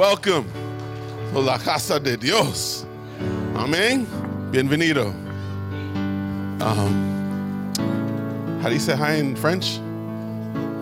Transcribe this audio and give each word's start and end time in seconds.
Welcome 0.00 0.48
to 1.34 1.40
la 1.40 1.58
casa 1.58 2.00
de 2.00 2.16
Dios. 2.16 2.86
Amén. 3.52 4.06
Bienvenido. 4.50 5.08
Um, 6.62 7.70
how 8.62 8.70
do 8.70 8.74
you 8.74 8.80
say 8.80 8.96
hi 8.96 9.16
in 9.16 9.36
French? 9.36 9.78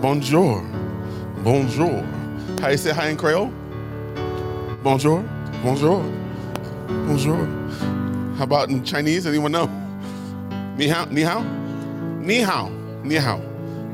Bonjour. 0.00 0.62
Bonjour. 1.42 2.00
How 2.60 2.66
do 2.66 2.70
you 2.70 2.76
say 2.76 2.92
hi 2.92 3.08
in 3.08 3.16
Creole? 3.16 3.50
Bonjour. 4.84 5.24
Bonjour. 5.64 6.00
Bonjour. 6.86 7.44
How 8.36 8.44
about 8.44 8.70
in 8.70 8.84
Chinese? 8.84 9.26
Anyone 9.26 9.50
know? 9.50 9.66
Ni 10.76 10.86
hao? 10.86 11.06
Ni 11.06 11.22
hao? 11.22 11.42
Ni 12.20 12.38
hao. 12.38 12.68
Ni 13.02 13.16
hao. 13.16 13.40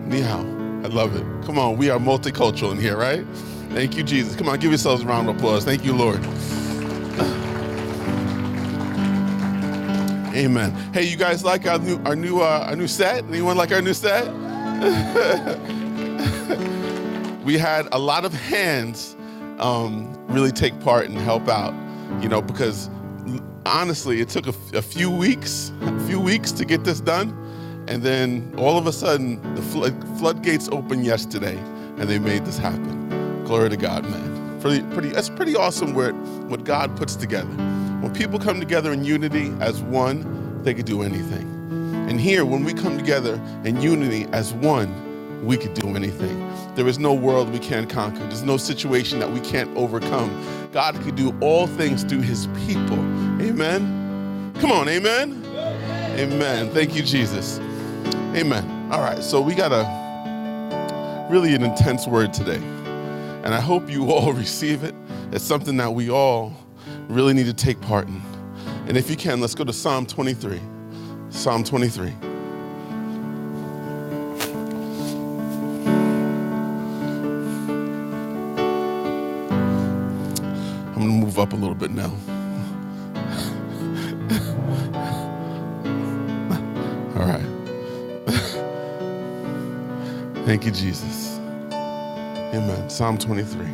Ni 0.05 0.21
hao. 0.21 0.45
I 0.85 0.89
love 0.89 1.17
it. 1.17 1.25
Come 1.47 1.59
on, 1.59 1.79
we 1.79 1.89
are 1.89 1.99
multicultural 1.99 2.73
in 2.73 2.79
here, 2.79 2.99
right? 2.99 3.25
Thank 3.75 3.97
you, 3.97 4.05
Jesus. 4.05 4.37
Come 4.37 4.49
on, 4.49 4.61
give 4.61 4.71
yourselves 4.71 5.03
a 5.03 5.07
round 5.07 5.29
of 5.29 5.35
applause. 5.35 5.65
Thank 5.65 5.85
you, 5.85 5.97
Lord. 5.97 6.25
Amen. 10.33 10.71
Hey, 10.93 11.03
you 11.03 11.17
guys 11.17 11.43
like 11.43 11.67
our 11.67 11.81
new 11.81 12.01
our 12.05 12.15
new 12.15 12.41
uh, 12.41 12.67
our 12.69 12.77
new 12.77 12.87
set? 12.87 13.25
Anyone 13.25 13.57
like 13.57 13.73
our 13.73 13.83
new 13.83 13.93
set? 13.93 14.27
we 17.45 17.59
had 17.59 17.89
a 17.91 17.99
lot 17.99 18.25
of 18.25 18.33
hands 18.33 19.17
um, 19.59 20.09
really 20.29 20.53
take 20.53 20.79
part 20.79 21.07
and 21.07 21.19
help 21.19 21.49
out, 21.49 21.75
you 22.23 22.29
know, 22.29 22.41
because 22.41 22.89
honestly, 23.67 24.21
it 24.21 24.29
took 24.29 24.47
a, 24.47 24.55
a 24.77 24.83
few 24.83 25.11
weeks, 25.11 25.73
a 25.81 26.07
few 26.07 26.21
weeks 26.21 26.53
to 26.53 26.65
get 26.65 26.85
this 26.85 27.01
done, 27.01 27.31
and 27.89 28.05
then 28.05 28.55
all 28.57 28.79
of 28.79 28.87
a 28.87 28.93
sudden, 28.93 29.43
the 29.57 29.63
flood, 29.63 30.19
floodgates 30.19 30.69
opened 30.71 31.05
yesterday, 31.05 31.57
and 31.99 32.09
they 32.09 32.21
made 32.21 32.45
this 32.45 32.57
happen. 32.57 33.04
Glory 33.45 33.71
to 33.71 33.77
God, 33.77 34.05
man. 34.05 34.61
Pretty, 34.61 34.83
pretty. 34.95 35.11
That's 35.11 35.29
pretty 35.29 35.57
awesome. 35.57 35.95
What 35.95 36.15
what 36.49 36.65
God 36.65 36.97
puts 36.97 37.17
together. 37.17 37.49
When 38.01 38.13
people 38.15 38.39
come 38.39 38.61
together 38.61 38.93
in 38.93 39.05
unity 39.05 39.53
as 39.61 39.83
one, 39.83 40.63
they 40.63 40.75
could 40.75 40.87
do 40.87 41.03
anything. 41.03 41.51
And 42.09 42.21
here, 42.21 42.45
when 42.45 42.65
we 42.65 42.75
come 42.75 42.99
together 42.99 43.41
in 43.65 43.81
unity 43.81 44.27
as 44.33 44.53
one, 44.55 45.45
we 45.45 45.57
could 45.57 45.75
do 45.75 45.95
anything. 45.97 46.51
There 46.75 46.87
is 46.89 46.99
no 46.99 47.15
world 47.15 47.51
we 47.51 47.59
can't 47.59 47.89
conquer. 47.89 48.21
There's 48.21 48.43
no 48.43 48.57
situation 48.57 49.19
that 49.21 49.31
we 49.31 49.41
can't 49.41 49.75
overcome. 49.77 50.31
God 50.73 50.95
could 51.03 51.17
do 51.17 51.35
all 51.41 51.67
things 51.67 52.03
through 52.03 52.23
his 52.23 52.47
people. 52.67 52.99
Amen. 53.41 54.53
Come 54.61 54.73
on, 54.73 54.89
amen. 54.89 55.45
Amen. 56.19 56.71
Thank 56.71 56.95
you, 56.95 57.03
Jesus. 57.03 57.59
Amen. 58.35 58.91
All 58.93 59.01
right, 59.01 59.23
so 59.23 59.41
we 59.41 59.55
got 59.55 59.73
a 59.73 61.29
really 61.31 61.55
an 61.55 61.63
intense 61.63 62.07
word 62.07 62.33
today. 62.33 62.63
And 63.45 63.55
I 63.55 63.61
hope 63.61 63.89
you 63.91 64.11
all 64.11 64.33
receive 64.33 64.83
it. 64.83 64.95
It's 65.31 65.45
something 65.45 65.77
that 65.77 65.93
we 65.93 66.11
all 66.11 66.53
really 67.09 67.35
need 67.35 67.47
to 67.47 67.53
take 67.53 67.81
part 67.83 68.09
in. 68.09 68.21
And 68.89 68.97
if 68.97 69.11
you 69.11 69.17
can, 69.17 69.41
let's 69.41 69.55
go 69.55 69.65
to 69.65 69.73
Psalm 69.73 70.07
23. 70.07 70.61
Psalm 71.29 71.63
23. 71.63 72.13
I'm 80.87 80.95
going 80.95 81.09
to 81.09 81.27
move 81.27 81.39
up 81.39 81.53
a 81.53 81.57
little 81.57 81.75
bit 81.75 81.91
now. 81.91 82.05
All 87.19 87.27
right. 87.27 87.45
Thank 90.47 90.65
you, 90.65 90.71
Jesus. 90.71 91.24
Amen. 92.55 92.89
Psalm 92.89 93.19
23. 93.19 93.67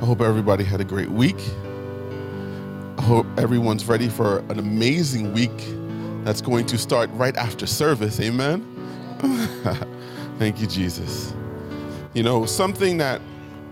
I 0.00 0.06
hope 0.06 0.22
everybody 0.22 0.64
had 0.64 0.80
a 0.80 0.84
great 0.84 1.10
week. 1.10 1.36
I 2.96 3.02
hope 3.02 3.26
everyone's 3.36 3.84
ready 3.84 4.08
for 4.08 4.38
an 4.48 4.58
amazing 4.58 5.34
week 5.34 5.50
that's 6.24 6.40
going 6.40 6.64
to 6.66 6.78
start 6.78 7.10
right 7.12 7.36
after 7.36 7.66
service. 7.66 8.18
Amen. 8.18 8.64
Thank 10.38 10.62
you, 10.62 10.66
Jesus. 10.66 11.34
You 12.14 12.22
know, 12.22 12.46
something 12.46 12.96
that 12.96 13.20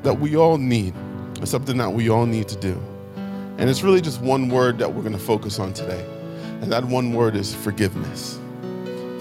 that 0.03 0.19
we 0.19 0.37
all 0.37 0.59
need, 0.59 0.95
It's 1.41 1.51
something 1.51 1.77
that 1.79 1.93
we 1.93 2.09
all 2.09 2.27
need 2.27 2.49
to 2.49 2.57
do. 2.57 2.81
And 3.59 3.71
it's 3.71 3.83
really 3.83 4.01
just 4.01 4.21
one 4.21 4.49
word 4.49 4.79
that 4.79 4.93
we're 4.93 5.03
going 5.03 5.13
to 5.13 5.19
focus 5.19 5.59
on 5.59 5.73
today. 5.73 6.05
And 6.61 6.73
that 6.73 6.85
one 6.85 7.13
word 7.13 7.37
is 7.37 7.55
forgiveness. 7.55 8.39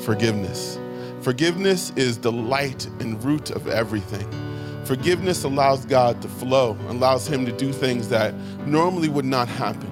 Forgiveness. 0.03 0.79
Forgiveness 1.21 1.91
is 1.95 2.17
the 2.17 2.31
light 2.31 2.85
and 2.99 3.23
root 3.23 3.51
of 3.51 3.67
everything. 3.67 4.27
Forgiveness 4.85 5.43
allows 5.43 5.85
God 5.85 6.21
to 6.23 6.27
flow, 6.27 6.75
allows 6.87 7.27
Him 7.27 7.45
to 7.45 7.51
do 7.51 7.71
things 7.71 8.09
that 8.09 8.33
normally 8.65 9.09
would 9.09 9.25
not 9.25 9.47
happen. 9.47 9.89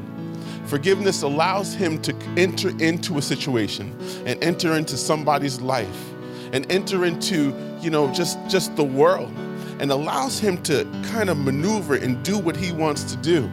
Forgiveness 0.66 1.22
allows 1.22 1.74
Him 1.74 2.02
to 2.02 2.16
enter 2.38 2.70
into 2.84 3.18
a 3.18 3.22
situation 3.22 3.96
and 4.26 4.44
enter 4.44 4.76
into 4.76 4.98
somebody's 4.98 5.62
life 5.62 6.14
and 6.54 6.70
enter 6.72 7.06
into, 7.06 7.56
you 7.80 7.92
know, 7.92 8.12
just, 8.14 8.40
just 8.50 8.76
the 8.76 8.84
world 8.84 9.32
and 9.80 9.92
allows 9.92 10.40
Him 10.40 10.62
to 10.64 10.86
kind 11.12 11.30
of 11.30 11.38
maneuver 11.38 11.96
and 11.96 12.22
do 12.24 12.38
what 12.38 12.56
He 12.56 12.72
wants 12.72 13.04
to 13.06 13.18
do. 13.18 13.44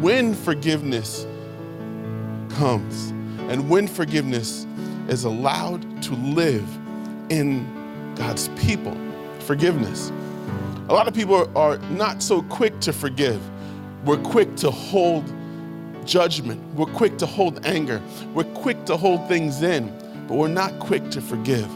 When 0.00 0.34
forgiveness 0.34 1.26
comes 2.50 3.10
and 3.50 3.68
when 3.68 3.88
forgiveness 3.88 4.66
is 5.08 5.24
allowed 5.24 6.02
to 6.02 6.14
live 6.14 6.66
in 7.30 7.66
God's 8.14 8.48
people, 8.48 8.96
forgiveness. 9.40 10.12
A 10.88 10.92
lot 10.92 11.08
of 11.08 11.14
people 11.14 11.50
are 11.56 11.78
not 11.90 12.22
so 12.22 12.42
quick 12.42 12.78
to 12.80 12.92
forgive. 12.92 13.40
We're 14.04 14.18
quick 14.18 14.56
to 14.56 14.70
hold 14.70 15.32
judgment. 16.04 16.62
We're 16.74 16.86
quick 16.86 17.16
to 17.18 17.26
hold 17.26 17.64
anger. 17.64 18.00
We're 18.34 18.44
quick 18.44 18.84
to 18.86 18.96
hold 18.96 19.28
things 19.28 19.62
in, 19.62 19.88
but 20.26 20.34
we're 20.36 20.48
not 20.48 20.78
quick 20.80 21.10
to 21.10 21.20
forgive. 21.20 21.68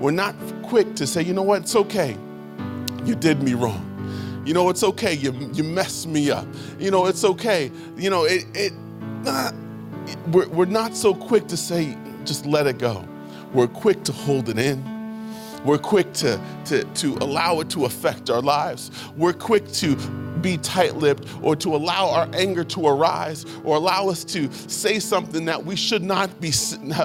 We're 0.00 0.10
not 0.10 0.34
quick 0.62 0.94
to 0.96 1.06
say, 1.06 1.22
you 1.22 1.34
know 1.34 1.42
what, 1.42 1.62
it's 1.62 1.76
okay. 1.76 2.16
You 3.08 3.14
did 3.14 3.42
me 3.42 3.54
wrong. 3.54 4.42
You 4.44 4.52
know, 4.52 4.68
it's 4.68 4.84
okay. 4.84 5.14
You, 5.14 5.32
you 5.54 5.64
messed 5.64 6.06
me 6.06 6.30
up. 6.30 6.46
You 6.78 6.90
know, 6.90 7.06
it's 7.06 7.24
okay. 7.24 7.72
You 7.96 8.10
know, 8.10 8.24
it, 8.24 8.44
it 8.54 8.74
uh, 9.24 9.50
we're, 10.30 10.46
we're 10.48 10.66
not 10.66 10.94
so 10.94 11.14
quick 11.14 11.46
to 11.48 11.56
say, 11.56 11.96
just 12.26 12.44
let 12.44 12.66
it 12.66 12.76
go. 12.76 13.02
We're 13.54 13.66
quick 13.66 14.04
to 14.04 14.12
hold 14.12 14.50
it 14.50 14.58
in. 14.58 14.84
We're 15.64 15.78
quick 15.78 16.12
to, 16.14 16.38
to, 16.66 16.84
to 16.84 17.14
allow 17.22 17.60
it 17.60 17.70
to 17.70 17.86
affect 17.86 18.28
our 18.28 18.42
lives. 18.42 18.90
We're 19.16 19.32
quick 19.32 19.66
to 19.72 19.96
be 20.42 20.58
tight 20.58 20.96
lipped 20.96 21.26
or 21.40 21.56
to 21.56 21.74
allow 21.74 22.10
our 22.10 22.28
anger 22.34 22.62
to 22.64 22.88
arise 22.88 23.46
or 23.64 23.76
allow 23.76 24.10
us 24.10 24.22
to 24.24 24.52
say 24.52 24.98
something 24.98 25.46
that 25.46 25.64
we 25.64 25.76
should 25.76 26.02
not 26.02 26.42
be, 26.42 26.52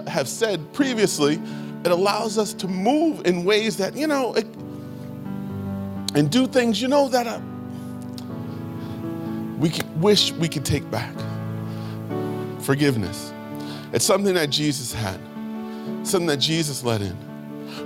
have 0.07 0.27
said 0.27 0.73
previously. 0.73 1.41
It 1.85 1.91
allows 1.91 2.37
us 2.37 2.53
to 2.55 2.67
move 2.67 3.25
in 3.25 3.45
ways 3.45 3.77
that, 3.77 3.95
you 3.95 4.07
know, 4.07 4.33
it, 4.33 4.45
and 6.15 6.29
do 6.31 6.47
things, 6.47 6.81
you 6.81 6.87
know, 6.87 7.07
that 7.09 7.27
uh, 7.27 7.39
we 9.57 9.71
wish 9.97 10.31
we 10.33 10.47
could 10.47 10.65
take 10.65 10.89
back. 10.91 11.13
Forgiveness. 12.59 13.33
It's 13.91 14.05
something 14.05 14.33
that 14.35 14.49
Jesus 14.49 14.93
had, 14.93 15.19
something 16.03 16.27
that 16.27 16.37
Jesus 16.37 16.83
let 16.83 17.01
in. 17.01 17.17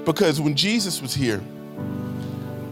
Because 0.05 0.39
when 0.39 0.55
Jesus 0.55 1.01
was 1.01 1.13
here, 1.13 1.41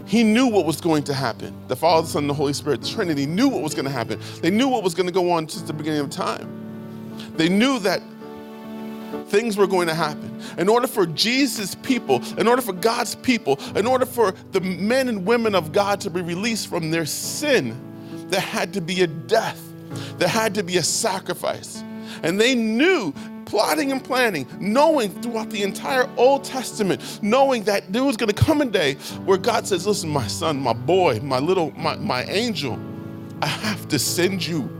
he 0.06 0.22
knew 0.22 0.46
what 0.46 0.64
was 0.64 0.80
going 0.80 1.02
to 1.04 1.14
happen. 1.14 1.54
The 1.66 1.76
Father, 1.76 2.06
the 2.06 2.12
Son, 2.12 2.22
and 2.24 2.30
the 2.30 2.34
Holy 2.34 2.52
Spirit, 2.52 2.82
the 2.82 2.88
Trinity 2.88 3.26
knew 3.26 3.48
what 3.48 3.62
was 3.62 3.74
going 3.74 3.86
to 3.86 3.90
happen. 3.90 4.20
They 4.40 4.50
knew 4.50 4.68
what 4.68 4.84
was 4.84 4.94
going 4.94 5.06
to 5.06 5.12
go 5.12 5.32
on 5.32 5.48
since 5.48 5.66
the 5.66 5.72
beginning 5.72 6.00
of 6.00 6.10
time. 6.10 6.48
They 7.36 7.48
knew 7.48 7.78
that 7.80 8.00
things 9.28 9.56
were 9.56 9.66
going 9.66 9.88
to 9.88 9.94
happen. 9.94 10.40
In 10.58 10.68
order 10.68 10.86
for 10.86 11.06
Jesus' 11.06 11.74
people, 11.74 12.22
in 12.38 12.48
order 12.48 12.62
for 12.62 12.72
God's 12.72 13.14
people, 13.14 13.58
in 13.74 13.86
order 13.86 14.06
for 14.06 14.32
the 14.52 14.60
men 14.60 15.08
and 15.08 15.26
women 15.26 15.54
of 15.54 15.72
God 15.72 16.00
to 16.02 16.10
be 16.10 16.20
released 16.20 16.68
from 16.68 16.90
their 16.90 17.06
sin, 17.06 17.76
there 18.28 18.40
had 18.40 18.72
to 18.74 18.80
be 18.80 19.02
a 19.02 19.06
death, 19.06 19.62
there 20.18 20.28
had 20.28 20.54
to 20.54 20.62
be 20.62 20.76
a 20.76 20.82
sacrifice. 20.82 21.82
And 22.22 22.40
they 22.40 22.54
knew 22.54 23.12
plotting 23.46 23.92
and 23.92 24.02
planning, 24.04 24.46
knowing 24.58 25.10
throughout 25.22 25.50
the 25.50 25.62
entire 25.62 26.08
Old 26.16 26.44
Testament, 26.44 27.20
knowing 27.22 27.62
that 27.64 27.92
there 27.92 28.04
was 28.04 28.16
going 28.16 28.28
to 28.28 28.34
come 28.34 28.60
a 28.60 28.66
day 28.66 28.94
where 29.24 29.38
God 29.38 29.66
says, 29.66 29.86
Listen, 29.86 30.10
my 30.10 30.26
son, 30.26 30.60
my 30.60 30.72
boy, 30.72 31.20
my 31.20 31.38
little, 31.38 31.70
my, 31.72 31.96
my 31.96 32.24
angel, 32.24 32.78
I 33.40 33.46
have 33.46 33.88
to 33.88 33.98
send 33.98 34.46
you. 34.46 34.70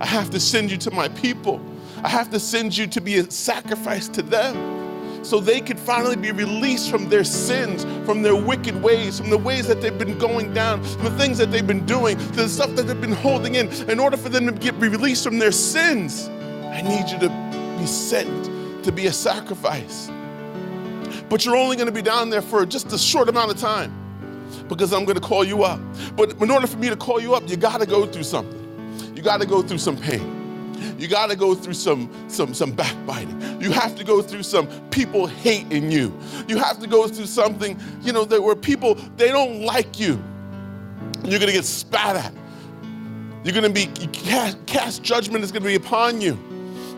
I 0.00 0.06
have 0.06 0.30
to 0.30 0.40
send 0.40 0.70
you 0.70 0.76
to 0.78 0.90
my 0.90 1.08
people. 1.08 1.60
I 2.04 2.08
have 2.08 2.30
to 2.30 2.40
send 2.40 2.76
you 2.76 2.86
to 2.86 3.00
be 3.00 3.16
a 3.18 3.30
sacrifice 3.30 4.08
to 4.08 4.22
them. 4.22 4.78
so 5.24 5.40
they 5.40 5.60
could 5.60 5.78
finally 5.78 6.16
be 6.16 6.32
released 6.32 6.90
from 6.90 7.08
their 7.08 7.24
sins, 7.24 7.84
from 8.06 8.22
their 8.22 8.36
wicked 8.36 8.82
ways, 8.82 9.18
from 9.18 9.30
the 9.30 9.36
ways 9.36 9.66
that 9.66 9.80
they've 9.82 9.98
been 9.98 10.16
going 10.16 10.54
down, 10.54 10.82
from 10.82 11.04
the 11.04 11.18
things 11.18 11.36
that 11.36 11.50
they've 11.50 11.66
been 11.66 11.84
doing, 11.84 12.16
to 12.16 12.32
the 12.32 12.48
stuff 12.48 12.74
that 12.76 12.84
they've 12.84 13.00
been 13.00 13.12
holding 13.12 13.56
in. 13.56 13.68
In 13.90 13.98
order 14.00 14.16
for 14.16 14.30
them 14.30 14.46
to 14.46 14.52
get 14.52 14.74
released 14.76 15.24
from 15.24 15.38
their 15.38 15.52
sins, 15.52 16.28
I 16.28 16.80
need 16.80 17.10
you 17.10 17.18
to 17.18 17.76
be 17.78 17.86
sent 17.86 18.84
to 18.84 18.92
be 18.92 19.06
a 19.06 19.12
sacrifice. 19.12 20.10
But 21.28 21.44
you're 21.44 21.56
only 21.56 21.76
going 21.76 21.88
to 21.88 21.92
be 21.92 22.00
down 22.00 22.30
there 22.30 22.40
for 22.40 22.64
just 22.64 22.92
a 22.92 22.98
short 22.98 23.28
amount 23.28 23.50
of 23.50 23.58
time 23.58 23.92
because 24.66 24.94
I'm 24.94 25.04
going 25.04 25.16
to 25.16 25.20
call 25.20 25.44
you 25.44 25.62
up. 25.62 25.80
But 26.16 26.40
in 26.40 26.50
order 26.50 26.66
for 26.66 26.78
me 26.78 26.88
to 26.88 26.96
call 26.96 27.20
you 27.20 27.34
up, 27.34 27.48
you 27.50 27.56
got 27.56 27.80
to 27.80 27.86
go 27.86 28.06
through 28.06 28.22
something. 28.22 29.14
You 29.14 29.22
got 29.22 29.40
to 29.42 29.46
go 29.46 29.60
through 29.60 29.78
some 29.78 29.96
pain. 29.96 30.47
You 30.98 31.08
got 31.08 31.30
to 31.30 31.36
go 31.36 31.54
through 31.54 31.74
some, 31.74 32.10
some, 32.28 32.54
some 32.54 32.72
backbiting. 32.72 33.60
You 33.60 33.70
have 33.72 33.94
to 33.96 34.04
go 34.04 34.22
through 34.22 34.42
some 34.42 34.68
people 34.90 35.26
hating 35.26 35.90
you. 35.90 36.16
You 36.46 36.58
have 36.58 36.80
to 36.80 36.86
go 36.86 37.08
through 37.08 37.26
something, 37.26 37.78
you 38.02 38.12
know, 38.12 38.24
that 38.24 38.42
where 38.42 38.56
people, 38.56 38.94
they 39.16 39.28
don't 39.28 39.62
like 39.62 39.98
you. 39.98 40.22
You're 41.24 41.40
going 41.40 41.48
to 41.48 41.52
get 41.52 41.64
spat 41.64 42.16
at. 42.16 42.32
You're 43.44 43.54
going 43.54 43.72
to 43.72 43.86
be, 43.86 43.86
cast, 44.08 44.64
cast 44.66 45.02
judgment 45.02 45.44
is 45.44 45.52
going 45.52 45.62
to 45.62 45.68
be 45.68 45.74
upon 45.74 46.20
you. 46.20 46.38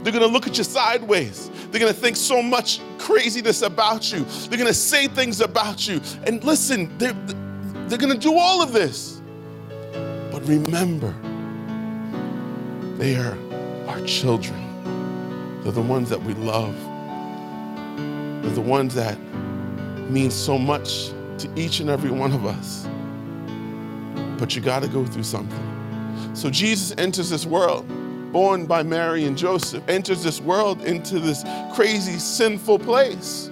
They're 0.03 0.13
going 0.13 0.27
to 0.27 0.33
look 0.33 0.47
at 0.47 0.57
you 0.57 0.65
sideways. 0.65 1.51
They're 1.71 1.81
going 1.81 1.93
to 1.93 1.99
think 1.99 2.17
so 2.17 2.43
much 2.43 2.81
craziness 2.99 3.63
about 3.63 4.13
you. 4.13 4.25
They're 4.25 4.59
going 4.59 4.67
to 4.67 4.75
say 4.75 5.07
things 5.09 5.41
about 5.41 5.87
you. 5.87 6.01
And 6.25 6.43
listen, 6.43 6.97
they're, 6.99 7.13
they're 7.87 7.99
going 7.99 8.13
to 8.13 8.19
do 8.19 8.37
all 8.37 8.63
of 8.63 8.73
this. 8.73 9.21
But 10.33 10.47
remember, 10.47 11.15
they 12.97 13.17
are 13.17 13.37
our 13.91 14.01
children. 14.07 15.63
They're 15.63 15.73
the 15.73 15.83
ones 15.83 16.09
that 16.11 16.23
we 16.23 16.33
love. 16.35 16.77
They're 18.41 18.53
the 18.53 18.61
ones 18.61 18.95
that 18.95 19.19
mean 20.09 20.31
so 20.31 20.57
much 20.57 21.09
to 21.39 21.51
each 21.57 21.81
and 21.81 21.91
every 21.91 22.13
one 22.13 22.33
of 22.33 22.47
us. 22.47 22.87
But 24.39 24.55
you 24.55 24.63
got 24.63 24.83
to 24.83 24.89
go 24.89 25.05
through 25.05 25.25
something. 25.25 26.31
So 26.35 26.51
Jesus 26.51 26.95
enters 26.99 27.31
this 27.31 27.47
world 27.47 27.85
born 28.31 28.65
by 28.65 28.85
Mary 28.85 29.25
and 29.25 29.37
Joseph, 29.37 29.83
enters 29.89 30.23
this 30.23 30.41
world 30.41 30.83
into 30.83 31.19
this 31.19 31.43
crazy, 31.75 32.17
sinful 32.17 32.79
place. 32.79 33.50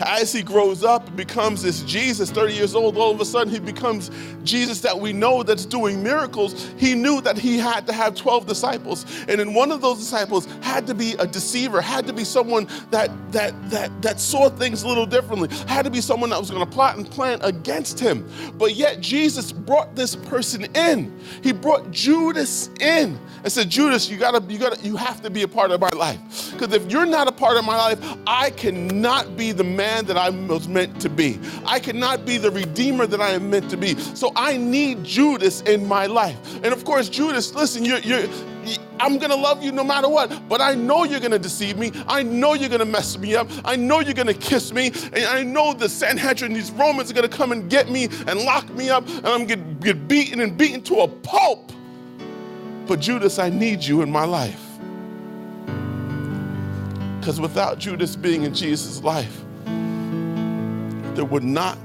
As 0.00 0.32
he 0.32 0.42
grows 0.42 0.82
up 0.82 1.06
and 1.06 1.16
becomes 1.16 1.62
this 1.62 1.82
Jesus, 1.82 2.30
30 2.30 2.54
years 2.54 2.74
old, 2.74 2.96
all 2.96 3.12
of 3.12 3.20
a 3.20 3.24
sudden 3.24 3.52
he 3.52 3.60
becomes 3.60 4.10
Jesus 4.42 4.80
that 4.80 4.98
we 4.98 5.12
know 5.12 5.42
that's 5.44 5.64
doing 5.64 6.02
miracles. 6.02 6.68
He 6.76 6.94
knew 6.94 7.20
that 7.20 7.38
he 7.38 7.58
had 7.58 7.86
to 7.86 7.92
have 7.92 8.16
12 8.16 8.46
disciples. 8.46 9.06
And 9.28 9.40
in 9.40 9.54
one 9.54 9.70
of 9.70 9.80
those 9.80 9.98
disciples 9.98 10.46
had 10.62 10.86
to 10.88 10.94
be 10.94 11.12
a 11.20 11.26
deceiver, 11.26 11.80
had 11.80 12.06
to 12.08 12.12
be 12.12 12.24
someone 12.24 12.66
that 12.90 13.10
that 13.32 13.54
that 13.70 14.02
that 14.02 14.18
saw 14.18 14.48
things 14.48 14.82
a 14.82 14.88
little 14.88 15.06
differently, 15.06 15.48
had 15.68 15.84
to 15.84 15.90
be 15.90 16.00
someone 16.00 16.30
that 16.30 16.40
was 16.40 16.50
going 16.50 16.64
to 16.64 16.70
plot 16.70 16.96
and 16.96 17.08
plan 17.08 17.38
against 17.42 18.00
him. 18.00 18.28
But 18.58 18.74
yet 18.74 19.00
Jesus 19.00 19.52
brought 19.52 19.94
this 19.94 20.16
person 20.16 20.64
in. 20.74 21.16
He 21.42 21.52
brought 21.52 21.92
Judas 21.92 22.68
in 22.80 23.18
and 23.44 23.52
said, 23.52 23.70
Judas, 23.70 24.08
you 24.08 24.16
gotta, 24.16 24.44
you 24.50 24.58
gotta, 24.58 24.80
you 24.84 24.96
have 24.96 25.22
to 25.22 25.30
be 25.30 25.42
a 25.42 25.48
part 25.48 25.70
of 25.70 25.80
my 25.80 25.90
life. 25.90 26.52
Because 26.52 26.72
if 26.72 26.90
you're 26.90 27.06
not 27.06 27.28
a 27.28 27.32
part 27.32 27.56
of 27.56 27.64
my 27.64 27.76
life, 27.76 27.98
I 28.26 28.50
cannot 28.50 29.36
be 29.36 29.52
the 29.52 29.62
man 29.62 29.83
that 29.84 30.16
I 30.16 30.30
was 30.30 30.68
meant 30.68 31.00
to 31.00 31.08
be. 31.08 31.38
I 31.66 31.78
cannot 31.78 32.24
be 32.24 32.38
the 32.38 32.50
redeemer 32.50 33.06
that 33.06 33.20
I 33.20 33.30
am 33.30 33.50
meant 33.50 33.70
to 33.70 33.76
be. 33.76 33.94
So 34.14 34.32
I 34.36 34.56
need 34.56 35.04
Judas 35.04 35.60
in 35.62 35.86
my 35.86 36.06
life. 36.06 36.56
And 36.56 36.66
of 36.66 36.84
course, 36.84 37.08
Judas, 37.08 37.54
listen, 37.54 37.84
you're, 37.84 37.98
you're 37.98 38.26
I'm 38.98 39.18
gonna 39.18 39.36
love 39.36 39.62
you 39.62 39.72
no 39.72 39.84
matter 39.84 40.08
what, 40.08 40.48
but 40.48 40.60
I 40.60 40.74
know 40.74 41.04
you're 41.04 41.20
gonna 41.20 41.38
deceive 41.38 41.76
me. 41.76 41.92
I 42.06 42.22
know 42.22 42.54
you're 42.54 42.70
gonna 42.70 42.84
mess 42.84 43.18
me 43.18 43.34
up. 43.36 43.48
I 43.64 43.76
know 43.76 44.00
you're 44.00 44.14
gonna 44.14 44.32
kiss 44.32 44.72
me. 44.72 44.92
And 45.12 45.24
I 45.24 45.42
know 45.42 45.74
the 45.74 45.88
Sanhedrin, 45.88 46.54
these 46.54 46.70
Romans 46.70 47.10
are 47.10 47.14
gonna 47.14 47.28
come 47.28 47.52
and 47.52 47.68
get 47.68 47.90
me 47.90 48.04
and 48.26 48.40
lock 48.40 48.68
me 48.70 48.90
up, 48.90 49.06
and 49.06 49.26
I'm 49.26 49.46
gonna 49.46 49.62
get 49.80 50.08
beaten 50.08 50.40
and 50.40 50.56
beaten 50.56 50.80
to 50.82 51.00
a 51.00 51.08
pulp. 51.08 51.72
But 52.86 53.00
Judas, 53.00 53.38
I 53.38 53.50
need 53.50 53.82
you 53.82 54.02
in 54.02 54.10
my 54.10 54.24
life. 54.24 54.60
Because 57.20 57.40
without 57.40 57.78
Judas 57.78 58.16
being 58.16 58.42
in 58.42 58.54
Jesus' 58.54 59.02
life, 59.02 59.43
there 61.14 61.24
would 61.24 61.44
not 61.44 61.78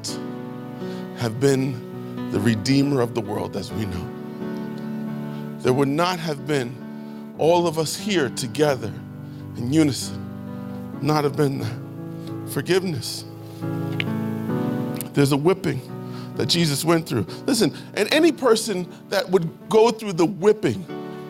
have 1.17 1.39
been 1.39 2.31
the 2.31 2.39
Redeemer 2.39 3.01
of 3.01 3.13
the 3.15 3.21
world 3.21 3.55
as 3.55 3.71
we 3.71 3.85
know. 3.85 5.57
There 5.59 5.73
would 5.73 5.87
not 5.87 6.19
have 6.19 6.47
been 6.47 7.33
all 7.37 7.67
of 7.67 7.77
us 7.77 7.95
here 7.95 8.29
together 8.29 8.93
in 9.57 9.71
unison, 9.73 10.99
not 11.01 11.23
have 11.23 11.35
been 11.35 11.65
forgiveness. 12.47 13.25
There's 15.13 15.31
a 15.31 15.37
whipping 15.37 15.81
that 16.35 16.47
Jesus 16.47 16.85
went 16.85 17.07
through. 17.07 17.25
Listen, 17.45 17.73
and 17.95 18.11
any 18.13 18.31
person 18.31 18.87
that 19.09 19.29
would 19.29 19.49
go 19.69 19.91
through 19.91 20.13
the 20.13 20.25
whipping, 20.25 20.85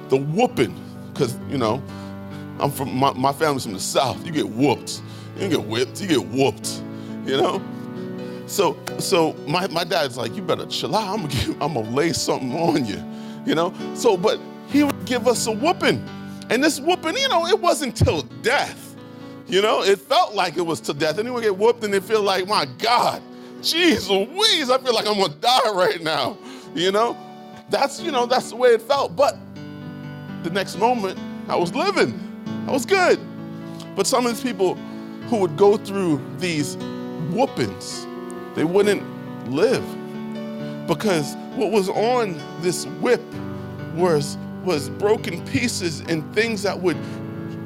the 0.09 0.17
whooping, 0.17 0.75
because, 1.11 1.37
you 1.49 1.57
know, 1.57 1.81
I'm 2.59 2.71
from, 2.71 2.95
my, 2.95 3.13
my 3.13 3.33
family's 3.33 3.63
from 3.63 3.73
the 3.73 3.79
South. 3.79 4.23
You 4.25 4.31
get 4.31 4.47
whooped. 4.47 5.01
You 5.37 5.47
get 5.47 5.63
whipped, 5.63 6.01
you 6.01 6.07
get 6.07 6.25
whooped, 6.27 6.81
you 7.25 7.37
know? 7.37 7.61
So, 8.49 8.77
so 8.97 9.33
my, 9.47 9.67
my 9.67 9.83
dad's 9.83 10.17
like, 10.17 10.35
you 10.35 10.41
better 10.41 10.65
chill 10.65 10.95
out. 10.95 11.07
I'm 11.07 11.27
gonna, 11.27 11.45
give, 11.45 11.61
I'm 11.61 11.75
gonna 11.75 11.89
lay 11.91 12.13
something 12.13 12.51
on 12.57 12.83
you, 12.83 13.01
you 13.45 13.53
know? 13.53 13.73
So, 13.93 14.17
but 14.17 14.39
he 14.67 14.83
would 14.83 15.05
give 15.05 15.27
us 15.27 15.45
a 15.45 15.51
whooping. 15.51 16.03
And 16.49 16.63
this 16.63 16.79
whooping, 16.79 17.15
you 17.15 17.29
know, 17.29 17.45
it 17.45 17.59
wasn't 17.59 17.95
till 17.95 18.23
death. 18.41 18.95
You 19.47 19.61
know, 19.61 19.83
it 19.83 19.99
felt 19.99 20.33
like 20.33 20.57
it 20.57 20.61
was 20.61 20.81
to 20.81 20.95
death. 20.95 21.19
And 21.19 21.27
then 21.27 21.35
we 21.35 21.43
get 21.43 21.55
whooped 21.55 21.83
and 21.83 21.93
they 21.93 21.99
feel 21.99 22.23
like, 22.23 22.47
my 22.47 22.65
God, 22.79 23.21
Jeez 23.61 24.09
Louise, 24.09 24.71
I 24.71 24.79
feel 24.79 24.95
like 24.95 25.05
I'm 25.05 25.19
gonna 25.19 25.33
die 25.35 25.71
right 25.71 26.01
now. 26.01 26.35
You 26.73 26.91
know? 26.91 27.15
That's, 27.69 27.99
you 27.99 28.11
know, 28.11 28.25
that's 28.25 28.49
the 28.49 28.55
way 28.55 28.69
it 28.69 28.81
felt. 28.81 29.15
But 29.15 29.37
the 30.41 30.49
next 30.49 30.77
moment, 30.77 31.19
I 31.47 31.55
was 31.55 31.75
living. 31.75 32.19
I 32.67 32.71
was 32.71 32.83
good. 32.83 33.19
But 33.95 34.07
some 34.07 34.25
of 34.25 34.33
these 34.33 34.43
people 34.43 34.73
who 35.29 35.37
would 35.37 35.55
go 35.55 35.77
through 35.77 36.19
these 36.39 36.77
whoopings, 37.29 38.07
they 38.55 38.63
wouldn't 38.63 39.03
live. 39.49 39.83
Because 40.87 41.35
what 41.55 41.71
was 41.71 41.89
on 41.89 42.39
this 42.61 42.85
whip 42.85 43.21
was, 43.93 44.37
was 44.63 44.89
broken 44.89 45.45
pieces 45.47 46.01
and 46.01 46.33
things 46.33 46.63
that 46.63 46.79
would 46.79 46.97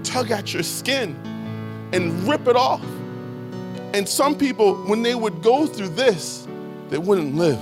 tug 0.03 0.31
at 0.31 0.53
your 0.53 0.63
skin 0.63 1.15
and 1.93 2.11
rip 2.27 2.47
it 2.47 2.55
off. 2.55 2.83
And 3.93 4.07
some 4.09 4.35
people, 4.35 4.75
when 4.85 5.03
they 5.03 5.15
would 5.15 5.41
go 5.41 5.67
through 5.67 5.89
this, 5.89 6.47
they 6.89 6.97
wouldn't 6.97 7.35
live 7.35 7.61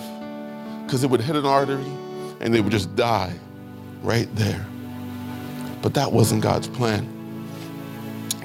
because 0.86 1.04
it 1.04 1.10
would 1.10 1.22
hit 1.22 1.36
an 1.36 1.46
artery 1.46 1.92
and 2.40 2.54
they 2.54 2.62
would 2.62 2.72
just 2.72 2.96
die 2.96 3.34
right 4.02 4.34
there. 4.36 4.66
But 5.82 5.94
that 5.94 6.12
wasn't 6.12 6.42
God's 6.42 6.68
plan. 6.68 7.08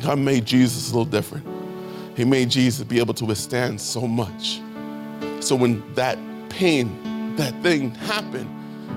God 0.01 0.19
made 0.19 0.45
Jesus 0.45 0.91
a 0.91 0.93
little 0.93 1.05
different. 1.05 1.47
He 2.17 2.25
made 2.25 2.51
Jesus 2.51 2.85
be 2.85 2.99
able 2.99 3.15
to 3.15 3.25
withstand 3.25 3.81
so 3.81 4.07
much. 4.07 4.61
So 5.41 5.55
when 5.57 5.83
that 5.95 6.19
pain, 6.49 7.37
that 7.37 7.55
thing 7.63 7.91
happened, 7.91 8.51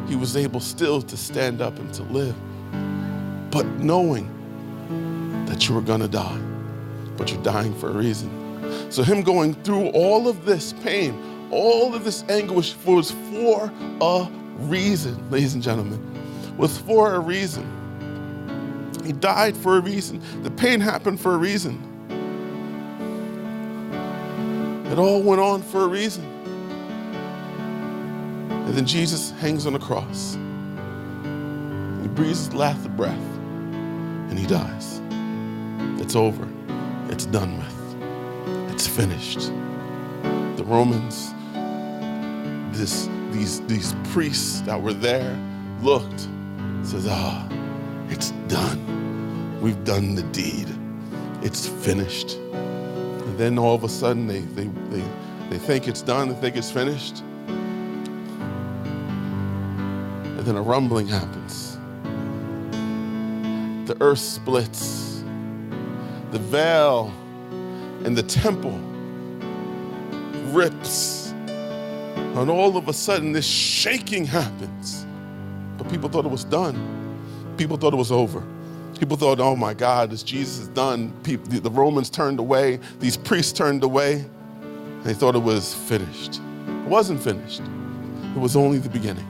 he 0.08 0.16
was 0.16 0.36
able 0.36 0.60
still 0.60 1.02
to 1.02 1.18
stand 1.18 1.62
up 1.62 1.78
and 1.78 1.94
to 1.94 2.04
live. 2.04 2.36
But 3.52 3.66
knowing 3.78 4.28
that 5.46 5.68
you 5.68 5.76
were 5.76 5.82
gonna 5.82 6.08
die, 6.08 6.40
but 7.18 7.32
you're 7.32 7.44
dying 7.44 7.74
for 7.76 7.90
a 7.90 7.94
reason. 7.94 8.30
So, 8.92 9.04
him 9.04 9.22
going 9.22 9.54
through 9.64 9.88
all 9.90 10.28
of 10.28 10.46
this 10.46 10.74
pain, 10.84 11.48
all 11.52 11.94
of 11.94 12.04
this 12.04 12.24
anguish 12.30 12.76
was 12.86 13.12
for 13.32 13.72
a 14.02 14.28
reason, 14.60 15.30
ladies 15.30 15.54
and 15.54 15.64
gentlemen, 15.64 16.00
was 16.58 16.78
for 16.78 17.16
a 17.16 17.20
reason. 17.20 17.66
He 19.06 19.14
died 19.14 19.58
for 19.58 19.78
a 19.78 19.82
reason. 19.82 20.22
The 20.44 20.52
pain 20.52 20.80
happened 20.80 21.20
for 21.20 21.34
a 21.34 21.38
reason. 21.38 21.89
It 24.92 25.00
all 25.00 25.22
went 25.22 25.42
on 25.42 25.62
for 25.62 25.84
a 25.84 25.88
reason. 25.88 26.26
And 28.50 28.74
then 28.74 28.86
Jesus 28.86 29.32
hangs 29.32 29.66
on 29.66 29.74
the 29.74 29.80
cross. 29.80 30.36
He 32.02 32.08
breathes 32.08 32.46
his 32.46 32.54
last 32.54 32.90
breath 32.96 33.14
and 33.14 34.38
he 34.38 34.46
dies. 34.46 35.02
It's 36.02 36.16
over. 36.16 36.48
It's 37.10 37.26
done 37.26 37.58
with 37.58 37.80
it's 38.80 38.88
finished. 38.88 39.52
The 40.56 40.64
Romans, 40.66 41.34
this, 42.78 43.10
these, 43.32 43.60
these 43.68 43.94
priests 44.14 44.62
that 44.62 44.82
were 44.82 44.94
there 44.94 45.38
looked, 45.82 46.30
says, 46.84 47.06
ah, 47.10 47.46
it's 48.08 48.32
done. 48.48 49.60
We've 49.60 49.84
done 49.84 50.16
the 50.16 50.24
deed. 50.32 50.70
It's 51.42 51.68
finished. 51.68 52.40
Then 53.40 53.58
all 53.58 53.74
of 53.74 53.86
a 53.86 53.90
sudden 53.90 54.28
they, 54.28 54.42
they, 54.42 54.66
they, 54.90 55.02
they 55.50 55.58
think 55.58 55.88
it's 55.88 56.02
done, 56.02 56.28
they 56.28 56.36
think 56.36 56.58
it's 56.58 56.70
finished. 56.70 57.22
And 60.28 60.40
then 60.40 60.58
a 60.58 60.62
rumbling 60.62 61.08
happens. 61.08 61.78
The 63.88 63.96
earth 64.02 64.20
splits. 64.20 65.24
The 66.32 66.40
veil 66.40 67.14
and 68.04 68.18
the 68.18 68.24
temple 68.24 68.78
rips. 70.52 71.32
And 71.32 72.50
all 72.50 72.76
of 72.76 72.90
a 72.90 72.94
sudden, 72.94 73.32
this 73.32 73.48
shaking 73.48 74.26
happens. 74.26 75.06
But 75.78 75.90
people 75.90 76.10
thought 76.10 76.26
it 76.26 76.32
was 76.32 76.44
done. 76.44 76.76
People 77.56 77.78
thought 77.78 77.94
it 77.94 77.98
was 77.98 78.12
over. 78.12 78.44
People 79.00 79.16
thought, 79.16 79.40
oh 79.40 79.56
my 79.56 79.74
God, 79.74 80.12
this 80.12 80.24
Jesus 80.24 80.60
is 80.60 80.68
done. 80.68 81.14
People, 81.24 81.48
the 81.62 81.72
Romans 81.72 82.10
turned 82.10 82.38
away, 82.38 82.80
these 83.00 83.16
priests 83.16 83.54
turned 83.54 83.84
away. 83.84 84.26
They 85.04 85.14
thought 85.14 85.36
it 85.36 85.42
was 85.42 85.74
finished. 85.74 86.42
It 86.68 86.88
wasn't 86.90 87.24
finished, 87.24 87.62
it 87.62 88.40
was 88.40 88.58
only 88.58 88.78
the 88.78 88.90
beginning. 88.90 89.26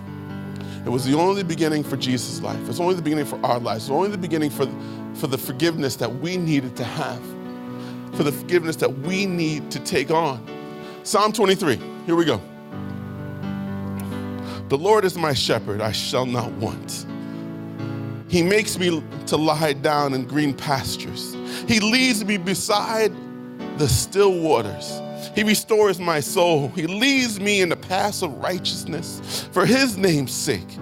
It 0.86 0.90
was 0.90 1.06
the 1.06 1.16
only 1.16 1.44
beginning 1.44 1.84
for 1.84 1.98
Jesus' 1.98 2.42
life. 2.42 2.58
It's 2.68 2.80
only 2.80 2.96
the 2.96 3.02
beginning 3.02 3.26
for 3.26 3.40
our 3.46 3.60
lives. 3.60 3.84
It's 3.84 3.92
only 3.92 4.10
the 4.10 4.18
beginning 4.18 4.50
for, 4.50 4.68
for 5.14 5.28
the 5.28 5.38
forgiveness 5.38 5.96
that 5.98 6.12
we 6.16 6.38
needed 6.38 6.76
to 6.78 6.84
have, 6.84 7.22
for 8.16 8.24
the 8.24 8.32
forgiveness 8.32 8.76
that 8.78 8.92
we 9.00 9.28
need 9.28 9.70
to 9.70 9.80
take 9.82 10.10
on. 10.10 10.44
Psalm 11.04 11.32
23, 11.32 11.80
here 12.08 12.16
we 12.16 12.26
go. 12.26 12.42
The 14.70 14.78
Lord 14.78 15.06
is 15.06 15.16
my 15.16 15.34
shepherd, 15.34 15.80
I 15.82 15.92
shall 15.92 16.26
not 16.26 16.52
want. 16.54 17.06
He 18.30 18.44
makes 18.44 18.78
me 18.78 19.04
to 19.26 19.38
lie 19.38 19.74
down 19.74 20.14
in 20.14 20.26
green 20.26 20.54
pastures. 20.54 21.34
He 21.68 21.80
leads 21.80 22.24
me 22.24 22.38
beside 22.38 23.12
the 23.78 23.90
still 23.90 24.40
waters. 24.40 25.02
He 25.34 25.44
restores 25.44 26.00
my 26.00 26.20
soul. 26.20 26.70
He 26.70 26.86
leads 26.86 27.40
me 27.40 27.62
in 27.62 27.70
the 27.70 27.76
paths 27.76 28.22
of 28.22 28.38
righteousness 28.38 29.48
for 29.52 29.66
his 29.66 29.98
name's 29.98 30.32
sake. 30.32 30.78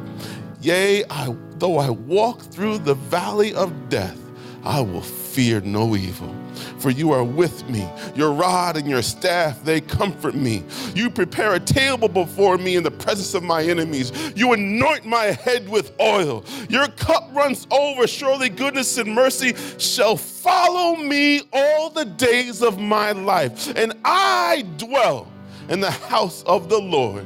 Yea, 0.61 1.05
I, 1.09 1.33
though 1.57 1.77
I 1.77 1.89
walk 1.89 2.41
through 2.41 2.79
the 2.79 2.95
valley 2.95 3.53
of 3.53 3.89
death, 3.89 4.19
I 4.63 4.81
will 4.81 5.01
fear 5.01 5.61
no 5.61 5.95
evil 5.95 6.35
for 6.79 6.89
you 6.89 7.11
are 7.11 7.23
with 7.23 7.67
me. 7.69 7.87
Your 8.15 8.31
rod 8.31 8.77
and 8.77 8.87
your 8.87 9.01
staff, 9.01 9.63
they 9.63 9.81
comfort 9.81 10.35
me. 10.35 10.63
You 10.95 11.09
prepare 11.09 11.53
a 11.53 11.59
table 11.59 12.07
before 12.07 12.57
me 12.57 12.75
in 12.75 12.83
the 12.83 12.91
presence 12.91 13.33
of 13.33 13.43
my 13.43 13.63
enemies. 13.63 14.11
You 14.35 14.53
anoint 14.53 15.05
my 15.05 15.25
head 15.25 15.67
with 15.69 15.91
oil. 15.99 16.43
Your 16.69 16.87
cup 16.89 17.29
runs 17.33 17.67
over. 17.71 18.07
Surely 18.07 18.49
goodness 18.49 18.97
and 18.97 19.13
mercy 19.13 19.53
shall 19.77 20.17
follow 20.17 20.95
me 20.95 21.41
all 21.53 21.89
the 21.89 22.05
days 22.05 22.61
of 22.61 22.79
my 22.79 23.11
life. 23.11 23.75
And 23.75 23.93
I 24.03 24.65
dwell 24.77 25.31
in 25.69 25.79
the 25.79 25.91
house 25.91 26.43
of 26.43 26.69
the 26.69 26.79
Lord 26.79 27.25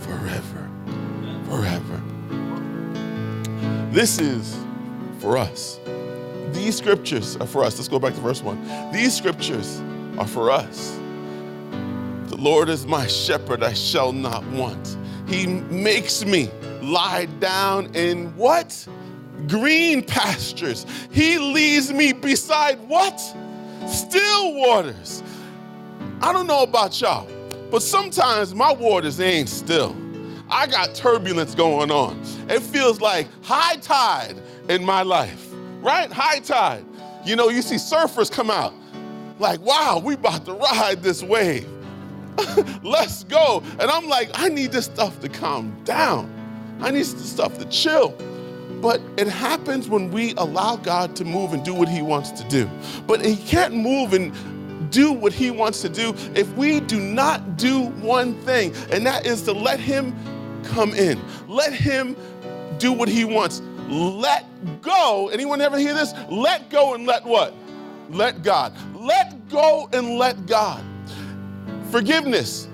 forever. 0.00 0.70
Forever. 1.48 2.02
This 3.92 4.18
is 4.18 4.56
for 5.20 5.36
us. 5.36 5.78
These 6.54 6.76
scriptures 6.76 7.36
are 7.36 7.46
for 7.46 7.64
us. 7.64 7.76
Let's 7.76 7.88
go 7.88 7.98
back 7.98 8.14
to 8.14 8.20
verse 8.20 8.40
1. 8.40 8.92
These 8.92 9.14
scriptures 9.14 9.82
are 10.16 10.26
for 10.26 10.50
us. 10.50 10.96
The 12.28 12.36
Lord 12.36 12.68
is 12.68 12.86
my 12.86 13.08
shepherd, 13.08 13.64
I 13.64 13.72
shall 13.72 14.12
not 14.12 14.46
want. 14.46 14.96
He 15.26 15.46
makes 15.46 16.24
me 16.24 16.50
lie 16.80 17.26
down 17.40 17.94
in 17.94 18.34
what? 18.36 18.86
Green 19.48 20.02
pastures. 20.04 20.86
He 21.10 21.38
leads 21.38 21.92
me 21.92 22.12
beside 22.12 22.78
what? 22.88 23.20
Still 23.88 24.54
waters. 24.54 25.22
I 26.22 26.32
don't 26.32 26.46
know 26.46 26.62
about 26.62 27.00
y'all, 27.00 27.28
but 27.70 27.82
sometimes 27.82 28.54
my 28.54 28.72
waters 28.72 29.20
ain't 29.20 29.48
still. 29.48 29.94
I 30.48 30.68
got 30.68 30.94
turbulence 30.94 31.54
going 31.54 31.90
on. 31.90 32.20
It 32.48 32.60
feels 32.60 33.00
like 33.00 33.26
high 33.42 33.76
tide 33.76 34.40
in 34.68 34.84
my 34.84 35.02
life 35.02 35.53
right? 35.84 36.10
High 36.10 36.40
tide. 36.40 36.84
You 37.24 37.36
know, 37.36 37.48
you 37.50 37.62
see 37.62 37.76
surfers 37.76 38.30
come 38.30 38.50
out 38.50 38.74
like, 39.38 39.60
wow, 39.60 40.00
we 40.02 40.14
about 40.14 40.44
to 40.46 40.54
ride 40.54 41.02
this 41.02 41.22
wave. 41.22 41.68
Let's 42.82 43.24
go. 43.24 43.62
And 43.78 43.90
I'm 43.90 44.08
like, 44.08 44.30
I 44.34 44.48
need 44.48 44.72
this 44.72 44.86
stuff 44.86 45.20
to 45.20 45.28
calm 45.28 45.76
down. 45.84 46.30
I 46.80 46.90
need 46.90 47.04
this 47.04 47.30
stuff 47.30 47.58
to 47.58 47.64
chill. 47.66 48.16
But 48.80 49.00
it 49.16 49.26
happens 49.28 49.88
when 49.88 50.10
we 50.10 50.34
allow 50.36 50.76
God 50.76 51.16
to 51.16 51.24
move 51.24 51.52
and 51.52 51.64
do 51.64 51.74
what 51.74 51.88
He 51.88 52.02
wants 52.02 52.30
to 52.32 52.48
do. 52.48 52.70
But 53.06 53.24
He 53.24 53.36
can't 53.36 53.74
move 53.74 54.12
and 54.12 54.32
do 54.90 55.12
what 55.12 55.32
He 55.32 55.50
wants 55.50 55.80
to 55.82 55.88
do 55.88 56.14
if 56.34 56.52
we 56.56 56.80
do 56.80 57.00
not 57.00 57.56
do 57.56 57.86
one 58.00 58.34
thing, 58.42 58.74
and 58.90 59.06
that 59.06 59.26
is 59.26 59.42
to 59.42 59.52
let 59.52 59.80
Him 59.80 60.14
come 60.64 60.94
in. 60.94 61.20
Let 61.48 61.72
Him 61.72 62.16
do 62.78 62.92
what 62.92 63.08
He 63.08 63.24
wants 63.24 63.62
let 63.88 64.46
go. 64.82 65.28
Anyone 65.32 65.60
ever 65.60 65.78
hear 65.78 65.94
this? 65.94 66.14
Let 66.30 66.70
go 66.70 66.94
and 66.94 67.06
let 67.06 67.24
what? 67.24 67.54
Let 68.10 68.42
God. 68.42 68.72
Let 68.94 69.48
go 69.48 69.88
and 69.92 70.18
let 70.18 70.46
God. 70.46 70.84
Forgiveness. 71.90 72.68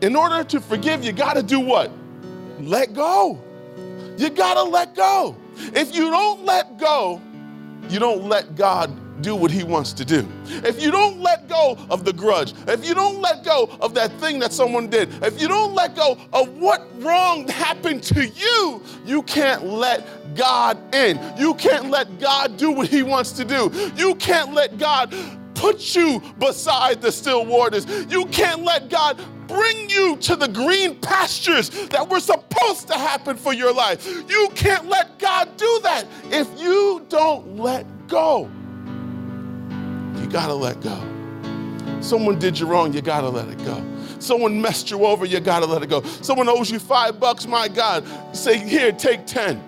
In 0.00 0.16
order 0.16 0.44
to 0.44 0.60
forgive, 0.60 1.04
you 1.04 1.12
got 1.12 1.34
to 1.34 1.42
do 1.42 1.60
what? 1.60 1.90
Let 2.58 2.94
go. 2.94 3.40
You 4.16 4.30
got 4.30 4.54
to 4.54 4.62
let 4.62 4.94
go. 4.94 5.36
If 5.56 5.94
you 5.94 6.10
don't 6.10 6.44
let 6.44 6.78
go, 6.78 7.20
you 7.88 7.98
don't 7.98 8.24
let 8.24 8.54
God 8.56 8.90
do 9.22 9.36
what 9.36 9.50
he 9.50 9.62
wants 9.62 9.92
to 9.94 10.04
do. 10.04 10.26
If 10.46 10.82
you 10.82 10.90
don't 10.90 11.20
let 11.20 11.48
go 11.48 11.78
of 11.90 12.04
the 12.04 12.12
grudge, 12.12 12.54
if 12.66 12.84
you 12.84 12.94
don't 12.94 13.20
let 13.20 13.44
go 13.44 13.70
of 13.80 13.94
that 13.94 14.12
thing 14.20 14.38
that 14.40 14.52
someone 14.52 14.88
did, 14.88 15.08
if 15.22 15.40
you 15.40 15.48
don't 15.48 15.74
let 15.74 15.94
go 15.94 16.18
of 16.32 16.48
what 16.58 16.86
wrong 17.02 17.46
happened 17.48 18.02
to 18.04 18.26
you, 18.26 18.82
you 19.04 19.22
can't 19.22 19.64
let 19.64 20.34
God 20.34 20.94
in. 20.94 21.18
You 21.36 21.54
can't 21.54 21.90
let 21.90 22.18
God 22.18 22.56
do 22.56 22.70
what 22.70 22.88
he 22.88 23.02
wants 23.02 23.32
to 23.32 23.44
do. 23.44 23.70
You 23.96 24.14
can't 24.16 24.52
let 24.54 24.78
God 24.78 25.14
put 25.54 25.94
you 25.94 26.22
beside 26.38 27.02
the 27.02 27.12
still 27.12 27.44
waters. 27.44 27.86
You 28.10 28.24
can't 28.26 28.62
let 28.62 28.88
God 28.88 29.20
bring 29.46 29.90
you 29.90 30.16
to 30.16 30.36
the 30.36 30.48
green 30.48 30.94
pastures 31.00 31.70
that 31.88 32.08
were 32.08 32.20
supposed 32.20 32.86
to 32.88 32.94
happen 32.94 33.36
for 33.36 33.52
your 33.52 33.72
life. 33.72 34.06
You 34.28 34.48
can't 34.54 34.86
let 34.86 35.18
God 35.18 35.56
do 35.56 35.80
that 35.82 36.06
if 36.30 36.48
you 36.58 37.04
don't 37.08 37.56
let 37.56 37.84
go 38.06 38.48
gotta 40.26 40.54
let 40.54 40.80
go. 40.80 40.98
Someone 42.00 42.38
did 42.38 42.58
you 42.58 42.66
wrong, 42.66 42.92
you 42.92 43.02
gotta 43.02 43.28
let 43.28 43.48
it 43.48 43.58
go. 43.64 43.84
Someone 44.18 44.60
messed 44.60 44.90
you 44.90 45.04
over, 45.04 45.24
you 45.24 45.40
gotta 45.40 45.66
let 45.66 45.82
it 45.82 45.88
go. 45.88 46.02
Someone 46.22 46.48
owes 46.48 46.70
you 46.70 46.78
five 46.78 47.18
bucks, 47.18 47.46
my 47.46 47.68
God, 47.68 48.04
say, 48.34 48.58
here, 48.58 48.92
take 48.92 49.26
10. 49.26 49.62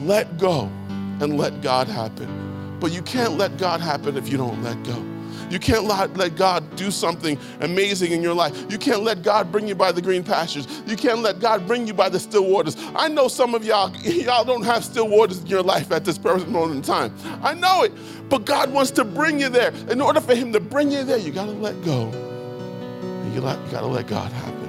Let 0.00 0.38
go 0.38 0.70
and 1.20 1.36
let 1.36 1.60
God 1.60 1.88
happen. 1.88 2.78
But 2.80 2.92
you 2.92 3.02
can't 3.02 3.36
let 3.36 3.58
God 3.58 3.80
happen 3.80 4.16
if 4.16 4.28
you 4.28 4.38
don't 4.38 4.62
let 4.62 4.82
go. 4.84 5.04
You 5.50 5.58
can't 5.58 5.84
let 5.84 6.36
God 6.36 6.76
do 6.76 6.90
something 6.90 7.38
amazing 7.60 8.12
in 8.12 8.22
your 8.22 8.34
life. 8.34 8.56
You 8.70 8.78
can't 8.78 9.02
let 9.02 9.22
God 9.22 9.50
bring 9.50 9.66
you 9.66 9.74
by 9.74 9.92
the 9.92 10.00
green 10.00 10.22
pastures. 10.22 10.82
You 10.86 10.96
can't 10.96 11.18
let 11.18 11.40
God 11.40 11.66
bring 11.66 11.86
you 11.86 11.92
by 11.92 12.08
the 12.08 12.20
still 12.20 12.46
waters. 12.46 12.76
I 12.94 13.08
know 13.08 13.28
some 13.28 13.54
of 13.54 13.64
y'all, 13.64 13.94
y'all 14.02 14.44
don't 14.44 14.64
have 14.64 14.84
still 14.84 15.08
waters 15.08 15.40
in 15.40 15.46
your 15.46 15.62
life 15.62 15.90
at 15.90 16.04
this 16.04 16.18
present 16.18 16.50
moment 16.50 16.76
in 16.76 16.82
time. 16.82 17.14
I 17.42 17.54
know 17.54 17.82
it, 17.82 17.92
but 18.28 18.44
God 18.44 18.72
wants 18.72 18.92
to 18.92 19.04
bring 19.04 19.40
you 19.40 19.48
there. 19.48 19.72
In 19.90 20.00
order 20.00 20.20
for 20.20 20.34
Him 20.34 20.52
to 20.52 20.60
bring 20.60 20.90
you 20.90 21.02
there, 21.04 21.18
you 21.18 21.32
got 21.32 21.46
to 21.46 21.52
let 21.52 21.82
go. 21.84 22.06
You 23.34 23.40
got 23.40 23.70
to 23.70 23.86
let 23.86 24.06
God 24.06 24.30
happen. 24.32 24.60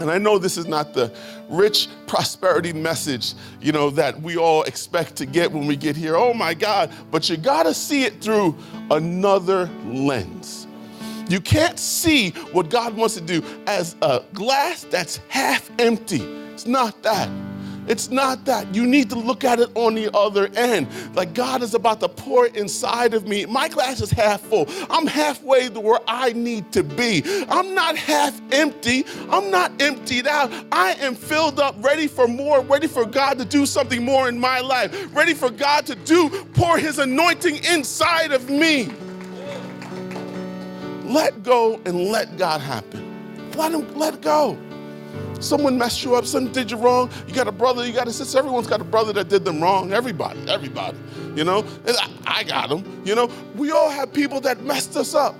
And 0.00 0.10
I 0.10 0.18
know 0.18 0.38
this 0.38 0.56
is 0.56 0.66
not 0.66 0.92
the 0.92 1.14
rich 1.48 1.88
prosperity 2.06 2.72
message, 2.72 3.34
you 3.60 3.72
know, 3.72 3.90
that 3.90 4.20
we 4.20 4.36
all 4.36 4.62
expect 4.64 5.16
to 5.16 5.26
get 5.26 5.50
when 5.50 5.66
we 5.66 5.76
get 5.76 5.96
here. 5.96 6.16
Oh 6.16 6.34
my 6.34 6.54
God, 6.54 6.90
but 7.10 7.28
you 7.28 7.36
got 7.36 7.64
to 7.64 7.74
see 7.74 8.04
it 8.04 8.20
through 8.20 8.56
another 8.90 9.66
lens. 9.86 10.66
You 11.28 11.40
can't 11.40 11.78
see 11.78 12.30
what 12.52 12.70
God 12.70 12.96
wants 12.96 13.14
to 13.16 13.20
do 13.20 13.42
as 13.66 13.96
a 14.02 14.22
glass 14.32 14.84
that's 14.84 15.20
half 15.28 15.70
empty. 15.78 16.22
It's 16.52 16.66
not 16.66 17.02
that. 17.02 17.28
It's 17.88 18.10
not 18.10 18.44
that. 18.46 18.74
You 18.74 18.86
need 18.86 19.10
to 19.10 19.16
look 19.16 19.44
at 19.44 19.60
it 19.60 19.70
on 19.74 19.94
the 19.94 20.14
other 20.16 20.48
end. 20.54 20.88
Like 21.14 21.34
God 21.34 21.62
is 21.62 21.74
about 21.74 22.00
to 22.00 22.08
pour 22.08 22.46
inside 22.46 23.14
of 23.14 23.26
me. 23.26 23.46
My 23.46 23.68
glass 23.68 24.00
is 24.00 24.10
half 24.10 24.40
full. 24.40 24.66
I'm 24.90 25.06
halfway 25.06 25.68
to 25.68 25.80
where 25.80 26.00
I 26.08 26.32
need 26.32 26.72
to 26.72 26.82
be. 26.82 27.22
I'm 27.48 27.74
not 27.74 27.96
half 27.96 28.40
empty. 28.52 29.04
I'm 29.30 29.50
not 29.50 29.80
emptied 29.80 30.26
out. 30.26 30.52
I 30.72 30.92
am 30.94 31.14
filled 31.14 31.60
up, 31.60 31.76
ready 31.78 32.06
for 32.06 32.26
more, 32.26 32.60
ready 32.60 32.86
for 32.86 33.04
God 33.04 33.38
to 33.38 33.44
do 33.44 33.66
something 33.66 34.04
more 34.04 34.28
in 34.28 34.38
my 34.38 34.60
life, 34.60 35.14
ready 35.14 35.34
for 35.34 35.50
God 35.50 35.86
to 35.86 35.94
do, 35.94 36.28
pour 36.54 36.78
his 36.78 36.98
anointing 36.98 37.64
inside 37.64 38.32
of 38.32 38.50
me. 38.50 38.90
Let 41.04 41.42
go 41.44 41.80
and 41.84 42.08
let 42.08 42.36
God 42.36 42.60
happen. 42.60 43.52
Let 43.56 43.72
him 43.72 43.96
let 43.96 44.20
go. 44.20 44.58
Someone 45.40 45.76
messed 45.76 46.02
you 46.04 46.14
up, 46.14 46.24
someone 46.24 46.52
did 46.52 46.70
you 46.70 46.76
wrong. 46.76 47.10
You 47.26 47.34
got 47.34 47.48
a 47.48 47.52
brother, 47.52 47.86
you 47.86 47.92
got 47.92 48.08
a 48.08 48.12
sister. 48.12 48.38
Everyone's 48.38 48.66
got 48.66 48.80
a 48.80 48.84
brother 48.84 49.12
that 49.14 49.28
did 49.28 49.44
them 49.44 49.62
wrong. 49.62 49.92
Everybody, 49.92 50.48
everybody. 50.48 50.96
You 51.34 51.44
know, 51.44 51.60
and 51.86 51.96
I, 51.96 52.08
I 52.26 52.44
got 52.44 52.68
them. 52.68 53.02
You 53.04 53.14
know, 53.14 53.30
we 53.54 53.70
all 53.70 53.90
have 53.90 54.12
people 54.12 54.40
that 54.42 54.62
messed 54.62 54.96
us 54.96 55.14
up. 55.14 55.34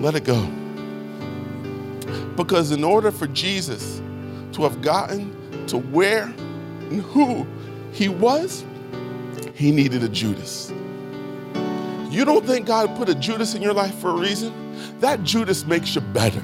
Let 0.00 0.14
it 0.14 0.24
go. 0.24 0.40
Because 2.36 2.70
in 2.70 2.84
order 2.84 3.10
for 3.10 3.26
Jesus 3.26 4.00
to 4.52 4.62
have 4.62 4.80
gotten 4.80 5.66
to 5.66 5.78
where 5.78 6.24
and 6.24 7.02
who 7.02 7.46
he 7.92 8.08
was, 8.08 8.64
he 9.54 9.72
needed 9.72 10.02
a 10.04 10.08
Judas. 10.08 10.72
You 12.10 12.24
don't 12.24 12.46
think 12.46 12.66
God 12.66 12.96
put 12.96 13.08
a 13.08 13.14
Judas 13.14 13.54
in 13.54 13.60
your 13.60 13.74
life 13.74 13.94
for 13.96 14.10
a 14.10 14.14
reason? 14.14 14.52
That 15.00 15.24
Judas 15.24 15.66
makes 15.66 15.94
you 15.94 16.00
better. 16.00 16.42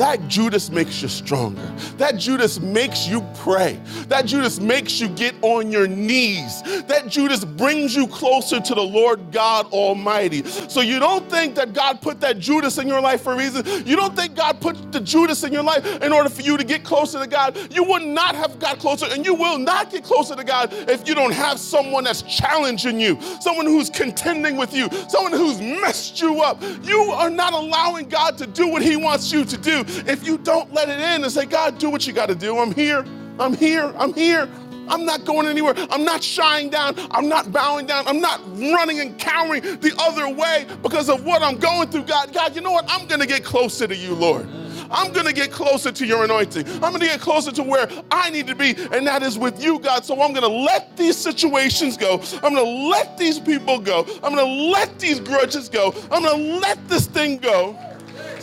That 0.00 0.28
Judas 0.28 0.70
makes 0.70 1.02
you 1.02 1.08
stronger. 1.08 1.60
That 1.98 2.16
Judas 2.16 2.58
makes 2.58 3.06
you 3.06 3.20
pray. 3.34 3.78
That 4.08 4.24
Judas 4.24 4.58
makes 4.58 4.98
you 4.98 5.08
get 5.08 5.34
on 5.42 5.70
your 5.70 5.86
knees. 5.86 6.62
That 6.86 7.08
Judas 7.08 7.44
brings 7.44 7.94
you 7.94 8.06
closer 8.06 8.60
to 8.60 8.74
the 8.74 8.82
Lord 8.82 9.30
God 9.30 9.66
Almighty. 9.66 10.42
So 10.46 10.80
you 10.80 11.00
don't 11.00 11.30
think 11.30 11.54
that 11.56 11.74
God 11.74 12.00
put 12.00 12.18
that 12.22 12.38
Judas 12.38 12.78
in 12.78 12.88
your 12.88 13.02
life 13.02 13.20
for 13.20 13.34
a 13.34 13.36
reason. 13.36 13.62
You 13.86 13.94
don't 13.94 14.16
think 14.16 14.34
God 14.34 14.58
put 14.58 14.90
the 14.90 15.00
Judas 15.00 15.44
in 15.44 15.52
your 15.52 15.64
life 15.64 15.84
in 16.00 16.14
order 16.14 16.30
for 16.30 16.40
you 16.40 16.56
to 16.56 16.64
get 16.64 16.82
closer 16.82 17.18
to 17.18 17.26
God. 17.26 17.58
You 17.70 17.84
would 17.84 18.02
not 18.02 18.34
have 18.34 18.58
got 18.58 18.78
closer, 18.78 19.04
and 19.10 19.22
you 19.22 19.34
will 19.34 19.58
not 19.58 19.90
get 19.90 20.02
closer 20.02 20.34
to 20.34 20.44
God 20.44 20.72
if 20.72 21.06
you 21.06 21.14
don't 21.14 21.34
have 21.34 21.58
someone 21.58 22.04
that's 22.04 22.22
challenging 22.22 22.98
you, 22.98 23.20
someone 23.42 23.66
who's 23.66 23.90
contending 23.90 24.56
with 24.56 24.72
you, 24.72 24.88
someone 25.10 25.32
who's 25.32 25.60
messed 25.60 26.22
you 26.22 26.40
up. 26.40 26.62
You 26.84 27.02
are 27.12 27.28
not 27.28 27.52
allowing 27.52 28.08
God 28.08 28.38
to 28.38 28.46
do 28.46 28.66
what 28.66 28.80
He 28.80 28.96
wants 28.96 29.30
you 29.30 29.44
to 29.44 29.58
do 29.58 29.84
if 30.06 30.26
you 30.26 30.38
don't 30.38 30.72
let 30.72 30.88
it 30.88 30.98
in 30.98 31.24
and 31.24 31.32
say, 31.32 31.46
God, 31.46 31.78
do 31.78 31.90
what 31.90 32.06
you 32.06 32.12
got 32.12 32.26
to 32.26 32.34
do. 32.34 32.58
I'm 32.58 32.72
here. 32.72 33.04
I'm 33.38 33.54
here. 33.54 33.92
I'm 33.96 34.12
here. 34.14 34.48
I'm 34.90 35.04
not 35.04 35.24
going 35.24 35.46
anywhere. 35.46 35.74
I'm 35.90 36.04
not 36.04 36.22
shying 36.22 36.68
down. 36.68 36.94
I'm 37.12 37.28
not 37.28 37.52
bowing 37.52 37.86
down. 37.86 38.06
I'm 38.08 38.20
not 38.20 38.40
running 38.58 39.00
and 39.00 39.18
cowering 39.18 39.62
the 39.62 39.94
other 39.98 40.28
way 40.28 40.66
because 40.82 41.08
of 41.08 41.24
what 41.24 41.42
I'm 41.42 41.58
going 41.58 41.88
through, 41.90 42.04
God. 42.04 42.32
God, 42.32 42.56
you 42.56 42.60
know 42.60 42.72
what? 42.72 42.86
I'm 42.88 43.06
going 43.06 43.20
to 43.20 43.26
get 43.26 43.44
closer 43.44 43.86
to 43.86 43.94
you, 43.94 44.14
Lord. 44.14 44.48
I'm 44.90 45.12
going 45.12 45.26
to 45.26 45.32
get 45.32 45.52
closer 45.52 45.92
to 45.92 46.06
your 46.06 46.24
anointing. 46.24 46.66
I'm 46.74 46.90
going 46.90 47.00
to 47.00 47.06
get 47.06 47.20
closer 47.20 47.52
to 47.52 47.62
where 47.62 47.88
I 48.10 48.30
need 48.30 48.48
to 48.48 48.56
be, 48.56 48.74
and 48.92 49.06
that 49.06 49.22
is 49.22 49.38
with 49.38 49.62
you, 49.62 49.78
God. 49.78 50.04
So 50.04 50.20
I'm 50.20 50.32
going 50.32 50.42
to 50.42 50.48
let 50.48 50.96
these 50.96 51.16
situations 51.16 51.96
go. 51.96 52.20
I'm 52.42 52.54
going 52.54 52.56
to 52.56 52.88
let 52.88 53.16
these 53.16 53.38
people 53.38 53.78
go. 53.78 54.04
I'm 54.24 54.34
going 54.34 54.44
to 54.44 54.72
let 54.72 54.98
these 54.98 55.20
grudges 55.20 55.68
go. 55.68 55.94
I'm 56.10 56.24
going 56.24 56.36
to 56.36 56.58
let 56.58 56.88
this 56.88 57.06
thing 57.06 57.38
go 57.38 57.78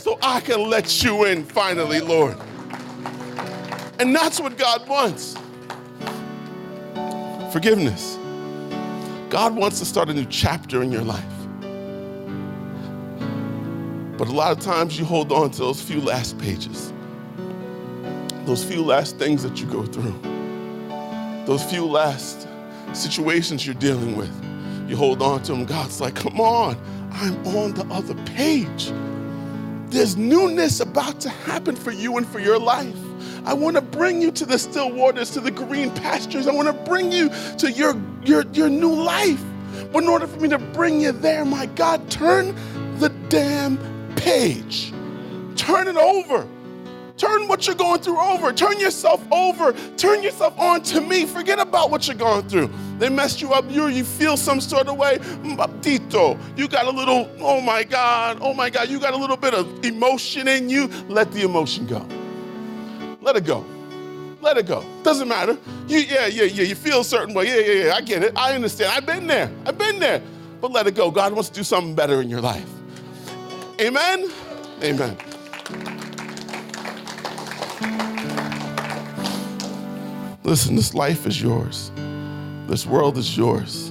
so 0.08 0.18
I 0.22 0.40
can 0.40 0.70
let 0.70 1.04
you 1.04 1.26
in 1.26 1.44
finally, 1.44 2.00
Lord. 2.00 2.34
And 3.98 4.14
that's 4.16 4.40
what 4.40 4.56
God 4.56 4.88
wants 4.88 5.36
forgiveness. 7.52 8.16
God 9.28 9.54
wants 9.54 9.80
to 9.80 9.84
start 9.84 10.08
a 10.08 10.14
new 10.14 10.24
chapter 10.24 10.82
in 10.82 10.90
your 10.90 11.02
life. 11.02 11.22
But 14.16 14.28
a 14.28 14.32
lot 14.32 14.50
of 14.50 14.60
times 14.60 14.98
you 14.98 15.04
hold 15.04 15.30
on 15.30 15.50
to 15.50 15.58
those 15.58 15.82
few 15.82 16.00
last 16.00 16.38
pages, 16.38 16.90
those 18.46 18.64
few 18.64 18.82
last 18.82 19.18
things 19.18 19.42
that 19.42 19.60
you 19.60 19.66
go 19.66 19.84
through, 19.84 20.18
those 21.44 21.62
few 21.62 21.84
last 21.84 22.48
situations 22.94 23.66
you're 23.66 23.74
dealing 23.74 24.16
with. 24.16 24.32
You 24.88 24.96
hold 24.96 25.20
on 25.20 25.42
to 25.42 25.52
them. 25.52 25.66
God's 25.66 26.00
like, 26.00 26.14
come 26.14 26.40
on, 26.40 26.78
I'm 27.12 27.46
on 27.48 27.74
the 27.74 27.84
other 27.92 28.14
page. 28.24 28.90
There's 29.90 30.16
newness 30.16 30.80
about 30.80 31.20
to 31.20 31.30
happen 31.30 31.74
for 31.74 31.90
you 31.90 32.16
and 32.18 32.26
for 32.26 32.40
your 32.40 32.58
life. 32.58 32.96
I 33.44 33.54
want 33.54 33.76
to 33.76 33.82
bring 33.82 34.20
you 34.20 34.30
to 34.32 34.44
the 34.44 34.58
still 34.58 34.92
waters, 34.92 35.30
to 35.30 35.40
the 35.40 35.50
green 35.50 35.90
pastures. 35.90 36.46
I 36.46 36.52
want 36.52 36.68
to 36.68 36.84
bring 36.84 37.10
you 37.10 37.30
to 37.58 37.70
your, 37.70 37.94
your, 38.22 38.42
your 38.52 38.68
new 38.68 38.92
life. 38.92 39.42
But 39.92 40.02
in 40.02 40.08
order 40.08 40.26
for 40.26 40.38
me 40.40 40.48
to 40.50 40.58
bring 40.58 41.00
you 41.00 41.12
there, 41.12 41.44
my 41.44 41.66
God, 41.66 42.10
turn 42.10 42.54
the 42.98 43.08
damn 43.30 43.78
page. 44.16 44.92
Turn 45.56 45.88
it 45.88 45.96
over. 45.96 46.46
Turn 47.16 47.48
what 47.48 47.66
you're 47.66 47.74
going 47.74 48.00
through 48.00 48.20
over. 48.20 48.52
Turn 48.52 48.78
yourself 48.78 49.24
over. 49.32 49.72
Turn 49.96 50.22
yourself 50.22 50.58
on 50.58 50.82
to 50.82 51.00
me. 51.00 51.24
Forget 51.26 51.58
about 51.58 51.90
what 51.90 52.06
you're 52.06 52.16
going 52.16 52.48
through. 52.48 52.70
They 52.98 53.08
messed 53.08 53.40
you 53.40 53.52
up. 53.52 53.64
You, 53.70 53.88
you 53.88 54.04
feel 54.04 54.36
some 54.36 54.60
sort 54.60 54.88
of 54.88 54.96
way. 54.96 55.18
Mm, 55.18 55.82
Tito, 55.82 56.38
you 56.56 56.68
got 56.68 56.86
a 56.86 56.90
little, 56.90 57.30
oh 57.38 57.60
my 57.60 57.84
God, 57.84 58.38
oh 58.40 58.52
my 58.52 58.70
God, 58.70 58.88
you 58.88 58.98
got 58.98 59.14
a 59.14 59.16
little 59.16 59.36
bit 59.36 59.54
of 59.54 59.84
emotion 59.84 60.48
in 60.48 60.68
you. 60.68 60.88
Let 61.08 61.32
the 61.32 61.42
emotion 61.42 61.86
go. 61.86 62.06
Let 63.20 63.36
it 63.36 63.44
go. 63.44 63.64
Let 64.40 64.56
it 64.56 64.66
go. 64.66 64.84
Doesn't 65.02 65.28
matter. 65.28 65.56
You, 65.86 65.98
yeah, 65.98 66.26
yeah, 66.26 66.44
yeah. 66.44 66.64
You 66.64 66.74
feel 66.74 67.00
a 67.00 67.04
certain 67.04 67.34
way. 67.34 67.46
Yeah, 67.46 67.72
yeah, 67.72 67.84
yeah. 67.84 67.94
I 67.94 68.00
get 68.00 68.22
it. 68.22 68.32
I 68.36 68.54
understand. 68.54 68.92
I've 68.92 69.06
been 69.06 69.26
there. 69.26 69.50
I've 69.66 69.78
been 69.78 69.98
there. 69.98 70.22
But 70.60 70.72
let 70.72 70.86
it 70.86 70.94
go. 70.94 71.10
God 71.10 71.32
wants 71.32 71.48
to 71.50 71.54
do 71.54 71.64
something 71.64 71.94
better 71.94 72.20
in 72.20 72.28
your 72.28 72.40
life. 72.40 72.68
Amen. 73.80 74.30
Amen. 74.82 75.16
Listen, 80.44 80.76
this 80.76 80.94
life 80.94 81.26
is 81.26 81.42
yours. 81.42 81.90
This 82.68 82.84
world 82.84 83.16
is 83.16 83.34
yours. 83.34 83.90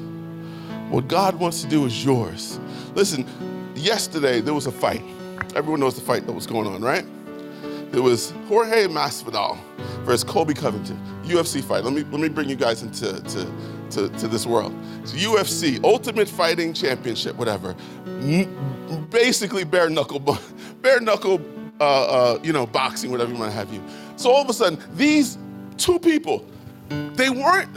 What 0.89 1.07
God 1.07 1.35
wants 1.35 1.63
to 1.63 1.67
do 1.67 1.85
is 1.85 2.05
yours. 2.05 2.59
Listen, 2.93 3.25
yesterday 3.75 4.39
there 4.39 4.53
was 4.53 4.67
a 4.67 4.71
fight. 4.71 5.01
Everyone 5.55 5.79
knows 5.79 5.95
the 5.95 6.01
fight 6.01 6.27
that 6.27 6.33
was 6.33 6.45
going 6.45 6.67
on, 6.67 6.81
right? 6.81 7.03
It 7.91 7.99
was 7.99 8.31
Jorge 8.47 8.85
Masvidal 8.85 9.57
versus 10.03 10.23
Colby 10.23 10.53
Covington, 10.53 10.99
UFC 11.23 11.63
fight. 11.63 11.83
Let 11.83 11.93
me 11.93 12.03
let 12.11 12.21
me 12.21 12.29
bring 12.29 12.49
you 12.49 12.55
guys 12.55 12.83
into 12.83 13.19
to, 13.19 13.51
to, 13.91 14.09
to 14.19 14.27
this 14.27 14.45
world. 14.45 14.75
It's 15.01 15.13
UFC, 15.13 15.83
Ultimate 15.83 16.27
Fighting 16.27 16.73
Championship, 16.73 17.35
whatever. 17.35 17.75
Basically, 19.09 19.63
bare 19.63 19.89
knuckle, 19.89 20.19
bare 20.81 20.99
knuckle, 20.99 21.41
uh, 21.79 21.83
uh, 21.83 22.39
you 22.43 22.53
know, 22.53 22.67
boxing, 22.67 23.09
whatever 23.09 23.31
you 23.31 23.39
want 23.39 23.51
to 23.51 23.57
have 23.57 23.73
you. 23.73 23.81
So 24.17 24.31
all 24.31 24.41
of 24.41 24.49
a 24.49 24.53
sudden, 24.53 24.79
these 24.93 25.37
two 25.77 25.97
people, 25.97 26.45
they 26.89 27.29
weren't, 27.29 27.69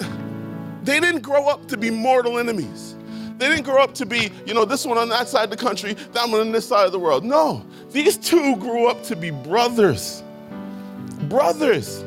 they 0.82 1.00
didn't 1.00 1.22
grow 1.22 1.48
up 1.48 1.66
to 1.68 1.76
be 1.76 1.90
mortal 1.90 2.38
enemies. 2.38 2.96
They 3.38 3.48
didn't 3.48 3.64
grow 3.64 3.82
up 3.82 3.94
to 3.94 4.06
be, 4.06 4.30
you 4.44 4.52
know, 4.52 4.66
this 4.66 4.84
one 4.84 4.98
on 4.98 5.08
that 5.08 5.28
side 5.28 5.44
of 5.44 5.50
the 5.50 5.56
country, 5.56 5.94
that 6.12 6.28
one 6.28 6.40
on 6.40 6.52
this 6.52 6.68
side 6.68 6.84
of 6.84 6.92
the 6.92 6.98
world. 6.98 7.24
No, 7.24 7.64
these 7.90 8.18
two 8.18 8.56
grew 8.56 8.88
up 8.88 9.02
to 9.04 9.16
be 9.16 9.30
brothers. 9.30 10.22
Brothers. 11.22 12.04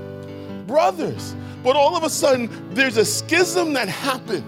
Brothers. 0.68 1.36
But 1.64 1.76
all 1.76 1.96
of 1.96 2.04
a 2.04 2.10
sudden, 2.10 2.50
there's 2.76 2.98
a 2.98 3.06
schism 3.06 3.74
that 3.74 3.90
happened. 3.90 4.44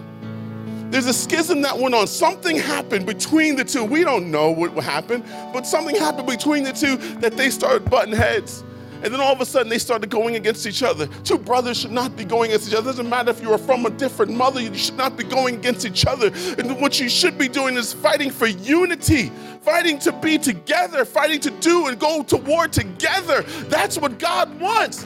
There's 0.91 1.07
a 1.07 1.13
schism 1.13 1.61
that 1.63 1.77
went 1.77 1.95
on. 1.95 2.07
Something 2.07 2.57
happened 2.57 3.05
between 3.05 3.55
the 3.55 3.65
two. 3.65 3.83
We 3.83 4.03
don't 4.03 4.29
know 4.29 4.51
what 4.51 4.71
happened, 4.83 5.23
but 5.51 5.65
something 5.65 5.95
happened 5.95 6.27
between 6.27 6.63
the 6.63 6.71
two 6.71 6.97
that 7.19 7.35
they 7.35 7.49
started 7.49 7.89
butting 7.89 8.13
heads. 8.13 8.63
And 9.05 9.13
then 9.13 9.21
all 9.21 9.31
of 9.31 9.39
a 9.39 9.45
sudden 9.45 9.69
they 9.69 9.77
started 9.77 10.09
going 10.09 10.35
against 10.35 10.65
each 10.65 10.81
other. 10.81 11.05
Two 11.23 11.37
brothers 11.37 11.77
should 11.77 11.91
not 11.91 12.15
be 12.15 12.25
going 12.25 12.49
against 12.49 12.69
each 12.69 12.73
other. 12.73 12.89
It 12.89 12.93
doesn't 12.93 13.07
matter 13.07 13.29
if 13.29 13.39
you 13.39 13.51
are 13.53 13.59
from 13.59 13.85
a 13.85 13.91
different 13.91 14.33
mother, 14.33 14.59
you 14.59 14.73
should 14.73 14.97
not 14.97 15.15
be 15.15 15.23
going 15.23 15.57
against 15.57 15.85
each 15.85 16.07
other. 16.07 16.31
And 16.57 16.81
what 16.81 16.99
you 16.99 17.07
should 17.07 17.37
be 17.37 17.47
doing 17.47 17.77
is 17.77 17.93
fighting 17.93 18.31
for 18.31 18.47
unity, 18.47 19.31
fighting 19.61 19.99
to 19.99 20.11
be 20.11 20.39
together, 20.39 21.05
fighting 21.05 21.39
to 21.41 21.51
do 21.51 21.85
and 21.85 21.99
go 21.99 22.23
to 22.23 22.37
war 22.37 22.67
together. 22.67 23.43
That's 23.69 23.99
what 23.99 24.17
God 24.17 24.59
wants. 24.59 25.05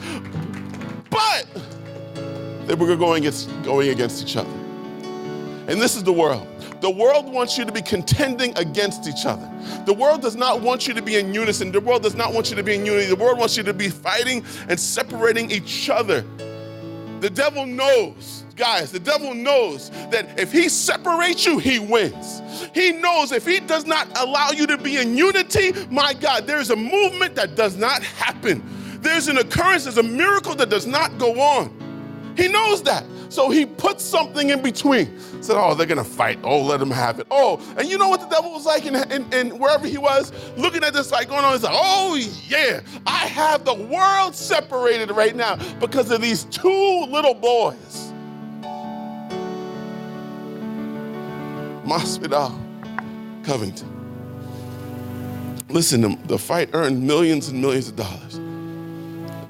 But 1.10 1.46
they 2.66 2.74
were 2.74 2.96
going 2.96 3.24
against, 3.24 3.50
going 3.64 3.90
against 3.90 4.22
each 4.22 4.34
other. 4.34 4.48
And 5.68 5.78
this 5.78 5.94
is 5.94 6.04
the 6.04 6.12
world. 6.12 6.48
The 6.80 6.90
world 6.90 7.30
wants 7.30 7.58
you 7.58 7.64
to 7.66 7.72
be 7.72 7.82
contending 7.82 8.56
against 8.56 9.06
each 9.06 9.26
other. 9.26 9.48
The 9.84 9.92
world 9.92 10.22
does 10.22 10.36
not 10.36 10.62
want 10.62 10.88
you 10.88 10.94
to 10.94 11.02
be 11.02 11.16
in 11.16 11.34
unison. 11.34 11.72
The 11.72 11.80
world 11.80 12.02
does 12.02 12.14
not 12.14 12.32
want 12.32 12.48
you 12.50 12.56
to 12.56 12.62
be 12.62 12.74
in 12.74 12.86
unity. 12.86 13.06
The 13.06 13.16
world 13.16 13.38
wants 13.38 13.56
you 13.56 13.62
to 13.64 13.74
be 13.74 13.90
fighting 13.90 14.44
and 14.68 14.80
separating 14.80 15.50
each 15.50 15.90
other. 15.90 16.24
The 17.20 17.28
devil 17.28 17.66
knows, 17.66 18.44
guys, 18.56 18.90
the 18.90 18.98
devil 18.98 19.34
knows 19.34 19.90
that 20.10 20.40
if 20.40 20.50
he 20.50 20.70
separates 20.70 21.44
you, 21.44 21.58
he 21.58 21.78
wins. 21.78 22.40
He 22.74 22.92
knows 22.92 23.30
if 23.30 23.46
he 23.46 23.60
does 23.60 23.84
not 23.84 24.08
allow 24.18 24.50
you 24.50 24.66
to 24.66 24.78
be 24.78 24.96
in 24.96 25.14
unity, 25.14 25.72
my 25.90 26.14
God, 26.14 26.46
there's 26.46 26.70
a 26.70 26.76
movement 26.76 27.34
that 27.34 27.56
does 27.56 27.76
not 27.76 28.02
happen. 28.02 28.62
There's 29.02 29.28
an 29.28 29.36
occurrence, 29.36 29.84
there's 29.84 29.98
a 29.98 30.02
miracle 30.02 30.54
that 30.54 30.70
does 30.70 30.86
not 30.86 31.18
go 31.18 31.38
on. 31.40 31.79
He 32.40 32.48
knows 32.48 32.82
that. 32.84 33.04
So 33.28 33.50
he 33.50 33.66
puts 33.66 34.02
something 34.02 34.48
in 34.48 34.62
between. 34.62 35.20
Said, 35.42 35.56
oh, 35.58 35.74
they're 35.74 35.86
gonna 35.86 36.02
fight. 36.02 36.38
Oh, 36.42 36.62
let 36.62 36.80
them 36.80 36.90
have 36.90 37.20
it. 37.20 37.26
Oh, 37.30 37.60
and 37.76 37.86
you 37.86 37.98
know 37.98 38.08
what 38.08 38.20
the 38.20 38.28
devil 38.28 38.50
was 38.52 38.64
like 38.64 38.86
in, 38.86 38.96
in, 39.12 39.30
in 39.30 39.58
wherever 39.58 39.86
he 39.86 39.98
was, 39.98 40.32
looking 40.56 40.82
at 40.82 40.94
this 40.94 41.10
fight 41.10 41.28
going 41.28 41.44
on. 41.44 41.52
He's 41.52 41.62
like, 41.62 41.74
oh 41.76 42.18
yeah, 42.48 42.80
I 43.06 43.26
have 43.26 43.66
the 43.66 43.74
world 43.74 44.34
separated 44.34 45.10
right 45.10 45.36
now 45.36 45.56
because 45.80 46.10
of 46.10 46.22
these 46.22 46.44
two 46.44 47.06
little 47.10 47.34
boys. 47.34 48.10
Masvidal, 51.84 52.56
Covington. 53.44 53.88
Listen, 55.68 56.18
the 56.26 56.38
fight 56.38 56.70
earned 56.72 57.02
millions 57.02 57.48
and 57.48 57.60
millions 57.60 57.88
of 57.88 57.96
dollars. 57.96 58.40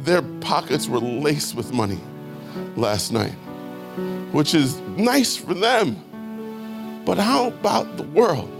Their 0.01 0.23
pockets 0.41 0.89
were 0.89 0.99
laced 0.99 1.55
with 1.55 1.73
money 1.73 2.01
last 2.77 3.13
night 3.13 3.35
which 4.33 4.55
is 4.55 4.81
nice 4.97 5.37
for 5.37 5.55
them. 5.55 5.97
But 7.05 7.19
how 7.19 7.49
about 7.49 7.97
the 7.97 8.05
world? 8.05 8.51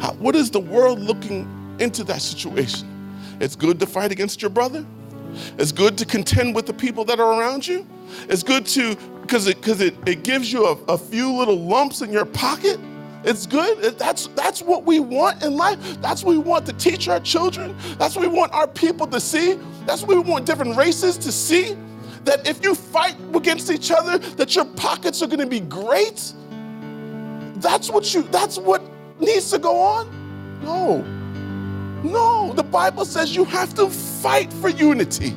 How, 0.00 0.12
what 0.14 0.34
is 0.34 0.50
the 0.50 0.60
world 0.60 1.00
looking 1.00 1.48
into 1.78 2.04
that 2.04 2.22
situation? 2.22 2.88
It's 3.40 3.56
good 3.56 3.78
to 3.80 3.86
fight 3.86 4.12
against 4.12 4.40
your 4.42 4.50
brother. 4.50 4.84
It's 5.58 5.72
good 5.72 5.96
to 5.98 6.04
contend 6.04 6.54
with 6.54 6.66
the 6.66 6.72
people 6.72 7.04
that 7.06 7.20
are 7.20 7.38
around 7.38 7.66
you. 7.66 7.86
It's 8.28 8.42
good 8.42 8.66
to, 8.66 8.96
because 9.20 9.46
it, 9.46 9.62
cause 9.62 9.80
it, 9.80 9.94
it 10.06 10.24
gives 10.24 10.52
you 10.52 10.66
a, 10.66 10.72
a 10.88 10.98
few 10.98 11.32
little 11.32 11.58
lumps 11.58 12.00
in 12.00 12.10
your 12.10 12.24
pocket. 12.24 12.80
It's 13.22 13.46
good. 13.46 13.98
That's, 13.98 14.28
that's 14.28 14.62
what 14.62 14.84
we 14.84 14.98
want 14.98 15.42
in 15.42 15.54
life. 15.54 15.78
That's 16.00 16.24
what 16.24 16.32
we 16.32 16.38
want 16.38 16.64
to 16.66 16.72
teach 16.72 17.06
our 17.08 17.20
children. 17.20 17.76
That's 17.98 18.16
what 18.16 18.22
we 18.22 18.34
want 18.34 18.52
our 18.52 18.66
people 18.66 19.06
to 19.08 19.20
see. 19.20 19.58
That's 19.84 20.02
what 20.02 20.16
we 20.16 20.22
want 20.22 20.46
different 20.46 20.76
races 20.76 21.18
to 21.18 21.30
see. 21.30 21.76
That 22.24 22.46
if 22.46 22.62
you 22.62 22.74
fight 22.74 23.16
against 23.34 23.70
each 23.70 23.90
other, 23.90 24.18
that 24.18 24.54
your 24.54 24.64
pockets 24.64 25.22
are 25.22 25.26
going 25.26 25.40
to 25.40 25.46
be 25.46 25.60
great. 25.60 26.32
That's 27.56 27.90
what 27.90 28.12
you, 28.14 28.22
that's 28.24 28.58
what 28.58 28.82
needs 29.20 29.50
to 29.50 29.58
go 29.58 29.78
on? 29.78 30.60
No. 30.62 31.02
No. 32.02 32.52
The 32.52 32.62
Bible 32.62 33.04
says 33.04 33.34
you 33.34 33.44
have 33.44 33.74
to 33.74 33.88
fight 33.88 34.52
for 34.52 34.68
unity. 34.68 35.34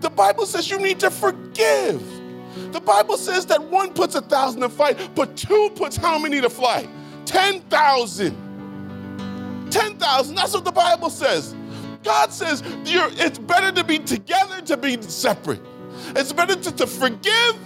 The 0.00 0.10
Bible 0.10 0.46
says 0.46 0.70
you 0.70 0.78
need 0.78 1.00
to 1.00 1.10
forgive. 1.10 2.02
The 2.72 2.80
Bible 2.80 3.16
says 3.16 3.46
that 3.46 3.62
one 3.62 3.92
puts 3.92 4.14
a 4.14 4.20
thousand 4.20 4.60
to 4.60 4.68
fight, 4.68 4.98
but 5.14 5.36
two 5.36 5.70
puts 5.74 5.96
how 5.96 6.18
many 6.18 6.40
to 6.40 6.50
flight? 6.50 6.88
10,000. 7.24 8.36
10,000. 9.70 10.34
That's 10.34 10.54
what 10.54 10.64
the 10.64 10.72
Bible 10.72 11.10
says. 11.10 11.54
God 12.02 12.32
says 12.32 12.62
it's 12.84 13.38
better 13.38 13.72
to 13.72 13.82
be 13.82 13.98
together 13.98 14.60
to 14.62 14.76
be 14.76 15.00
separate. 15.02 15.62
It's 16.16 16.32
better 16.32 16.54
to, 16.54 16.72
to 16.76 16.86
forgive 16.86 17.56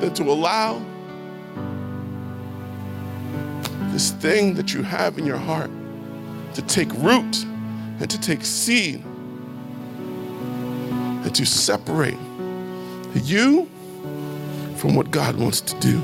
than 0.00 0.12
to 0.14 0.24
allow 0.24 0.82
this 3.92 4.10
thing 4.12 4.54
that 4.54 4.74
you 4.74 4.82
have 4.82 5.18
in 5.18 5.26
your 5.26 5.36
heart 5.36 5.70
to 6.54 6.62
take 6.62 6.92
root 6.94 7.44
and 8.00 8.10
to 8.10 8.20
take 8.20 8.44
seed 8.44 9.04
and 11.24 11.34
to 11.34 11.44
separate 11.44 12.18
you 13.14 13.68
from 14.76 14.94
what 14.94 15.10
God 15.10 15.36
wants 15.36 15.60
to 15.60 15.78
do. 15.78 16.00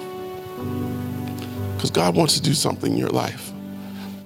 Because 1.75 1.90
God 1.90 2.14
wants 2.14 2.35
to 2.35 2.42
do 2.42 2.55
something 2.55 2.92
in 2.92 2.99
your 2.99 3.11
life. 3.11 3.51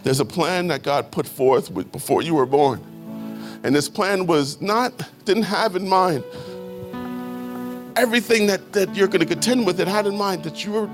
There's 0.03 0.21
a 0.21 0.25
plan 0.25 0.67
that 0.69 0.83
God 0.83 1.11
put 1.11 1.27
forth 1.27 1.73
before 1.93 2.23
you 2.23 2.35
were 2.35 2.47
born. 2.47 2.85
And 3.63 3.75
this 3.75 3.89
plan 3.89 4.27
was 4.27 4.61
not, 4.61 4.93
didn't 5.25 5.45
have 5.45 5.77
in 5.77 5.89
mind 5.89 6.25
everything 7.97 8.47
that, 8.47 8.73
that 8.73 8.95
you're 8.95 9.09
going 9.09 9.21
to 9.21 9.27
contend 9.27 9.67
with. 9.67 9.79
It 9.79 9.89
had 9.89 10.07
in 10.07 10.17
mind 10.17 10.43
that 10.45 10.65
you 10.65 10.73
were 10.73 10.87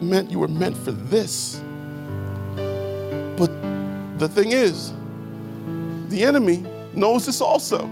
meant, 0.00 0.30
you 0.30 0.38
were 0.38 0.48
meant 0.48 0.76
for 0.76 0.92
this. 0.92 1.60
But 3.36 3.50
the 4.18 4.28
thing 4.28 4.52
is, 4.52 4.92
the 6.08 6.24
enemy 6.24 6.64
knows 6.94 7.26
this 7.26 7.40
also. 7.40 7.86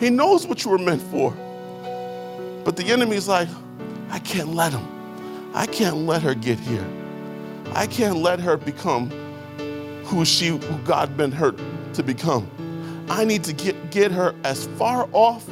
He 0.00 0.10
knows 0.10 0.46
what 0.46 0.64
you 0.64 0.70
were 0.70 0.78
meant 0.78 1.02
for. 1.02 1.30
But 2.64 2.76
the 2.76 2.86
enemy's 2.86 3.28
like, 3.28 3.48
I 4.10 4.18
can't 4.18 4.54
let 4.54 4.72
him. 4.72 4.86
I 5.54 5.66
can't 5.66 5.98
let 5.98 6.22
her 6.22 6.34
get 6.34 6.58
here. 6.58 6.86
I 7.74 7.86
can't 7.86 8.18
let 8.18 8.40
her 8.40 8.56
become 8.56 9.10
who 10.04 10.24
she, 10.24 10.48
who 10.48 10.78
God 10.84 11.16
meant 11.16 11.34
her 11.34 11.54
to 11.94 12.02
become. 12.02 12.50
I 13.08 13.24
need 13.24 13.44
to 13.44 13.52
get, 13.52 13.90
get 13.90 14.10
her 14.12 14.34
as 14.44 14.66
far 14.78 15.08
off 15.12 15.48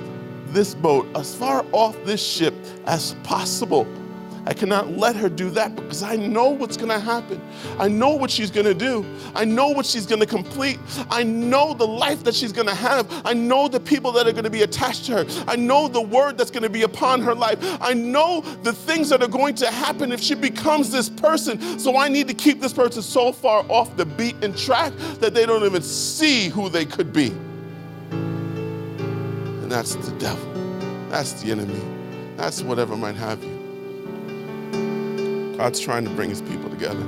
this 0.49 0.75
boat, 0.75 1.07
as 1.17 1.35
far 1.35 1.65
off 1.73 1.97
this 2.05 2.25
ship 2.25 2.55
as 2.87 3.15
possible 3.25 3.87
I 4.47 4.53
cannot 4.53 4.91
let 4.91 5.17
her 5.17 5.29
do 5.29 5.49
that 5.51 5.75
because 5.75 6.03
I 6.03 6.17
know 6.17 6.51
what's 6.51 6.77
going 6.77 6.91
to 6.91 6.99
happen. 6.99 7.41
I 7.79 7.89
know 7.89 8.11
what 8.11 8.31
she's 8.31 8.51
going 8.51 8.67
to 8.67 8.75
do. 8.75 9.05
I 9.35 9.45
know 9.45 9.69
what 9.69 9.87
she's 9.87 10.07
going 10.07 10.21
to 10.21 10.27
complete. 10.27 10.79
I 11.11 11.23
know 11.23 11.73
the 11.73 11.87
life 11.87 12.25
that 12.25 12.35
she's 12.35 12.53
going 12.53 12.69
to 12.69 12.75
have. 12.75 13.11
I 13.25 13.33
know 13.33 13.69
the 13.69 13.81
people 13.81 14.13
that 14.13 14.27
are 14.27 14.33
going 14.33 14.45
to 14.45 14.51
be 14.51 14.63
attached 14.63 15.07
to 15.07 15.25
her. 15.25 15.45
I 15.49 15.57
know 15.57 15.89
the 15.89 16.01
word 16.01 16.37
that's 16.37 16.51
going 16.51 16.63
to 16.63 16.69
be 16.69 16.83
upon 16.83 17.23
her 17.23 17.35
life. 17.35 17.59
I 17.81 17.95
know 17.95 18.43
the 18.63 18.73
things 18.73 19.09
that 19.09 19.23
are 19.23 19.29
going 19.29 19.55
to 19.57 19.71
happen 19.71 20.13
if 20.13 20.21
she 20.21 20.35
becomes 20.35 20.91
this 20.91 21.09
person. 21.09 21.79
So 21.79 21.97
I 21.97 22.09
need 22.09 22.29
to 22.29 22.35
keep 22.35 22.61
this 22.61 22.73
person 22.73 23.03
so 23.03 23.33
far 23.33 23.65
off 23.71 23.97
the 23.97 24.05
beat 24.05 24.37
and 24.45 24.57
track 24.57 24.93
that 25.21 25.33
they 25.33 25.47
don't 25.47 25.65
even 25.65 25.83
see 25.83 26.49
who 26.49 26.69
they 26.69 26.85
could 26.85 27.13
be. 27.13 27.33
That's 29.75 29.97
the 29.97 30.13
devil. 30.19 30.53
That's 31.09 31.43
the 31.43 31.51
enemy. 31.51 31.83
That's 32.37 32.63
whatever 32.63 32.97
might 32.97 33.17
have 33.17 33.43
you. 33.43 33.51
God's 35.57 35.81
trying 35.81 36.05
to 36.05 36.11
bring 36.11 36.31
his 36.31 36.41
people 36.43 36.71
together. 36.71 37.05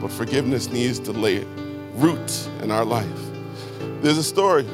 But 0.00 0.10
forgiveness 0.10 0.70
needs 0.70 0.98
to 1.00 1.12
lay 1.12 1.44
root 1.96 2.48
in 2.62 2.70
our 2.70 2.86
life. 2.86 3.20
There's 4.00 4.16
a 4.16 4.24
story 4.24 4.66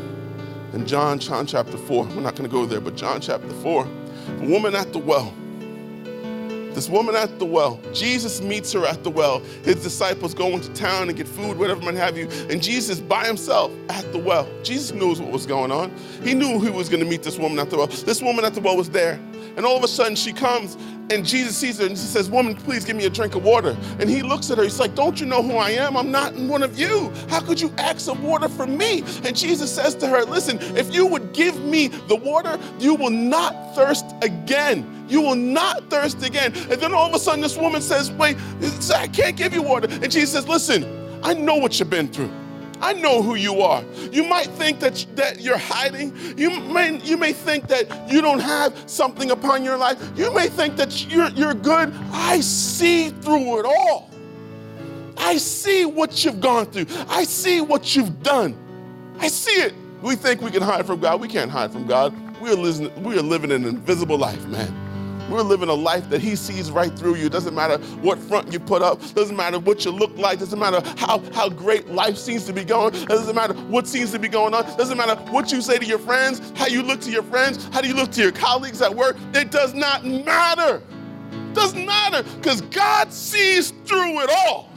in 0.72 0.86
John, 0.86 1.18
John 1.18 1.48
chapter 1.48 1.76
4. 1.76 2.04
We're 2.04 2.20
not 2.20 2.36
going 2.36 2.48
to 2.48 2.56
go 2.56 2.64
there, 2.64 2.80
but 2.80 2.94
John 2.94 3.20
chapter 3.20 3.50
4. 3.50 3.84
A 3.84 4.46
woman 4.46 4.76
at 4.76 4.92
the 4.92 5.00
well. 5.00 5.34
This 6.74 6.88
woman 6.88 7.14
at 7.14 7.38
the 7.38 7.44
well, 7.44 7.80
Jesus 7.92 8.40
meets 8.40 8.72
her 8.72 8.86
at 8.86 9.04
the 9.04 9.10
well. 9.10 9.40
His 9.64 9.82
disciples 9.82 10.34
go 10.34 10.48
into 10.48 10.72
town 10.72 11.08
and 11.08 11.16
get 11.16 11.28
food, 11.28 11.58
whatever 11.58 11.82
might 11.82 11.94
have 11.94 12.16
you. 12.16 12.28
And 12.50 12.62
Jesus 12.62 13.00
by 13.00 13.26
himself 13.26 13.72
at 13.88 14.10
the 14.12 14.18
well. 14.18 14.48
Jesus 14.62 14.92
knows 14.92 15.20
what 15.20 15.30
was 15.30 15.46
going 15.46 15.70
on. 15.70 15.92
He 16.22 16.34
knew 16.34 16.60
he 16.60 16.70
was 16.70 16.88
going 16.88 17.02
to 17.02 17.08
meet 17.08 17.22
this 17.22 17.38
woman 17.38 17.58
at 17.58 17.70
the 17.70 17.76
well. 17.76 17.86
This 17.86 18.22
woman 18.22 18.44
at 18.44 18.54
the 18.54 18.60
well 18.60 18.76
was 18.76 18.90
there. 18.90 19.20
And 19.56 19.66
all 19.66 19.76
of 19.76 19.84
a 19.84 19.88
sudden 19.88 20.16
she 20.16 20.32
comes 20.32 20.76
and 21.10 21.26
Jesus 21.26 21.56
sees 21.56 21.78
her 21.78 21.84
and 21.84 21.92
he 21.92 21.96
says, 21.96 22.30
Woman, 22.30 22.54
please 22.54 22.84
give 22.84 22.96
me 22.96 23.04
a 23.04 23.10
drink 23.10 23.34
of 23.34 23.44
water. 23.44 23.76
And 23.98 24.08
he 24.08 24.22
looks 24.22 24.50
at 24.50 24.58
her. 24.58 24.64
He's 24.64 24.80
like, 24.80 24.94
Don't 24.94 25.20
you 25.20 25.26
know 25.26 25.42
who 25.42 25.56
I 25.56 25.70
am? 25.70 25.96
I'm 25.96 26.10
not 26.10 26.34
one 26.34 26.62
of 26.62 26.78
you. 26.78 27.12
How 27.28 27.40
could 27.40 27.60
you 27.60 27.72
ask 27.78 28.00
some 28.00 28.22
water 28.22 28.48
from 28.48 28.76
me? 28.76 29.00
And 29.24 29.36
Jesus 29.36 29.74
says 29.74 29.94
to 29.96 30.06
her, 30.06 30.24
Listen, 30.24 30.58
if 30.76 30.94
you 30.94 31.06
would 31.06 31.32
give 31.32 31.60
me 31.64 31.88
the 31.88 32.16
water, 32.16 32.58
you 32.78 32.94
will 32.94 33.10
not 33.10 33.74
thirst 33.74 34.06
again. 34.22 35.04
You 35.08 35.20
will 35.20 35.34
not 35.34 35.90
thirst 35.90 36.24
again. 36.24 36.52
And 36.70 36.80
then 36.80 36.94
all 36.94 37.08
of 37.08 37.14
a 37.14 37.18
sudden, 37.18 37.40
this 37.40 37.56
woman 37.58 37.82
says, 37.82 38.10
Wait, 38.12 38.36
I 38.94 39.08
can't 39.08 39.36
give 39.36 39.52
you 39.52 39.62
water. 39.62 39.88
And 39.90 40.10
Jesus 40.10 40.32
says, 40.32 40.48
Listen, 40.48 41.20
I 41.22 41.34
know 41.34 41.56
what 41.56 41.78
you've 41.78 41.90
been 41.90 42.08
through. 42.08 42.30
I 42.82 42.94
know 42.94 43.22
who 43.22 43.36
you 43.36 43.60
are. 43.60 43.84
You 44.10 44.24
might 44.24 44.48
think 44.48 44.80
that, 44.80 45.06
that 45.14 45.40
you're 45.40 45.56
hiding. 45.56 46.12
You 46.36 46.50
may, 46.50 46.98
you 46.98 47.16
may 47.16 47.32
think 47.32 47.68
that 47.68 48.10
you 48.10 48.20
don't 48.20 48.40
have 48.40 48.76
something 48.90 49.30
upon 49.30 49.62
your 49.62 49.78
life. 49.78 49.98
You 50.16 50.34
may 50.34 50.48
think 50.48 50.76
that 50.76 51.06
you're, 51.08 51.30
you're 51.30 51.54
good. 51.54 51.94
I 52.10 52.40
see 52.40 53.10
through 53.10 53.60
it 53.60 53.66
all. 53.66 54.10
I 55.16 55.36
see 55.36 55.84
what 55.84 56.24
you've 56.24 56.40
gone 56.40 56.66
through. 56.66 56.86
I 57.08 57.22
see 57.22 57.60
what 57.60 57.94
you've 57.94 58.22
done. 58.24 58.56
I 59.20 59.28
see 59.28 59.62
it. 59.62 59.74
We 60.02 60.16
think 60.16 60.40
we 60.40 60.50
can 60.50 60.62
hide 60.62 60.84
from 60.84 60.98
God. 60.98 61.20
We 61.20 61.28
can't 61.28 61.50
hide 61.50 61.70
from 61.70 61.86
God. 61.86 62.12
We 62.40 62.50
are, 62.50 62.90
we 62.98 63.16
are 63.16 63.22
living 63.22 63.52
an 63.52 63.64
invisible 63.64 64.18
life, 64.18 64.44
man. 64.46 64.74
We're 65.32 65.40
living 65.40 65.70
a 65.70 65.74
life 65.74 66.10
that 66.10 66.20
He 66.20 66.36
sees 66.36 66.70
right 66.70 66.92
through 66.92 67.14
you. 67.14 67.30
Doesn't 67.30 67.54
matter 67.54 67.78
what 68.02 68.18
front 68.18 68.52
you 68.52 68.60
put 68.60 68.82
up, 68.82 69.00
doesn't 69.14 69.34
matter 69.34 69.58
what 69.58 69.82
you 69.84 69.90
look 69.90 70.14
like, 70.18 70.38
doesn't 70.38 70.58
matter 70.58 70.82
how, 70.98 71.20
how 71.32 71.48
great 71.48 71.88
life 71.88 72.18
seems 72.18 72.44
to 72.44 72.52
be 72.52 72.64
going, 72.64 72.92
doesn't 73.06 73.34
matter 73.34 73.54
what 73.54 73.86
seems 73.86 74.12
to 74.12 74.18
be 74.18 74.28
going 74.28 74.52
on, 74.52 74.64
doesn't 74.76 74.98
matter 74.98 75.16
what 75.32 75.50
you 75.50 75.62
say 75.62 75.78
to 75.78 75.86
your 75.86 75.98
friends, 75.98 76.52
how 76.54 76.66
you 76.66 76.82
look 76.82 77.00
to 77.00 77.10
your 77.10 77.22
friends, 77.22 77.64
how 77.72 77.80
do 77.80 77.88
you 77.88 77.94
look 77.94 78.12
to 78.12 78.20
your 78.20 78.32
colleagues 78.32 78.82
at 78.82 78.94
work. 78.94 79.16
It 79.32 79.50
does 79.50 79.72
not 79.72 80.04
matter. 80.04 80.82
Doesn't 81.54 81.86
matter 81.86 82.22
because 82.36 82.60
God 82.60 83.12
sees 83.12 83.70
through 83.86 84.20
it 84.20 84.30
all. 84.30 84.71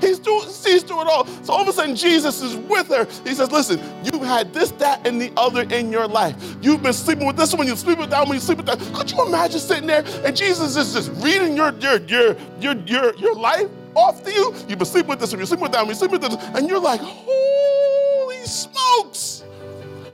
He 0.00 0.14
sees 0.14 0.82
through 0.82 1.02
it 1.02 1.06
all. 1.06 1.26
So 1.26 1.52
all 1.52 1.62
of 1.62 1.68
a 1.68 1.72
sudden, 1.72 1.96
Jesus 1.96 2.42
is 2.42 2.56
with 2.56 2.88
her. 2.88 3.06
He 3.24 3.34
says, 3.34 3.50
Listen, 3.50 3.80
you've 4.04 4.22
had 4.22 4.52
this, 4.52 4.70
that, 4.72 5.06
and 5.06 5.20
the 5.20 5.32
other 5.36 5.62
in 5.62 5.90
your 5.90 6.06
life. 6.06 6.56
You've 6.60 6.82
been 6.82 6.92
sleeping 6.92 7.26
with 7.26 7.36
this 7.36 7.54
one, 7.54 7.66
you 7.66 7.76
sleep 7.76 7.98
with 7.98 8.10
that 8.10 8.26
one, 8.26 8.34
you 8.34 8.40
sleep 8.40 8.58
with 8.58 8.66
that. 8.66 8.78
Could 8.94 9.10
you 9.10 9.26
imagine 9.26 9.60
sitting 9.60 9.86
there 9.86 10.04
and 10.24 10.36
Jesus 10.36 10.76
is 10.76 10.92
just 10.92 11.10
reading 11.22 11.56
your 11.56 11.72
your 11.74 11.98
your 11.98 12.36
your 12.60 12.74
your, 12.86 13.14
your 13.16 13.34
life 13.34 13.68
off 13.94 14.22
to 14.24 14.32
you? 14.32 14.54
You've 14.68 14.78
been 14.78 14.86
sleeping 14.86 15.08
with 15.08 15.20
this 15.20 15.32
one, 15.32 15.40
you 15.40 15.46
sleep 15.46 15.60
with 15.60 15.72
that 15.72 15.80
one, 15.80 15.88
you 15.88 15.94
sleep 15.94 16.10
with 16.10 16.22
this, 16.22 16.34
and 16.34 16.68
you're 16.68 16.80
like, 16.80 17.00
holy 17.00 18.44
smokes! 18.44 19.44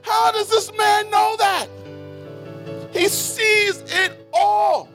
How 0.01 0.31
does 0.31 0.49
this 0.49 0.71
man 0.77 1.09
know 1.09 1.35
that? 1.37 1.67
He 2.91 3.07
sees 3.07 3.81
it 3.87 4.27
all. 4.33 4.89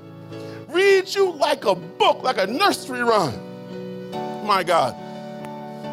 Reads 0.68 1.14
you 1.14 1.33
like 1.33 1.64
a 1.64 1.74
book, 1.74 2.22
like 2.22 2.38
a 2.38 2.46
nursery 2.46 3.03
rhyme 3.03 3.47
my 4.48 4.64
God. 4.64 4.96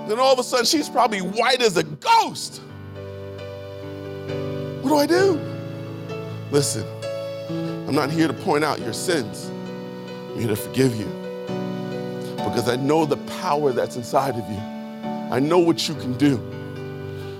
Then 0.09 0.17
all 0.17 0.33
of 0.33 0.39
a 0.39 0.43
sudden, 0.43 0.65
she's 0.65 0.89
probably 0.89 1.19
white 1.19 1.61
as 1.61 1.77
a 1.77 1.83
ghost. 1.83 2.61
What 4.81 4.89
do 4.89 4.95
I 4.95 5.05
do? 5.05 5.39
Listen, 6.51 6.87
I'm 7.87 7.93
not 7.93 8.09
here 8.09 8.27
to 8.27 8.33
point 8.33 8.63
out 8.63 8.79
your 8.79 8.93
sins. 8.93 9.51
I'm 10.31 10.39
here 10.39 10.47
to 10.47 10.55
forgive 10.55 10.95
you 10.95 11.05
because 12.37 12.69
I 12.69 12.77
know 12.77 13.05
the 13.05 13.17
power 13.41 13.71
that's 13.71 13.95
inside 13.95 14.35
of 14.37 14.49
you. 14.49 14.59
I 15.31 15.39
know 15.39 15.59
what 15.59 15.87
you 15.89 15.95
can 15.95 16.13
do. 16.17 16.39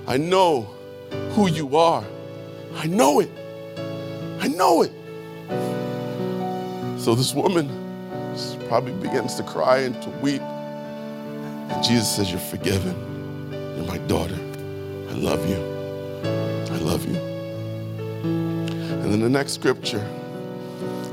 I 0.06 0.16
know 0.16 0.62
who 1.30 1.48
you 1.48 1.76
are. 1.76 2.04
I 2.74 2.86
know 2.86 3.20
it. 3.20 3.30
I 4.40 4.48
know 4.48 4.82
it. 4.82 4.92
So 7.00 7.14
this 7.14 7.32
woman 7.32 7.70
probably 8.68 8.92
begins 8.94 9.36
to 9.36 9.42
cry 9.44 9.78
and 9.78 10.00
to 10.02 10.10
weep. 10.20 10.42
And 11.68 11.84
Jesus 11.84 12.14
says, 12.16 12.30
You're 12.30 12.40
forgiven. 12.40 12.94
You're 13.76 13.86
my 13.86 13.98
daughter. 14.06 14.34
I 14.34 15.14
love 15.14 15.48
you. 15.48 15.56
I 16.74 16.78
love 16.78 17.06
you. 17.08 17.16
And 18.26 19.12
then 19.12 19.20
the 19.20 19.28
next 19.28 19.52
scripture, 19.52 20.04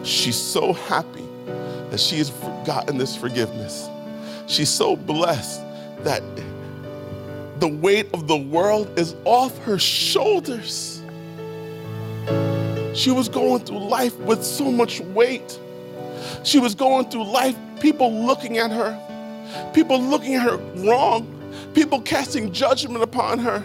she's 0.04 0.38
so 0.38 0.74
happy 0.74 1.26
that 1.90 2.00
she 2.00 2.18
has 2.18 2.32
gotten 2.66 2.98
this 2.98 3.16
forgiveness. 3.16 3.88
She's 4.48 4.70
so 4.70 4.96
blessed 4.96 5.62
that 6.04 6.24
the 7.60 7.68
weight 7.68 8.08
of 8.14 8.28
the 8.28 8.38
world 8.38 8.98
is 8.98 9.16
off 9.26 9.58
her 9.60 9.78
shoulders. 9.80 11.02
She 12.94 13.12
was 13.12 13.30
going 13.30 13.64
through 13.64 13.88
life 13.88 14.16
with 14.20 14.44
so 14.44 14.72
much 14.72 15.00
weight. 15.00 15.60
She 16.44 16.60
was 16.60 16.76
going 16.76 17.10
through 17.10 17.26
life, 17.26 17.56
people 17.80 18.12
looking 18.26 18.58
at 18.58 18.72
her, 18.72 19.00
people 19.74 20.00
looking 20.00 20.36
at 20.36 20.42
her 20.44 20.58
wrong, 20.86 21.28
people 21.74 22.02
casting 22.02 22.52
judgment 22.52 23.04
upon 23.04 23.40
her, 23.40 23.64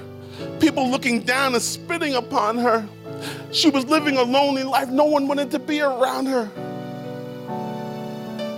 people 0.60 0.88
looking 0.90 1.22
down 1.22 1.54
and 1.54 1.62
spitting 1.62 2.14
upon 2.14 2.58
her. 2.58 2.86
She 3.52 3.70
was 3.70 3.84
living 3.86 4.16
a 4.16 4.22
lonely 4.22 4.62
life. 4.62 4.88
No 4.88 5.06
one 5.06 5.26
wanted 5.26 5.50
to 5.52 5.58
be 5.58 5.80
around 5.80 6.26
her. 6.26 6.50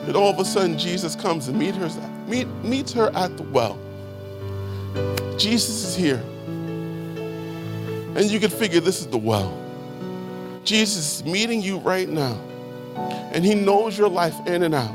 And 0.07 0.17
all 0.17 0.31
of 0.31 0.39
a 0.39 0.45
sudden, 0.45 0.77
Jesus 0.77 1.15
comes 1.15 1.49
and 1.49 1.59
meet 1.59 1.75
her, 1.77 1.89
meet, 2.27 2.49
meets 2.65 2.93
her 2.93 3.11
at 3.15 3.37
the 3.37 3.45
well. 3.45 3.79
Jesus 5.39 5.85
is 5.85 5.97
here. 5.97 6.23
And 8.17 8.25
you 8.31 8.41
can 8.41 8.51
figure 8.51 8.81
this 8.81 9.01
is 9.01 9.07
the 9.07 9.19
well. 9.19 9.57
Jesus 10.65 11.21
is 11.21 11.25
meeting 11.25 11.63
you 11.63 11.79
right 11.79 12.09
now. 12.09 12.35
And 13.33 13.45
he 13.45 13.55
knows 13.55 13.97
your 13.97 14.09
life 14.09 14.35
in 14.47 14.65
and 14.65 14.75
out. 14.75 14.95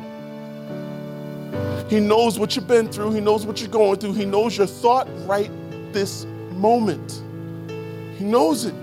He 1.90 2.00
knows 2.00 2.40
what 2.40 2.56
you've 2.56 2.68
been 2.68 2.92
through. 2.92 3.12
He 3.12 3.22
knows 3.22 3.46
what 3.46 3.62
you're 3.62 3.70
going 3.70 4.00
through. 4.00 4.14
He 4.14 4.26
knows 4.26 4.58
your 4.58 4.66
thought 4.66 5.08
right 5.28 5.52
this 5.94 6.26
moment. 6.52 7.22
He 8.18 8.24
knows 8.24 8.66
it. 8.66 8.74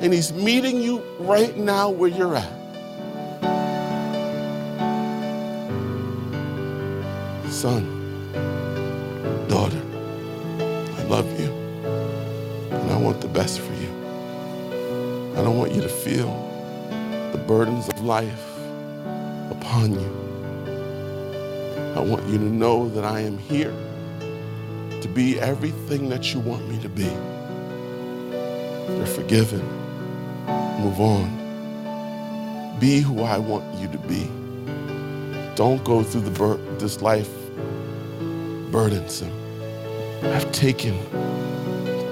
And 0.00 0.12
He's 0.12 0.32
meeting 0.32 0.80
you 0.82 0.98
right 1.20 1.56
now 1.56 1.90
where 1.90 2.10
you're 2.10 2.34
at. 2.34 2.52
Son, 7.50 8.32
daughter, 9.48 9.80
I 10.58 11.02
love 11.04 11.40
you. 11.40 11.46
And 12.72 12.90
I 12.90 12.96
want 12.98 13.20
the 13.20 13.28
best 13.28 13.60
for 13.60 13.72
you. 13.74 13.88
I 15.38 15.42
don't 15.42 15.56
want 15.56 15.72
you 15.72 15.80
to 15.80 15.88
feel 15.88 16.28
the 17.30 17.38
burdens 17.38 17.88
of 17.88 18.00
life 18.00 18.58
upon 19.50 19.92
you. 19.92 20.23
I 21.94 22.00
want 22.00 22.26
you 22.28 22.38
to 22.38 22.44
know 22.44 22.88
that 22.88 23.04
I 23.04 23.20
am 23.20 23.38
here 23.38 23.72
to 25.00 25.08
be 25.08 25.38
everything 25.38 26.08
that 26.08 26.34
you 26.34 26.40
want 26.40 26.68
me 26.68 26.80
to 26.80 26.88
be. 26.88 27.08
You're 28.96 29.06
forgiven. 29.06 29.64
Move 30.80 31.00
on. 31.00 32.76
Be 32.80 32.98
who 32.98 33.22
I 33.22 33.38
want 33.38 33.64
you 33.78 33.86
to 33.86 33.98
be. 33.98 34.28
Don't 35.54 35.84
go 35.84 36.02
through 36.02 36.22
the 36.22 36.32
bur- 36.32 36.58
this 36.78 37.00
life 37.00 37.30
burdensome. 38.72 39.30
I've 40.24 40.50
taken 40.50 40.98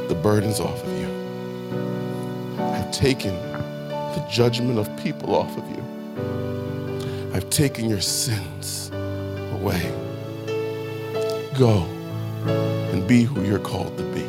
the 0.06 0.14
burdens 0.14 0.60
off 0.60 0.80
of 0.84 0.92
you. 1.00 2.62
I've 2.62 2.92
taken 2.92 3.34
the 3.34 4.24
judgment 4.30 4.78
of 4.78 4.96
people 5.02 5.34
off 5.34 5.58
of 5.58 5.68
you. 5.70 5.82
I've 7.34 7.50
taken 7.50 7.90
your 7.90 8.00
sins 8.00 8.91
away. 9.62 9.92
Go 11.56 11.82
and 12.92 13.06
be 13.06 13.22
who 13.22 13.44
you're 13.44 13.60
called 13.60 13.96
to 13.96 14.04
be. 14.04 14.22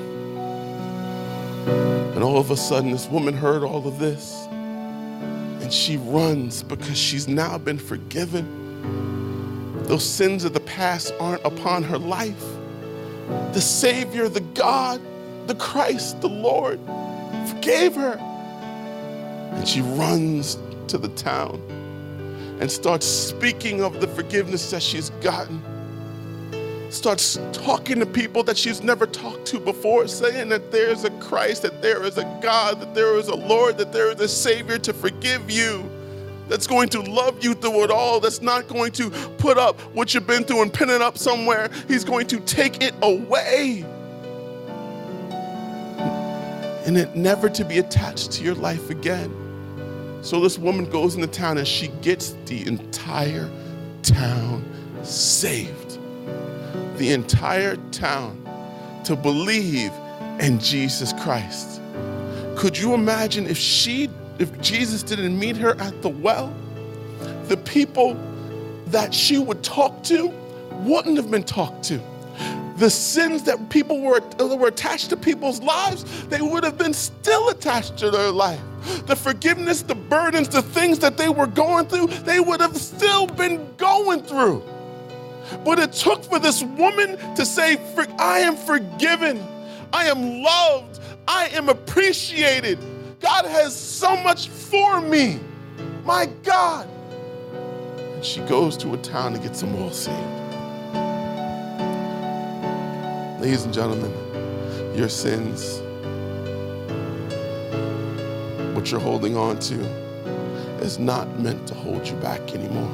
And 2.13 2.23
all 2.23 2.37
of 2.37 2.51
a 2.51 2.57
sudden, 2.57 2.91
this 2.91 3.07
woman 3.07 3.33
heard 3.33 3.63
all 3.63 3.87
of 3.87 3.97
this 3.97 4.45
and 5.63 5.73
she 5.73 5.97
runs 5.97 6.61
because 6.61 6.97
she's 6.97 7.27
now 7.27 7.57
been 7.57 7.79
forgiven. 7.79 8.45
Those 9.85 10.07
sins 10.07 10.43
of 10.43 10.53
the 10.53 10.59
past 10.59 11.13
aren't 11.19 11.43
upon 11.43 11.83
her 11.83 11.97
life. 11.97 12.43
The 13.53 13.61
Savior, 13.61 14.29
the 14.29 14.41
God, 14.41 15.01
the 15.47 15.55
Christ, 15.55 16.21
the 16.21 16.29
Lord 16.29 16.79
forgave 17.47 17.95
her. 17.95 18.17
And 19.53 19.67
she 19.67 19.81
runs 19.81 20.59
to 20.89 20.97
the 20.97 21.09
town 21.09 21.61
and 22.63 22.71
starts 22.71 23.05
speaking 23.05 23.83
of 23.83 23.99
the 23.99 24.07
forgiveness 24.07 24.71
that 24.71 24.81
she's 24.81 25.09
gotten. 25.21 25.61
Starts 26.89 27.37
talking 27.51 27.99
to 27.99 28.05
people 28.05 28.41
that 28.41 28.57
she's 28.57 28.81
never 28.81 29.05
talked 29.05 29.45
to 29.47 29.59
before, 29.59 30.07
saying 30.07 30.47
that 30.47 30.71
there's 30.71 31.03
a 31.03 31.09
Christ, 31.19 31.63
that 31.63 31.81
there 31.81 32.05
is 32.05 32.17
a 32.17 32.23
God, 32.41 32.79
that 32.79 32.95
there 32.95 33.17
is 33.17 33.27
a 33.27 33.35
Lord, 33.35 33.77
that 33.79 33.91
there 33.91 34.11
is 34.11 34.21
a 34.21 34.29
Savior 34.29 34.77
to 34.77 34.93
forgive 34.93 35.51
you, 35.51 35.83
that's 36.47 36.65
going 36.65 36.87
to 36.87 37.01
love 37.01 37.43
you 37.43 37.53
through 37.53 37.83
it 37.83 37.91
all, 37.91 38.21
that's 38.21 38.41
not 38.41 38.69
going 38.69 38.93
to 38.93 39.09
put 39.37 39.57
up 39.57 39.77
what 39.93 40.13
you've 40.13 40.25
been 40.25 40.45
through 40.45 40.61
and 40.61 40.73
pin 40.73 40.89
it 40.89 41.01
up 41.01 41.17
somewhere. 41.17 41.69
He's 41.89 42.05
going 42.05 42.27
to 42.27 42.39
take 42.39 42.81
it 42.81 42.95
away. 43.01 43.83
And 46.85 46.95
it 46.95 47.13
never 47.13 47.49
to 47.49 47.65
be 47.65 47.79
attached 47.79 48.31
to 48.31 48.43
your 48.45 48.55
life 48.55 48.89
again. 48.89 49.42
So 50.23 50.39
this 50.39 50.57
woman 50.57 50.85
goes 50.85 51.15
into 51.15 51.27
town 51.27 51.57
and 51.57 51.67
she 51.67 51.89
gets 52.01 52.33
the 52.45 52.65
entire 52.65 53.51
town 54.03 54.63
saved. 55.03 55.99
The 56.97 57.11
entire 57.11 57.75
town 57.91 58.39
to 59.03 59.17
believe 59.17 59.91
in 60.39 60.59
Jesus 60.59 61.11
Christ. 61.11 61.81
Could 62.55 62.77
you 62.77 62.93
imagine 62.93 63.47
if 63.47 63.57
she 63.57 64.09
if 64.39 64.59
Jesus 64.61 65.03
didn't 65.03 65.37
meet 65.37 65.57
her 65.57 65.77
at 65.81 66.01
the 66.01 66.09
well? 66.09 66.53
The 67.49 67.57
people 67.57 68.17
that 68.87 69.13
she 69.13 69.37
would 69.37 69.61
talk 69.61 70.03
to 70.03 70.29
wouldn't 70.85 71.17
have 71.17 71.29
been 71.31 71.43
talked 71.43 71.83
to 71.85 71.99
the 72.77 72.89
sins 72.89 73.43
that 73.43 73.69
people 73.69 74.01
were, 74.01 74.21
were 74.39 74.67
attached 74.67 75.09
to 75.11 75.17
people's 75.17 75.61
lives, 75.61 76.25
they 76.27 76.41
would 76.41 76.63
have 76.63 76.77
been 76.77 76.93
still 76.93 77.49
attached 77.49 77.97
to 77.97 78.09
their 78.09 78.31
life. 78.31 78.59
The 79.05 79.15
forgiveness, 79.15 79.81
the 79.81 79.95
burdens, 79.95 80.49
the 80.49 80.61
things 80.61 80.99
that 80.99 81.17
they 81.17 81.29
were 81.29 81.47
going 81.47 81.87
through, 81.87 82.07
they 82.07 82.39
would 82.39 82.59
have 82.59 82.75
still 82.75 83.27
been 83.27 83.73
going 83.77 84.23
through. 84.23 84.63
But 85.63 85.79
it 85.79 85.93
took 85.93 86.23
for 86.23 86.39
this 86.39 86.63
woman 86.63 87.17
to 87.35 87.45
say, 87.45 87.77
I 88.17 88.39
am 88.39 88.55
forgiven, 88.55 89.45
I 89.91 90.05
am 90.05 90.41
loved, 90.41 90.99
I 91.27 91.47
am 91.49 91.69
appreciated. 91.69 92.79
God 93.19 93.45
has 93.45 93.75
so 93.75 94.17
much 94.17 94.49
for 94.49 94.99
me. 94.99 95.39
My 96.03 96.25
God. 96.43 96.89
And 97.53 98.25
she 98.25 98.41
goes 98.41 98.75
to 98.77 98.93
a 98.93 98.97
town 98.97 99.33
to 99.33 99.39
get 99.39 99.55
some 99.55 99.71
more 99.71 99.91
saved. 99.91 100.42
Ladies 103.43 103.65
and 103.65 103.73
gentlemen, 103.73 104.09
your 104.95 105.09
sins, 105.09 105.81
what 108.73 108.89
you're 108.89 109.01
holding 109.01 109.35
on 109.35 109.59
to, 109.59 109.81
is 110.79 110.97
not 110.97 111.27
meant 111.41 111.67
to 111.67 111.73
hold 111.73 112.07
you 112.07 112.15
back 112.21 112.39
anymore. 112.55 112.89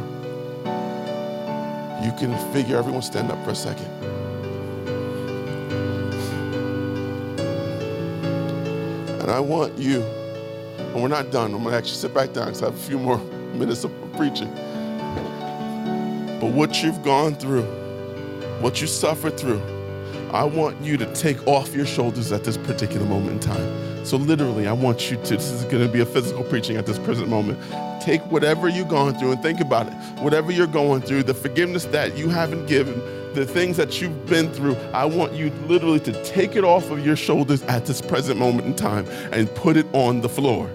You 2.03 2.11
can 2.17 2.35
figure, 2.51 2.77
everyone 2.77 3.03
stand 3.03 3.29
up 3.31 3.37
for 3.43 3.51
a 3.51 3.55
second. 3.55 3.85
And 9.21 9.29
I 9.29 9.39
want 9.39 9.77
you, 9.77 10.01
and 10.01 10.95
we're 10.95 11.09
not 11.09 11.29
done. 11.29 11.53
I'm 11.53 11.63
gonna 11.63 11.77
actually 11.77 11.97
sit 11.97 12.11
back 12.11 12.33
down 12.33 12.45
because 12.45 12.63
I 12.63 12.71
have 12.71 12.73
a 12.73 12.87
few 12.87 12.97
more 12.97 13.19
minutes 13.53 13.83
of 13.83 13.91
preaching. 14.17 14.51
But 16.41 16.53
what 16.53 16.81
you've 16.81 17.03
gone 17.03 17.35
through, 17.35 17.65
what 18.61 18.81
you 18.81 18.87
suffered 18.87 19.39
through, 19.39 19.61
I 20.31 20.43
want 20.43 20.79
you 20.81 20.95
to 20.97 21.13
take 21.13 21.45
off 21.47 21.73
your 21.73 21.85
shoulders 21.85 22.31
at 22.31 22.43
this 22.43 22.57
particular 22.57 23.05
moment 23.05 23.31
in 23.31 23.39
time. 23.39 24.05
So, 24.05 24.17
literally, 24.17 24.67
I 24.67 24.73
want 24.73 25.09
you 25.09 25.17
to, 25.17 25.35
this 25.35 25.51
is 25.51 25.63
going 25.65 25.85
to 25.85 25.91
be 25.91 26.01
a 26.01 26.05
physical 26.05 26.43
preaching 26.43 26.77
at 26.77 26.85
this 26.85 26.99
present 26.99 27.29
moment. 27.29 27.59
Take 28.01 28.21
whatever 28.31 28.69
you've 28.69 28.87
gone 28.87 29.17
through 29.17 29.31
and 29.31 29.41
think 29.41 29.59
about 29.59 29.87
it. 29.87 29.93
Whatever 30.21 30.51
you're 30.51 30.67
going 30.67 31.01
through, 31.01 31.23
the 31.23 31.33
forgiveness 31.33 31.85
that 31.85 32.17
you 32.17 32.29
haven't 32.29 32.67
given, 32.67 32.99
the 33.33 33.45
things 33.45 33.77
that 33.77 34.01
you've 34.01 34.25
been 34.27 34.51
through, 34.53 34.75
I 34.93 35.05
want 35.05 35.33
you 35.33 35.49
literally 35.67 35.99
to 36.01 36.23
take 36.23 36.55
it 36.55 36.63
off 36.63 36.89
of 36.91 37.05
your 37.05 37.15
shoulders 37.15 37.61
at 37.63 37.85
this 37.85 38.01
present 38.01 38.39
moment 38.39 38.67
in 38.67 38.75
time 38.75 39.05
and 39.31 39.53
put 39.55 39.77
it 39.77 39.85
on 39.93 40.21
the 40.21 40.29
floor. 40.29 40.69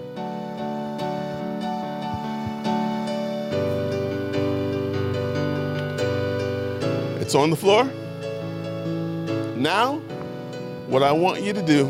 It's 7.21 7.33
on 7.33 7.49
the 7.49 7.55
floor. 7.55 7.89
Now, 9.65 9.95
what 10.85 11.01
I 11.01 11.11
want 11.11 11.41
you 11.41 11.51
to 11.51 11.61
do 11.63 11.87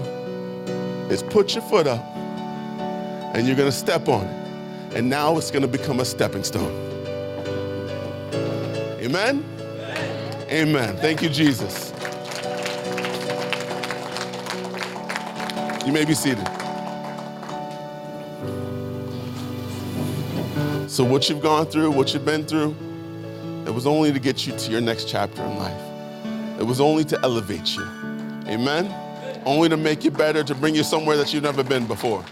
is 1.12 1.22
put 1.22 1.56
your 1.56 1.64
foot 1.64 1.88
up 1.88 2.02
and 3.36 3.46
you're 3.46 3.58
going 3.58 3.70
to 3.70 3.78
step 3.78 4.08
on 4.08 4.26
it. 4.26 4.96
And 4.96 5.10
now 5.10 5.38
it's 5.38 5.52
going 5.52 5.62
to 5.62 5.68
become 5.68 6.00
a 6.00 6.06
stepping 6.06 6.46
stone. 6.46 6.72
Amen? 9.02 9.44
Amen. 9.44 10.48
Amen. 10.50 10.96
Thank 11.00 11.22
you, 11.22 11.28
Jesus. 11.28 11.92
You 15.86 15.92
may 15.92 16.06
be 16.06 16.14
seated. 16.14 16.48
So, 20.90 21.04
what 21.04 21.28
you've 21.28 21.42
gone 21.42 21.66
through, 21.66 21.92
what 21.92 22.14
you've 22.14 22.24
been 22.24 22.46
through, 22.46 22.74
It 23.66 23.74
was 23.74 23.86
only 23.86 24.14
to 24.14 24.20
get 24.20 24.48
you 24.48 24.56
to 24.56 24.72
your 24.72 24.80
next 24.80 25.10
chapter 25.10 25.44
in 25.44 25.58
life. 25.58 25.95
It 26.66 26.68
was 26.68 26.82
only 26.82 27.06
to 27.06 27.20
elevate 27.22 27.76
you. 27.76 27.84
Amen? 28.48 28.92
Only 29.46 29.70
to 29.70 29.78
make 29.78 30.04
you 30.04 30.10
better, 30.10 30.44
to 30.44 30.56
bring 30.56 30.74
you 30.74 30.84
somewhere 30.84 31.16
that 31.16 31.32
you've 31.32 31.44
never 31.44 31.64
been 31.64 31.86
before. 31.86 32.26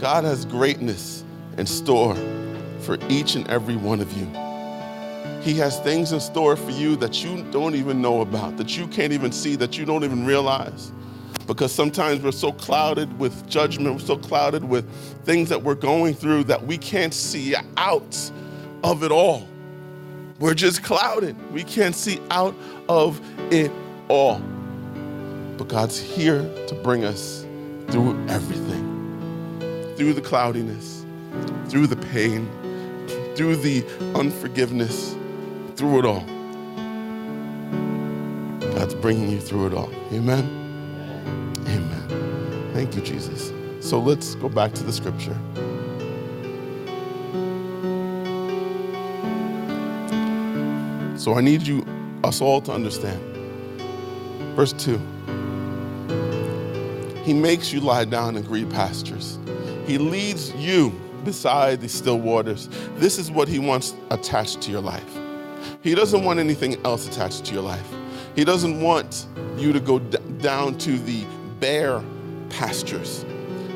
God 0.00 0.24
has 0.24 0.44
greatness 0.44 1.22
in 1.56 1.66
store 1.66 2.16
for 2.80 2.98
each 3.08 3.36
and 3.36 3.48
every 3.48 3.76
one 3.76 4.00
of 4.00 4.12
you. 4.14 4.26
He 5.40 5.56
has 5.60 5.78
things 5.78 6.10
in 6.10 6.18
store 6.18 6.56
for 6.56 6.72
you 6.72 6.96
that 6.96 7.22
you 7.22 7.44
don't 7.52 7.76
even 7.76 8.02
know 8.02 8.20
about, 8.20 8.56
that 8.56 8.76
you 8.76 8.88
can't 8.88 9.12
even 9.12 9.30
see, 9.30 9.54
that 9.54 9.78
you 9.78 9.84
don't 9.84 10.02
even 10.02 10.26
realize. 10.26 10.90
Because 11.46 11.70
sometimes 11.70 12.22
we're 12.22 12.32
so 12.32 12.50
clouded 12.50 13.20
with 13.20 13.48
judgment, 13.48 13.94
we're 13.94 14.00
so 14.00 14.16
clouded 14.16 14.64
with 14.64 14.90
things 15.24 15.48
that 15.50 15.62
we're 15.62 15.76
going 15.76 16.12
through 16.12 16.42
that 16.42 16.66
we 16.66 16.76
can't 16.76 17.14
see 17.14 17.54
out 17.76 18.32
of 18.82 19.04
it 19.04 19.12
all. 19.12 19.48
We're 20.40 20.54
just 20.54 20.82
clouded. 20.82 21.36
We 21.52 21.62
can't 21.62 21.94
see 21.94 22.20
out 22.30 22.54
of 22.88 23.20
it 23.52 23.70
all. 24.08 24.40
But 25.56 25.68
God's 25.68 25.98
here 25.98 26.42
to 26.66 26.74
bring 26.82 27.04
us 27.04 27.46
through 27.88 28.20
everything, 28.28 29.94
through 29.96 30.14
the 30.14 30.20
cloudiness, 30.20 31.04
through 31.68 31.86
the 31.86 31.96
pain, 31.96 32.48
through 33.36 33.56
the 33.56 33.84
unforgiveness, 34.14 35.14
through 35.76 36.00
it 36.00 36.04
all. 36.04 36.24
God's 38.74 38.94
bringing 38.94 39.30
you 39.30 39.40
through 39.40 39.68
it 39.68 39.74
all. 39.74 39.90
Amen. 40.12 40.44
Amen. 41.68 42.70
Thank 42.72 42.96
you, 42.96 43.02
Jesus. 43.02 43.52
So 43.80 44.00
let's 44.00 44.34
go 44.34 44.48
back 44.48 44.72
to 44.74 44.82
the 44.82 44.92
scripture. 44.92 45.38
So 51.24 51.32
I 51.32 51.40
need 51.40 51.62
you, 51.62 51.86
us 52.22 52.42
all, 52.42 52.60
to 52.60 52.70
understand. 52.70 53.18
Verse 54.54 54.74
2 54.74 54.98
He 57.24 57.32
makes 57.32 57.72
you 57.72 57.80
lie 57.80 58.04
down 58.04 58.36
in 58.36 58.42
green 58.42 58.70
pastures, 58.70 59.38
He 59.86 59.96
leads 59.96 60.52
you 60.52 60.90
beside 61.24 61.80
the 61.80 61.88
still 61.88 62.18
waters. 62.18 62.68
This 62.96 63.18
is 63.18 63.30
what 63.30 63.48
He 63.48 63.58
wants 63.58 63.94
attached 64.10 64.60
to 64.64 64.70
your 64.70 64.82
life. 64.82 65.16
He 65.80 65.94
doesn't 65.94 66.24
want 66.24 66.40
anything 66.40 66.76
else 66.84 67.08
attached 67.08 67.46
to 67.46 67.54
your 67.54 67.62
life. 67.62 67.90
He 68.36 68.44
doesn't 68.44 68.82
want 68.82 69.26
you 69.56 69.72
to 69.72 69.80
go 69.80 70.00
d- 70.00 70.18
down 70.42 70.76
to 70.76 70.98
the 70.98 71.24
bare 71.58 72.02
pastures. 72.50 73.24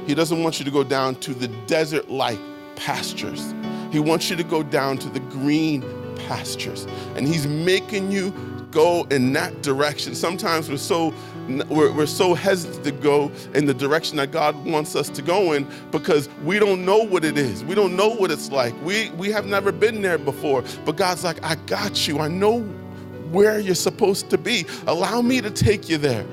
He 0.06 0.14
doesn't 0.14 0.42
want 0.42 0.58
you 0.58 0.66
to 0.66 0.70
go 0.70 0.84
down 0.84 1.14
to 1.20 1.32
the 1.32 1.48
desert 1.66 2.10
like 2.10 2.38
pastures. 2.76 3.54
He 3.90 4.00
wants 4.00 4.28
you 4.28 4.36
to 4.36 4.44
go 4.44 4.62
down 4.62 4.98
to 4.98 5.08
the 5.08 5.20
green 5.20 5.80
pastures. 6.26 6.86
And 7.16 7.26
He's 7.26 7.46
making 7.46 8.10
you 8.10 8.32
go 8.70 9.04
in 9.04 9.32
that 9.32 9.62
direction. 9.62 10.14
Sometimes 10.14 10.68
we're 10.68 10.76
so 10.76 11.14
we're, 11.68 11.90
we're 11.92 12.06
so 12.06 12.34
hesitant 12.34 12.84
to 12.84 12.92
go 12.92 13.32
in 13.54 13.64
the 13.64 13.72
direction 13.72 14.18
that 14.18 14.30
God 14.32 14.54
wants 14.66 14.94
us 14.94 15.08
to 15.10 15.22
go 15.22 15.52
in 15.52 15.66
because 15.90 16.28
we 16.44 16.58
don't 16.58 16.84
know 16.84 16.98
what 16.98 17.24
it 17.24 17.38
is. 17.38 17.64
We 17.64 17.74
don't 17.74 17.96
know 17.96 18.10
what 18.10 18.30
it's 18.30 18.50
like. 18.50 18.74
We 18.84 19.10
we 19.10 19.30
have 19.30 19.46
never 19.46 19.72
been 19.72 20.02
there 20.02 20.18
before. 20.18 20.62
But 20.84 20.96
God's 20.96 21.24
like, 21.24 21.42
I 21.42 21.54
got 21.66 22.06
you. 22.06 22.20
I 22.20 22.28
know 22.28 22.60
where 23.30 23.58
you're 23.58 23.74
supposed 23.74 24.30
to 24.30 24.38
be. 24.38 24.66
Allow 24.86 25.22
me 25.22 25.40
to 25.40 25.50
take 25.50 25.88
you 25.88 25.98
there. 25.98 26.24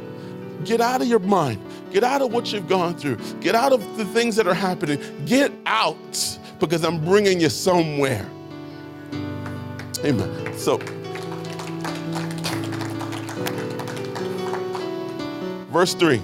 Get 0.63 0.81
out 0.81 1.01
of 1.01 1.07
your 1.07 1.19
mind. 1.19 1.61
Get 1.91 2.03
out 2.03 2.21
of 2.21 2.33
what 2.33 2.51
you've 2.51 2.67
gone 2.67 2.95
through. 2.95 3.17
Get 3.39 3.55
out 3.55 3.71
of 3.71 3.97
the 3.97 4.05
things 4.05 4.35
that 4.37 4.47
are 4.47 4.53
happening. 4.53 4.99
Get 5.25 5.51
out 5.65 6.39
because 6.59 6.83
I'm 6.83 7.03
bringing 7.03 7.39
you 7.39 7.49
somewhere. 7.49 8.29
Amen. 10.05 10.57
So, 10.57 10.77
verse 15.71 15.95
3 15.95 16.21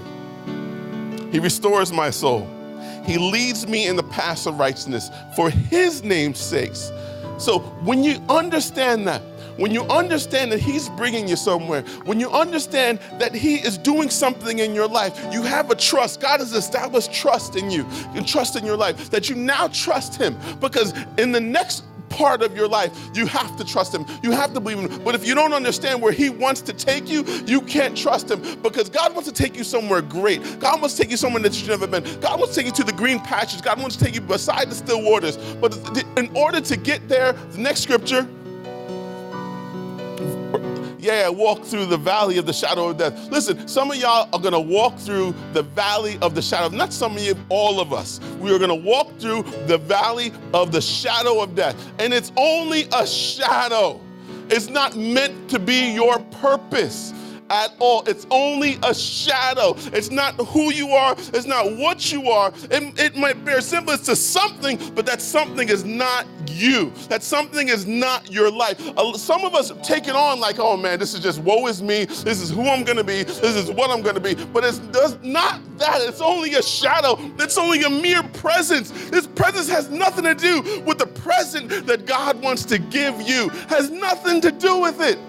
He 1.32 1.39
restores 1.39 1.91
my 1.91 2.12
soul. 2.12 2.48
He 3.06 3.17
leads 3.17 3.67
me 3.67 3.88
in 3.88 3.96
the 3.96 4.04
paths 4.04 4.46
of 4.46 4.60
righteousness 4.60 5.10
for 5.36 5.50
his 5.50 6.04
name's 6.04 6.39
sakes. 6.39 6.91
So, 7.39 7.60
when 7.84 8.04
you 8.04 8.22
understand 8.30 9.08
that, 9.08 9.24
when 9.58 9.72
you 9.72 9.84
understand 9.84 10.52
that 10.52 10.60
He's 10.60 10.89
bringing 10.89 11.28
you 11.28 11.36
somewhere, 11.36 11.82
when 12.06 12.20
you 12.20 12.30
understand 12.32 13.00
that 13.20 13.34
He 13.34 13.56
is 13.56 13.78
doing 13.78 14.10
something 14.10 14.60
in 14.60 14.74
your 14.74 14.88
life, 14.88 15.20
you 15.32 15.44
have 15.44 15.72
a 15.72 15.76
trust. 15.76 16.22
God 16.22 16.39
has 16.39 16.54
established 16.54 17.13
trust 17.13 17.56
in 17.56 17.70
you 17.70 17.86
and 18.15 18.28
trust 18.28 18.56
in 18.56 18.65
your 18.65 18.78
life 18.78 19.10
that 19.10 19.30
you 19.30 19.36
now 19.36 19.67
trust 19.67 20.15
Him 20.15 20.38
because 20.60 20.94
in 21.17 21.32
the 21.32 21.41
next 21.41 21.84
part 22.12 22.41
of 22.41 22.56
your 22.56 22.67
life, 22.67 22.91
you 23.13 23.26
have 23.26 23.58
to 23.58 23.65
trust 23.65 23.93
Him. 23.93 24.06
You 24.21 24.32
have 24.32 24.54
to 24.54 24.60
believe 24.60 24.80
Him. 24.80 25.04
But 25.04 25.15
if 25.15 25.26
you 25.26 25.34
don't 25.34 25.54
understand 25.54 26.02
where 26.02 26.12
He 26.12 26.30
wants 26.30 26.62
to 26.62 26.74
take 26.74 27.10
you, 27.10 27.24
you 27.47 27.62
can't 27.62 27.97
trust 27.97 28.30
Him 28.30 28.41
because 28.62 28.89
God 28.89 29.13
wants 29.13 29.30
to 29.30 29.34
take 29.34 29.56
you 29.56 29.63
somewhere 29.63 30.02
great. 30.02 30.60
God 30.60 30.82
wants 30.82 30.95
to 30.95 31.02
take 31.02 31.12
you 31.12 31.17
somewhere 31.17 31.41
that 31.43 31.58
you've 31.60 31.69
never 31.69 31.88
been. 31.88 32.04
God 32.19 32.39
wants 32.39 32.56
to 32.56 32.60
take 32.62 32.67
you 32.67 32.74
to 32.74 32.84
the 32.84 32.93
green 32.93 33.19
pastures. 33.19 33.62
God 33.62 33.80
wants 33.80 33.95
to 33.95 34.06
take 34.06 34.15
you 34.15 34.21
beside 34.21 34.69
the 34.69 34.76
still 34.76 35.02
waters. 35.02 35.38
But 35.38 35.76
in 36.17 36.30
order 36.36 36.62
to 36.62 36.78
get 36.78 37.08
there, 37.08 37.34
the 37.34 37.58
next 37.58 37.82
scripture, 37.82 38.28
yeah, 41.02 41.28
walk 41.30 41.64
through 41.64 41.88
the 41.88 41.98
valley 41.98 42.38
of 42.38 42.46
the 42.46 42.54
shadow 42.54 42.90
of 42.90 42.98
death. 42.98 43.30
Listen, 43.30 43.68
some 43.68 43.90
of 43.90 43.98
y'all 43.98 44.30
are 44.32 44.40
gonna 44.40 44.60
walk 44.60 44.98
through 44.98 45.34
the 45.54 45.64
valley 45.64 46.18
of 46.22 46.36
the 46.36 46.42
shadow. 46.42 46.70
Not 46.74 46.94
some 46.94 47.18
of 47.18 47.24
you, 47.24 47.36
all 47.50 47.80
of 47.80 47.92
us. 47.92 48.20
We 48.40 48.54
are 48.54 48.60
gonna 48.60 48.76
walk 48.76 49.18
through 49.20 49.44
the 49.66 49.80
valley 49.80 50.32
of 50.54 50.72
the 50.72 50.82
shadow 50.82 51.42
of 51.42 51.56
death. 51.56 51.76
And 52.00 52.14
it's 52.14 52.32
only 52.38 52.88
a 52.94 53.06
shadow. 53.08 54.00
It's 54.50 54.70
not 54.70 54.96
meant 54.96 55.50
to 55.50 55.60
be 55.60 55.92
your 55.94 56.20
purpose 56.20 57.14
at 57.52 57.74
all. 57.80 58.04
It's 58.08 58.26
only 58.32 58.80
a 58.82 58.94
shadow. 58.94 59.76
It's 59.94 60.10
not 60.10 60.36
who 60.48 60.72
you 60.72 60.90
are, 60.92 61.14
it's 61.18 61.46
not 61.46 61.76
what 61.78 62.12
you 62.12 62.30
are. 62.30 62.52
It, 62.72 62.98
it 63.00 63.16
might 63.18 63.44
bear 63.44 63.62
semblance 63.62 64.06
to 64.06 64.16
something, 64.16 64.80
but 64.96 65.06
that 65.06 65.22
something 65.22 65.68
is 65.70 65.84
not 65.84 66.26
you. 66.48 66.92
That 67.10 67.22
something 67.22 67.68
is 67.68 67.86
not 67.86 68.32
your 68.32 68.50
life. 68.50 68.80
Uh, 68.98 69.14
some 69.18 69.44
of 69.44 69.54
us 69.54 69.72
take 69.84 70.08
it 70.08 70.16
on 70.16 70.40
like, 70.40 70.60
oh 70.60 70.78
man, 70.78 70.98
this 70.98 71.14
is 71.14 71.20
just 71.20 71.40
woe 71.40 71.68
is 71.68 71.82
me. 71.84 72.06
This 72.06 72.42
is 72.42 72.50
who 72.50 72.68
I'm 72.68 72.84
gonna 72.84 73.04
be. 73.04 73.24
This 73.24 73.56
is 73.56 73.70
what 73.70 73.90
I'm 73.90 74.02
gonna 74.02 74.22
be. 74.22 74.36
But 74.36 74.64
it's 74.64 74.80
not 75.22 75.60
that. 75.78 76.02
It's 76.02 76.22
only 76.22 76.54
a 76.54 76.64
shadow. 76.64 77.18
It's 77.38 77.58
only 77.58 77.84
a 77.84 77.90
mere 77.90 78.24
presence. 78.24 78.92
This 79.10 79.28
presence 79.28 79.68
has 79.68 79.90
nothing 79.90 80.24
to 80.24 80.36
do 80.36 80.62
with 80.86 80.98
the 80.98 81.08
present 81.08 81.86
that 81.86 82.06
God 82.06 82.42
wants 82.42 82.64
to 82.66 82.80
give 82.80 83.22
you. 83.22 83.50
Has 83.68 83.90
nothing 83.90 84.40
to 84.42 84.52
do 84.52 84.80
with 84.80 85.02
it 85.02 85.20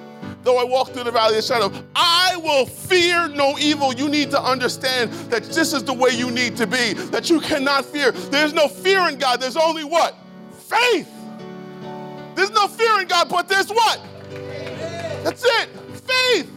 though 0.43 0.59
I 0.59 0.65
walk 0.65 0.91
through 0.91 1.05
the 1.05 1.11
valley 1.11 1.39
of 1.39 1.45
shadow, 1.45 1.73
I 1.95 2.37
will 2.37 2.67
fear 2.67 3.29
no 3.29 3.59
evil. 3.59 3.93
You 3.93 4.09
need 4.09 4.31
to 4.31 4.43
understand 4.43 5.13
that 5.31 5.45
this 5.45 5.73
is 5.73 5.85
the 5.85 5.93
way 5.93 6.11
you 6.11 6.31
need 6.31 6.57
to 6.57 6.67
be, 6.67 6.95
that 6.95 7.31
you 7.31 7.41
cannot 7.41 7.85
fear. 7.85 8.13
There's 8.13 8.53
no 8.53 8.69
fear 8.69 9.09
in 9.09 9.19
God. 9.19 9.41
There's 9.41 9.57
only 9.57 9.85
what? 9.85 10.17
Faith. 10.53 11.09
There's 12.35 12.51
no 12.51 12.67
fear 12.67 13.01
in 13.01 13.09
God, 13.09 13.29
but 13.29 13.49
there's 13.49 13.71
what? 13.71 14.01
That's 15.23 15.45
it. 15.45 15.69
Faith. 16.07 16.51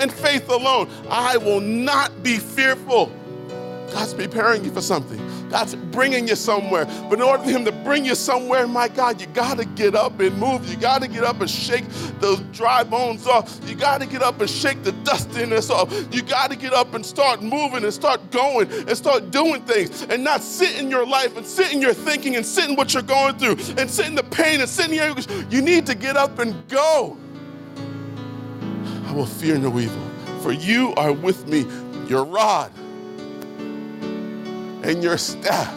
And 0.00 0.12
faith 0.12 0.48
alone. 0.48 0.90
I 1.08 1.36
will 1.36 1.60
not 1.60 2.22
be 2.22 2.36
fearful. 2.38 3.12
God's 3.92 4.14
preparing 4.14 4.64
you 4.64 4.70
for 4.70 4.82
something. 4.82 5.20
God's 5.50 5.74
bringing 5.74 6.26
you 6.26 6.36
somewhere. 6.36 6.86
But 7.08 7.14
in 7.14 7.22
order 7.22 7.44
for 7.44 7.50
Him 7.50 7.64
to 7.64 7.72
bring 7.72 8.04
you 8.04 8.14
somewhere, 8.14 8.66
my 8.66 8.88
God, 8.88 9.20
you 9.20 9.26
got 9.28 9.58
to 9.58 9.64
get 9.64 9.94
up 9.94 10.18
and 10.20 10.36
move. 10.38 10.68
You 10.68 10.76
got 10.76 11.02
to 11.02 11.08
get 11.08 11.24
up 11.24 11.40
and 11.40 11.48
shake 11.48 11.84
those 12.20 12.40
dry 12.52 12.82
bones 12.82 13.26
off. 13.26 13.60
You 13.66 13.74
got 13.74 14.00
to 14.00 14.06
get 14.06 14.22
up 14.22 14.40
and 14.40 14.50
shake 14.50 14.82
the 14.82 14.92
dustiness 14.92 15.70
off. 15.70 15.92
You 16.12 16.22
got 16.22 16.50
to 16.50 16.56
get 16.56 16.72
up 16.72 16.94
and 16.94 17.04
start 17.04 17.42
moving 17.42 17.84
and 17.84 17.92
start 17.92 18.30
going 18.30 18.70
and 18.70 18.96
start 18.96 19.30
doing 19.30 19.62
things 19.62 20.02
and 20.02 20.24
not 20.24 20.42
sit 20.42 20.78
in 20.78 20.90
your 20.90 21.06
life 21.06 21.36
and 21.36 21.46
sit 21.46 21.72
in 21.72 21.80
your 21.80 21.94
thinking 21.94 22.36
and 22.36 22.44
sit 22.44 22.68
in 22.68 22.76
what 22.76 22.92
you're 22.94 23.02
going 23.02 23.38
through 23.38 23.56
and 23.78 23.90
sit 23.90 24.06
in 24.06 24.14
the 24.14 24.24
pain 24.24 24.60
and 24.60 24.68
sit 24.68 24.88
in 24.88 24.94
your. 24.94 25.14
You 25.50 25.62
need 25.62 25.86
to 25.86 25.94
get 25.94 26.16
up 26.16 26.38
and 26.38 26.66
go. 26.68 27.16
I 29.06 29.12
will 29.12 29.26
fear 29.26 29.56
no 29.56 29.78
evil, 29.78 30.02
for 30.40 30.52
you 30.52 30.92
are 30.94 31.12
with 31.12 31.46
me. 31.46 31.64
Your 32.08 32.24
rod 32.24 32.70
and 34.86 35.02
your 35.02 35.18
staff, 35.18 35.76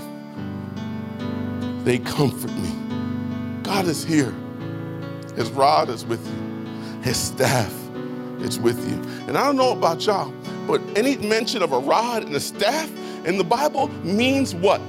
they 1.84 1.98
comfort 1.98 2.52
me. 2.52 2.72
God 3.64 3.88
is 3.88 4.06
here. 4.06 4.34
His 5.36 5.50
rod 5.50 5.90
is 5.90 6.06
with 6.06 6.26
you, 6.28 7.02
His 7.02 7.18
staff 7.18 7.74
is 8.40 8.60
with 8.60 8.80
you. 8.88 9.02
And 9.28 9.36
I 9.36 9.46
don't 9.46 9.56
know 9.56 9.72
about 9.72 10.06
y'all, 10.06 10.32
but 10.68 10.80
any 10.96 11.18
mention 11.18 11.64
of 11.64 11.72
a 11.72 11.80
rod 11.80 12.24
and 12.24 12.36
a 12.36 12.40
staff 12.40 12.90
in 13.26 13.38
the 13.38 13.44
Bible 13.44 13.88
means 14.04 14.54
what? 14.54 14.80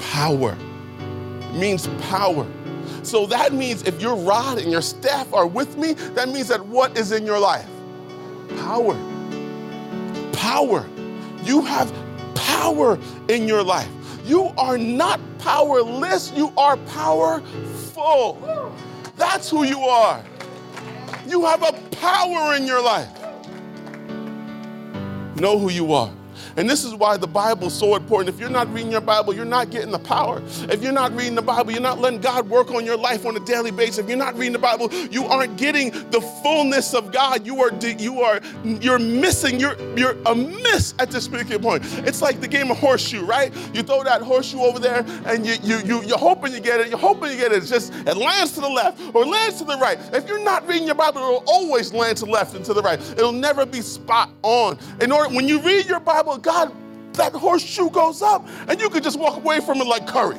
Power. 0.00 0.56
It 0.98 1.54
means 1.54 1.86
power. 2.02 2.46
So 3.04 3.26
that 3.26 3.52
means 3.52 3.84
if 3.84 4.00
your 4.02 4.16
rod 4.16 4.58
and 4.58 4.72
your 4.72 4.82
staff 4.82 5.32
are 5.32 5.46
with 5.46 5.76
me, 5.76 5.92
that 5.92 6.28
means 6.28 6.48
that 6.48 6.66
what 6.66 6.98
is 6.98 7.12
in 7.12 7.24
your 7.24 7.38
life? 7.38 7.68
Power. 8.56 8.98
Power. 10.32 10.84
You 11.44 11.62
have 11.62 11.92
power 12.46 12.98
in 13.28 13.48
your 13.48 13.62
life. 13.62 13.88
You 14.24 14.52
are 14.58 14.78
not 14.78 15.20
powerless, 15.38 16.32
you 16.32 16.52
are 16.56 16.76
powerful. 16.76 18.72
That's 19.16 19.50
who 19.50 19.64
you 19.64 19.80
are. 19.80 20.22
You 21.26 21.44
have 21.44 21.62
a 21.62 21.72
power 21.96 22.54
in 22.54 22.66
your 22.66 22.82
life. 22.82 23.08
Know 25.36 25.58
who 25.58 25.70
you 25.70 25.92
are. 25.92 26.12
And 26.58 26.68
this 26.68 26.84
is 26.84 26.92
why 26.92 27.16
the 27.16 27.26
Bible 27.28 27.68
is 27.68 27.72
so 27.74 27.94
important. 27.94 28.34
If 28.34 28.40
you're 28.40 28.50
not 28.50 28.70
reading 28.72 28.90
your 28.90 29.00
Bible, 29.00 29.32
you're 29.32 29.44
not 29.44 29.70
getting 29.70 29.92
the 29.92 29.98
power. 29.98 30.42
If 30.68 30.82
you're 30.82 30.92
not 30.92 31.12
reading 31.12 31.36
the 31.36 31.42
Bible, 31.42 31.70
you're 31.70 31.80
not 31.80 32.00
letting 32.00 32.20
God 32.20 32.50
work 32.50 32.72
on 32.72 32.84
your 32.84 32.96
life 32.96 33.24
on 33.24 33.36
a 33.36 33.40
daily 33.40 33.70
basis. 33.70 33.98
If 33.98 34.08
you're 34.08 34.18
not 34.18 34.34
reading 34.36 34.54
the 34.54 34.58
Bible, 34.58 34.92
you 34.92 35.24
aren't 35.26 35.56
getting 35.56 35.92
the 36.10 36.20
fullness 36.42 36.94
of 36.94 37.12
God. 37.12 37.46
You 37.46 37.62
are 37.62 37.72
you 37.98 38.22
are 38.22 38.40
you're 38.64 38.98
missing. 38.98 39.60
You're 39.60 39.76
you're 39.96 40.16
a 40.26 40.34
miss 40.34 40.94
at 40.98 41.12
this 41.12 41.28
particular 41.28 41.60
point. 41.60 41.84
It's 42.06 42.20
like 42.20 42.40
the 42.40 42.48
game 42.48 42.72
of 42.72 42.78
horseshoe, 42.78 43.24
right? 43.24 43.54
You 43.72 43.84
throw 43.84 44.02
that 44.02 44.20
horseshoe 44.22 44.58
over 44.58 44.80
there, 44.80 45.04
and 45.26 45.46
you 45.46 45.54
you 45.62 45.78
you 45.84 46.02
you're 46.02 46.18
hoping 46.18 46.52
you 46.52 46.60
get 46.60 46.80
it. 46.80 46.88
You're 46.88 46.98
hoping 46.98 47.30
you 47.30 47.36
get 47.36 47.52
it. 47.52 47.58
It's 47.58 47.70
just 47.70 47.94
it 47.94 48.16
lands 48.16 48.52
to 48.52 48.60
the 48.60 48.68
left 48.68 49.00
or 49.14 49.24
lands 49.24 49.58
to 49.58 49.64
the 49.64 49.76
right. 49.76 49.96
If 50.12 50.26
you're 50.26 50.42
not 50.42 50.66
reading 50.66 50.86
your 50.86 50.96
Bible, 50.96 51.18
it'll 51.18 51.44
always 51.46 51.92
land 51.92 52.16
to 52.18 52.24
the 52.24 52.32
left 52.32 52.56
and 52.56 52.64
to 52.64 52.74
the 52.74 52.82
right. 52.82 53.00
It'll 53.12 53.30
never 53.30 53.64
be 53.64 53.80
spot 53.80 54.30
on. 54.42 54.76
In 55.00 55.12
order 55.12 55.32
when 55.32 55.46
you 55.46 55.60
read 55.60 55.86
your 55.86 56.00
Bible, 56.00 56.36
God, 56.48 56.72
that 57.12 57.34
horseshoe 57.34 57.90
goes 57.90 58.22
up, 58.22 58.48
and 58.68 58.80
you 58.80 58.88
can 58.88 59.02
just 59.02 59.18
walk 59.18 59.36
away 59.36 59.60
from 59.60 59.82
it 59.82 59.86
like 59.86 60.06
Curry. 60.06 60.38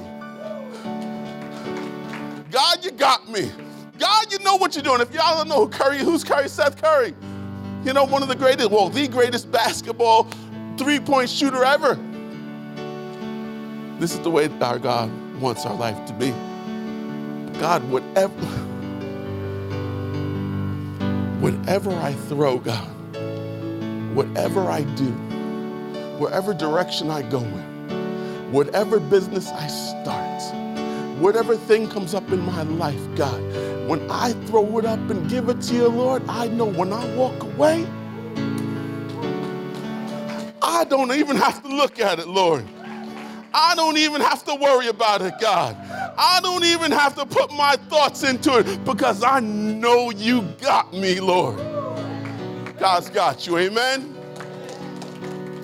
God, 2.49 2.83
you 2.83 2.89
got 2.89 3.29
me. 3.29 3.51
God, 3.99 4.31
you 4.31 4.39
know 4.39 4.55
what 4.55 4.73
you're 4.73 4.81
doing. 4.81 5.01
If 5.01 5.13
y'all 5.13 5.37
don't 5.37 5.47
know 5.47 5.65
who 5.65 5.69
Curry, 5.69 5.99
who's 5.99 6.23
Curry? 6.23 6.49
Steph 6.49 6.81
Curry. 6.81 7.13
You 7.83 7.93
know, 7.93 8.05
one 8.05 8.23
of 8.23 8.27
the 8.27 8.35
greatest, 8.35 8.71
well, 8.71 8.89
the 8.89 9.07
greatest 9.07 9.51
basketball 9.51 10.27
three-point 10.79 11.29
shooter 11.29 11.63
ever. 11.63 11.93
This 13.99 14.15
is 14.15 14.21
the 14.21 14.31
way 14.31 14.49
our 14.61 14.79
God 14.79 15.11
wants 15.39 15.63
our 15.63 15.75
life 15.75 16.07
to 16.07 16.13
be. 16.13 16.31
God, 17.59 17.87
whatever, 17.91 18.33
whatever 21.39 21.91
I 21.91 22.13
throw, 22.13 22.57
God, 22.57 22.89
whatever 24.15 24.61
I 24.71 24.81
do, 24.95 25.15
wherever 26.19 26.53
direction 26.53 27.09
I 27.09 27.21
go 27.21 27.39
in, 27.39 28.51
whatever 28.51 28.99
business 28.99 29.49
I 29.49 29.67
start, 29.67 30.41
whatever 31.19 31.55
thing 31.55 31.89
comes 31.89 32.13
up 32.13 32.29
in 32.31 32.41
my 32.41 32.63
life, 32.63 33.01
God, 33.15 33.41
when 33.87 34.09
I 34.11 34.33
throw 34.47 34.77
it 34.79 34.85
up 34.85 34.99
and 35.09 35.29
give 35.29 35.47
it 35.47 35.61
to 35.61 35.75
you, 35.75 35.87
Lord, 35.87 36.21
I 36.27 36.47
know 36.47 36.65
when 36.65 36.91
I 36.91 37.15
walk 37.15 37.41
away, 37.41 37.87
I 40.61 40.83
don't 40.83 41.13
even 41.13 41.37
have 41.37 41.63
to 41.63 41.69
look 41.69 41.99
at 41.99 42.19
it, 42.19 42.27
Lord. 42.27 42.65
I 43.53 43.73
don't 43.75 43.97
even 43.97 44.21
have 44.21 44.43
to 44.45 44.55
worry 44.55 44.87
about 44.87 45.21
it, 45.21 45.33
God. 45.39 45.75
I 46.17 46.39
don't 46.43 46.65
even 46.65 46.91
have 46.91 47.15
to 47.15 47.25
put 47.25 47.51
my 47.53 47.77
thoughts 47.87 48.23
into 48.23 48.59
it 48.59 48.83
because 48.83 49.23
I 49.23 49.39
know 49.39 50.11
you 50.11 50.41
got 50.61 50.93
me, 50.93 51.19
Lord. 51.19 51.57
God's 52.77 53.09
got 53.09 53.47
you, 53.47 53.57
amen? 53.57 54.18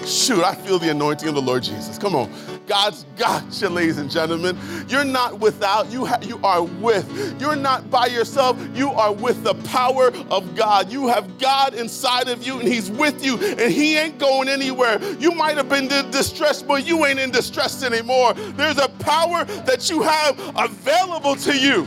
Shoot, 0.05 0.43
I 0.43 0.53
feel 0.53 0.77
the 0.77 0.91
anointing 0.91 1.27
of 1.27 1.33
the 1.33 1.41
Lord 1.41 1.63
Jesus. 1.63 1.97
Come 1.97 2.15
on. 2.15 2.31
God's 2.67 3.05
got 3.17 3.43
you, 3.59 3.69
ladies 3.69 3.97
and 3.97 4.09
gentlemen. 4.09 4.57
You're 4.87 5.03
not 5.03 5.39
without, 5.39 5.91
you, 5.91 6.05
ha- 6.05 6.19
you 6.21 6.39
are 6.43 6.63
with. 6.63 7.39
You're 7.41 7.55
not 7.55 7.89
by 7.89 8.07
yourself, 8.07 8.59
you 8.75 8.91
are 8.91 9.11
with 9.13 9.43
the 9.43 9.55
power 9.69 10.11
of 10.29 10.55
God. 10.55 10.91
You 10.91 11.07
have 11.07 11.39
God 11.39 11.73
inside 11.73 12.27
of 12.27 12.45
you, 12.45 12.59
and 12.59 12.67
He's 12.67 12.91
with 12.91 13.23
you, 13.25 13.37
and 13.37 13.71
He 13.71 13.97
ain't 13.97 14.19
going 14.19 14.47
anywhere. 14.47 15.01
You 15.19 15.31
might 15.31 15.57
have 15.57 15.69
been 15.69 15.91
in 15.91 16.11
distress, 16.11 16.61
but 16.61 16.85
you 16.85 17.05
ain't 17.05 17.19
in 17.19 17.31
distress 17.31 17.83
anymore. 17.83 18.33
There's 18.33 18.77
a 18.77 18.89
power 18.89 19.43
that 19.45 19.89
you 19.89 20.03
have 20.03 20.39
available 20.55 21.35
to 21.37 21.57
you. 21.57 21.85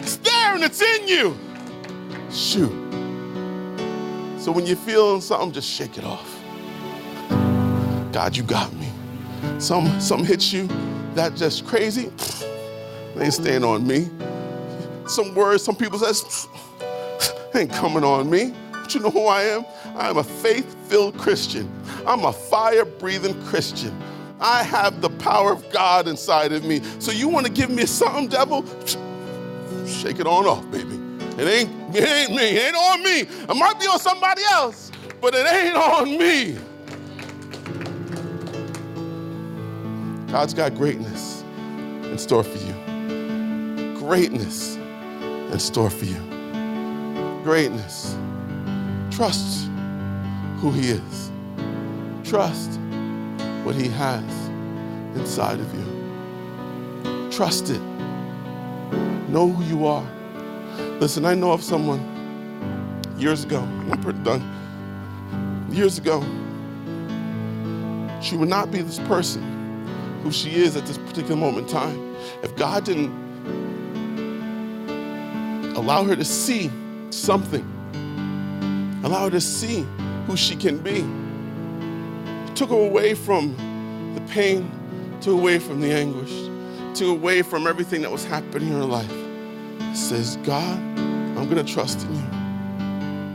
It's 0.00 0.16
there 0.16 0.54
and 0.54 0.62
it's 0.62 0.82
in 0.82 1.08
you. 1.08 1.38
Shoot. 2.30 2.72
So 4.38 4.52
when 4.52 4.66
you're 4.66 4.76
feeling 4.76 5.22
something, 5.22 5.52
just 5.52 5.70
shake 5.70 5.96
it 5.96 6.04
off. 6.04 6.33
God, 8.14 8.36
you 8.36 8.44
got 8.44 8.72
me. 8.74 8.88
Some 9.58 10.00
some 10.00 10.24
hits 10.24 10.52
you 10.52 10.68
that 11.16 11.34
just 11.34 11.66
crazy. 11.66 12.12
They 13.16 13.24
ain't 13.24 13.34
staying 13.34 13.64
on 13.64 13.86
me. 13.86 14.08
Some 15.06 15.34
words, 15.36 15.62
some 15.62 15.76
people 15.76 15.98
says, 16.00 16.48
ain't 17.54 17.72
coming 17.72 18.02
on 18.02 18.30
me. 18.30 18.52
But 18.70 18.94
you 18.94 19.00
know 19.00 19.10
who 19.10 19.26
I 19.26 19.42
am? 19.42 19.64
I 19.96 20.10
am 20.10 20.18
a 20.18 20.24
faith-filled 20.24 21.16
Christian. 21.16 21.68
I'm 22.06 22.24
a 22.24 22.32
fire-breathing 22.32 23.40
Christian. 23.46 24.00
I 24.40 24.64
have 24.64 25.00
the 25.00 25.10
power 25.10 25.52
of 25.52 25.68
God 25.70 26.08
inside 26.08 26.52
of 26.52 26.64
me. 26.64 26.82
So 26.98 27.12
you 27.12 27.28
want 27.28 27.46
to 27.46 27.52
give 27.52 27.70
me 27.70 27.86
something, 27.86 28.28
devil? 28.28 28.64
Shake 29.86 30.20
it 30.20 30.26
on 30.26 30.46
off, 30.46 30.68
baby. 30.70 31.00
It 31.36 31.48
ain't, 31.48 31.96
it 31.96 32.08
ain't 32.08 32.30
me. 32.30 32.48
It 32.56 32.74
ain't 32.74 32.76
on 32.76 33.02
me. 33.02 33.20
It 33.20 33.56
might 33.56 33.78
be 33.80 33.86
on 33.86 33.98
somebody 33.98 34.42
else, 34.52 34.92
but 35.20 35.34
it 35.34 35.46
ain't 35.52 35.76
on 35.76 36.16
me. 36.16 36.58
God's 40.34 40.52
got 40.52 40.74
greatness 40.74 41.42
in 42.10 42.18
store 42.18 42.42
for 42.42 42.58
you. 42.58 43.94
Greatness 43.96 44.74
in 44.74 45.60
store 45.60 45.88
for 45.88 46.06
you. 46.06 46.18
Greatness. 47.44 48.16
Trust 49.12 49.68
who 50.56 50.72
He 50.72 50.90
is. 50.90 51.30
Trust 52.24 52.80
what 53.62 53.76
He 53.76 53.86
has 53.86 54.24
inside 55.16 55.60
of 55.60 55.72
you. 55.72 57.30
Trust 57.30 57.70
it. 57.70 57.80
Know 59.28 59.48
who 59.48 59.62
you 59.62 59.86
are. 59.86 60.04
Listen, 60.98 61.26
I 61.26 61.34
know 61.34 61.52
of 61.52 61.62
someone 61.62 62.00
years 63.16 63.44
ago, 63.44 63.60
I'm 63.60 64.02
pretty 64.02 64.18
done. 64.24 64.42
Years 65.70 65.96
ago, 65.96 66.22
she 68.20 68.36
would 68.36 68.48
not 68.48 68.72
be 68.72 68.82
this 68.82 68.98
person 68.98 69.53
who 70.24 70.32
she 70.32 70.54
is 70.54 70.74
at 70.74 70.86
this 70.86 70.96
particular 70.96 71.36
moment 71.36 71.68
in 71.68 71.72
time. 71.74 72.16
If 72.42 72.56
God 72.56 72.84
didn't 72.84 73.12
allow 75.76 76.02
her 76.02 76.16
to 76.16 76.24
see 76.24 76.70
something, 77.10 77.62
allow 79.04 79.24
her 79.24 79.30
to 79.30 79.40
see 79.40 79.86
who 80.26 80.36
she 80.36 80.56
can 80.56 80.78
be, 80.78 81.04
took 82.54 82.70
her 82.70 82.86
away 82.86 83.14
from 83.14 83.54
the 84.14 84.22
pain, 84.32 84.70
took 85.20 85.34
away 85.34 85.58
from 85.58 85.82
the 85.82 85.92
anguish, 85.92 86.32
took 86.98 87.08
away 87.08 87.42
from 87.42 87.66
everything 87.66 88.00
that 88.00 88.10
was 88.10 88.24
happening 88.24 88.68
in 88.68 88.74
her 88.74 88.84
life. 88.84 89.12
Says, 89.94 90.38
God, 90.38 90.78
I'm 91.36 91.50
going 91.50 91.64
to 91.64 91.72
trust 91.72 92.00
in 92.06 92.14
you. 92.14 92.22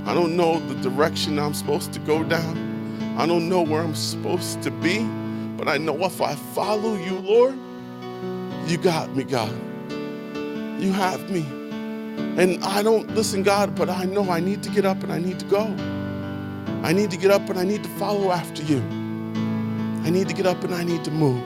I 0.10 0.16
don't 0.16 0.36
know 0.36 0.60
the 0.60 0.90
direction 0.90 1.38
I'm 1.38 1.54
supposed 1.54 1.94
to 1.94 2.00
go 2.00 2.24
down. 2.24 3.16
I 3.20 3.28
don't 3.28 3.48
know 3.48 3.62
where 3.62 3.84
I'm 3.84 3.94
supposed 3.94 4.64
to 4.64 4.72
be. 4.72 5.08
But 5.60 5.68
I 5.68 5.78
know 5.78 6.06
if 6.06 6.22
I 6.22 6.36
follow 6.36 6.96
you, 6.96 7.20
Lord, 7.20 7.60
you 8.66 8.78
got 8.78 9.14
me, 9.14 9.26
God. 9.26 9.54
You 10.82 10.94
have 10.94 11.30
me. 11.30 11.42
And 12.42 12.64
I 12.64 12.82
don't 12.82 13.14
listen, 13.14 13.44
God, 13.44 13.76
but 13.76 13.90
I 13.90 14.06
know 14.06 14.32
I 14.32 14.40
need 14.40 14.64
to 14.64 14.70
get 14.70 14.86
up 14.86 15.04
and 15.04 15.12
I 15.12 15.20
need 15.20 15.38
to 15.40 15.46
go. 15.48 15.64
I 16.82 16.94
need 16.94 17.12
to 17.12 17.18
get 17.18 17.30
up 17.30 17.50
and 17.50 17.60
I 17.60 17.66
need 17.66 17.84
to 17.84 17.90
follow 17.90 18.32
after 18.32 18.64
you. 18.64 18.80
I 20.06 20.10
need 20.10 20.30
to 20.30 20.34
get 20.34 20.46
up 20.46 20.64
and 20.64 20.74
I 20.74 20.86
need 20.86 21.04
to 21.04 21.12
move. 21.12 21.44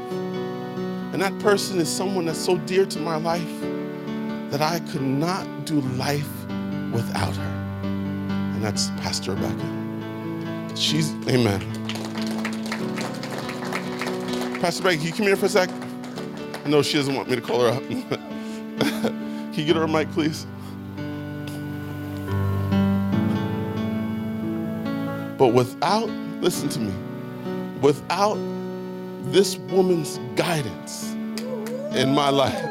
And 1.11 1.19
that 1.19 1.37
person 1.39 1.79
is 1.79 1.89
someone 1.89 2.25
that's 2.25 2.37
so 2.37 2.57
dear 2.59 2.85
to 2.85 2.99
my 2.99 3.15
life 3.15 3.61
that 4.51 4.61
I 4.61 4.79
could 4.91 5.01
not 5.01 5.65
do 5.65 5.81
life 5.97 6.29
without 6.93 7.35
her. 7.35 7.81
And 7.83 8.63
that's 8.63 8.89
Pastor 9.01 9.33
Rebecca. 9.33 10.75
She's, 10.75 11.11
amen. 11.27 11.61
Pastor 14.63 14.83
Becky, 14.83 14.97
can 14.97 15.07
you 15.07 15.11
come 15.11 15.25
here 15.25 15.35
for 15.35 15.47
a 15.47 15.49
sec? 15.49 15.69
Know 16.65 16.81
she 16.81 16.95
doesn't 16.95 17.13
want 17.13 17.29
me 17.29 17.35
to 17.35 17.41
call 17.41 17.59
her 17.59 17.67
up. 17.67 17.83
can 17.89 19.53
you 19.55 19.65
get 19.65 19.75
her 19.75 19.83
a 19.83 19.87
mic, 19.89 20.09
please? 20.11 20.45
But 25.37 25.49
without, 25.49 26.07
listen 26.39 26.69
to 26.69 26.79
me, 26.79 26.93
without 27.81 28.35
this 29.33 29.57
woman's 29.57 30.17
guidance 30.37 31.11
in 31.93 32.15
my 32.15 32.29
life, 32.29 32.63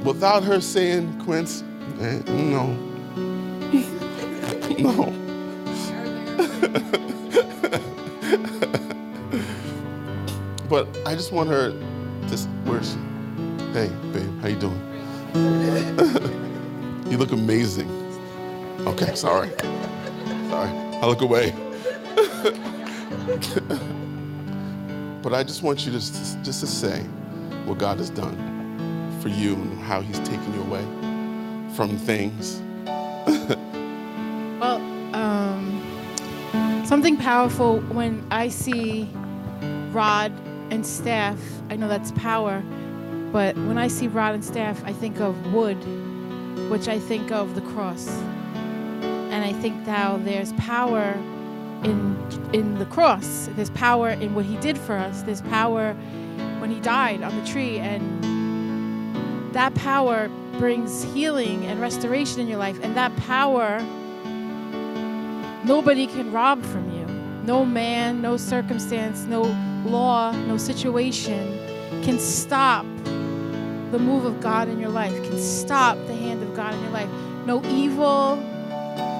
without 0.04 0.44
her 0.44 0.60
saying, 0.60 1.20
Quince, 1.24 1.64
eh, 2.00 2.22
no, 2.28 2.68
no. 4.78 5.19
but 10.68 10.86
I 11.04 11.14
just 11.14 11.32
want 11.32 11.50
her 11.50 11.70
to, 11.70 11.76
where's, 12.64 12.92
she? 12.92 12.98
hey, 13.72 13.88
babe, 14.12 14.40
how 14.40 14.48
you 14.48 14.56
doing? 14.56 14.80
you 17.06 17.18
look 17.18 17.32
amazing. 17.32 17.90
Okay, 18.86 19.14
sorry. 19.16 19.50
Sorry, 20.48 20.70
I 20.70 21.06
look 21.06 21.22
away. 21.22 21.52
but 25.22 25.34
I 25.34 25.42
just 25.42 25.62
want 25.62 25.84
you 25.84 25.92
to 25.92 25.98
just 25.98 26.44
to 26.44 26.66
say 26.66 27.00
what 27.64 27.78
God 27.78 27.98
has 27.98 28.10
done 28.10 28.36
for 29.20 29.28
you 29.28 29.54
and 29.54 29.78
how 29.80 30.00
He's 30.00 30.20
taken 30.20 30.54
you 30.54 30.62
away 30.62 30.84
from 31.74 31.98
things. 31.98 32.62
Something 37.00 37.16
powerful 37.16 37.80
when 37.94 38.22
I 38.30 38.48
see 38.48 39.08
rod 39.90 40.30
and 40.70 40.84
staff. 40.84 41.40
I 41.70 41.76
know 41.76 41.88
that's 41.88 42.12
power, 42.12 42.62
but 43.32 43.56
when 43.56 43.78
I 43.78 43.88
see 43.88 44.06
rod 44.06 44.34
and 44.34 44.44
staff, 44.44 44.84
I 44.84 44.92
think 44.92 45.18
of 45.18 45.54
wood, 45.54 45.78
which 46.70 46.88
I 46.88 46.98
think 46.98 47.32
of 47.32 47.54
the 47.54 47.62
cross. 47.62 48.06
And 48.10 49.42
I 49.42 49.54
think 49.62 49.86
how 49.86 50.18
there's 50.18 50.52
power 50.58 51.14
in 51.84 52.18
in 52.52 52.74
the 52.74 52.84
cross. 52.84 53.48
There's 53.56 53.70
power 53.70 54.10
in 54.10 54.34
what 54.34 54.44
he 54.44 54.58
did 54.58 54.76
for 54.76 54.94
us. 54.94 55.22
There's 55.22 55.40
power 55.40 55.94
when 56.58 56.70
he 56.70 56.80
died 56.80 57.22
on 57.22 57.34
the 57.34 57.46
tree 57.46 57.78
and 57.78 59.54
that 59.54 59.74
power 59.74 60.28
brings 60.58 61.02
healing 61.14 61.64
and 61.64 61.80
restoration 61.80 62.40
in 62.40 62.46
your 62.46 62.58
life 62.58 62.78
and 62.82 62.94
that 62.94 63.16
power 63.16 63.80
nobody 65.64 66.06
can 66.06 66.32
rob 66.32 66.62
from 66.64 66.84
you. 66.86 66.89
No 67.50 67.64
man, 67.64 68.22
no 68.22 68.36
circumstance, 68.36 69.24
no 69.24 69.42
law, 69.84 70.30
no 70.30 70.56
situation 70.56 71.58
can 72.04 72.16
stop 72.16 72.86
the 73.04 73.98
move 73.98 74.24
of 74.24 74.40
God 74.40 74.68
in 74.68 74.78
your 74.78 74.88
life, 74.88 75.12
can 75.24 75.36
stop 75.36 75.96
the 76.06 76.14
hand 76.14 76.44
of 76.44 76.54
God 76.54 76.72
in 76.74 76.80
your 76.80 76.92
life. 76.92 77.08
No 77.46 77.60
evil 77.64 78.36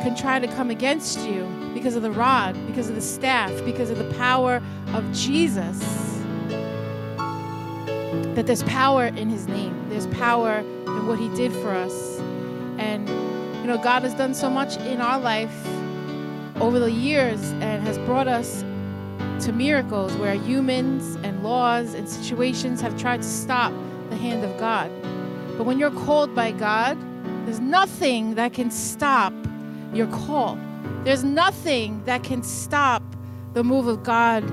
can 0.04 0.14
try 0.14 0.38
to 0.38 0.46
come 0.46 0.70
against 0.70 1.18
you 1.28 1.44
because 1.74 1.96
of 1.96 2.02
the 2.02 2.12
rod, 2.12 2.54
because 2.68 2.88
of 2.88 2.94
the 2.94 3.00
staff, 3.00 3.50
because 3.64 3.90
of 3.90 3.98
the 3.98 4.14
power 4.14 4.62
of 4.94 5.12
Jesus. 5.12 5.80
That 8.36 8.44
there's 8.46 8.62
power 8.62 9.06
in 9.06 9.28
his 9.28 9.48
name, 9.48 9.74
there's 9.88 10.06
power 10.06 10.58
in 10.58 11.08
what 11.08 11.18
he 11.18 11.28
did 11.30 11.52
for 11.52 11.70
us. 11.70 12.20
And, 12.78 13.08
you 13.08 13.66
know, 13.66 13.76
God 13.76 14.04
has 14.04 14.14
done 14.14 14.34
so 14.34 14.48
much 14.48 14.76
in 14.76 15.00
our 15.00 15.18
life 15.18 15.66
over 16.60 16.78
the 16.78 16.92
years 16.92 17.40
and 17.60 17.82
has 17.86 17.98
brought 17.98 18.28
us 18.28 18.62
to 19.44 19.52
miracles 19.52 20.14
where 20.16 20.34
humans 20.34 21.16
and 21.24 21.42
laws 21.42 21.94
and 21.94 22.08
situations 22.08 22.80
have 22.80 22.98
tried 23.00 23.22
to 23.22 23.28
stop 23.28 23.72
the 24.10 24.16
hand 24.16 24.44
of 24.44 24.58
God. 24.58 24.90
But 25.56 25.64
when 25.64 25.78
you're 25.78 25.90
called 25.90 26.34
by 26.34 26.52
God, 26.52 26.98
there's 27.46 27.60
nothing 27.60 28.34
that 28.34 28.52
can 28.52 28.70
stop 28.70 29.32
your 29.94 30.06
call. 30.08 30.58
There's 31.04 31.24
nothing 31.24 32.04
that 32.04 32.22
can 32.22 32.42
stop 32.42 33.02
the 33.54 33.64
move 33.64 33.86
of 33.86 34.02
God 34.02 34.44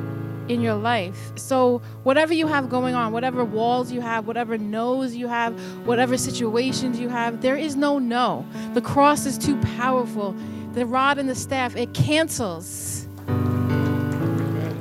in 0.49 0.61
your 0.61 0.75
life. 0.75 1.33
So, 1.35 1.81
whatever 2.03 2.33
you 2.33 2.47
have 2.47 2.69
going 2.69 2.95
on, 2.95 3.11
whatever 3.11 3.43
walls 3.43 3.91
you 3.91 4.01
have, 4.01 4.27
whatever 4.27 4.57
no's 4.57 5.15
you 5.15 5.27
have, 5.27 5.53
whatever 5.85 6.17
situations 6.17 6.99
you 6.99 7.09
have, 7.09 7.41
there 7.41 7.57
is 7.57 7.75
no 7.75 7.99
no. 7.99 8.45
The 8.73 8.81
cross 8.81 9.25
is 9.25 9.37
too 9.37 9.59
powerful. 9.77 10.35
The 10.74 10.86
rod 10.86 11.18
and 11.18 11.28
the 11.28 11.36
staff, 11.36 11.76
it 11.76 11.93
cancels. 11.93 13.07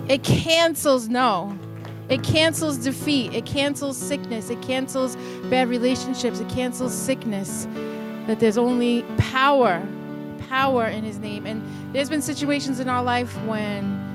It 0.09 0.23
cancels 0.23 1.09
no. 1.09 1.59
It 2.09 2.23
cancels 2.23 2.79
defeat. 2.79 3.35
It 3.35 3.47
cancels 3.47 3.97
sickness. 3.97 4.51
It 4.51 4.63
cancels 4.63 5.17
bad 5.51 5.69
relationships. 5.69 6.39
It 6.39 6.49
cancels 6.49 6.95
sickness. 6.95 7.67
That 8.27 8.41
there's 8.41 8.59
only 8.59 9.03
power 9.19 9.87
power 10.49 10.87
in 10.87 11.05
his 11.05 11.19
name. 11.19 11.47
And 11.47 11.63
there's 11.95 12.09
been 12.09 12.23
situations 12.23 12.81
in 12.81 12.89
our 12.89 13.03
life 13.03 13.35
when 13.45 14.06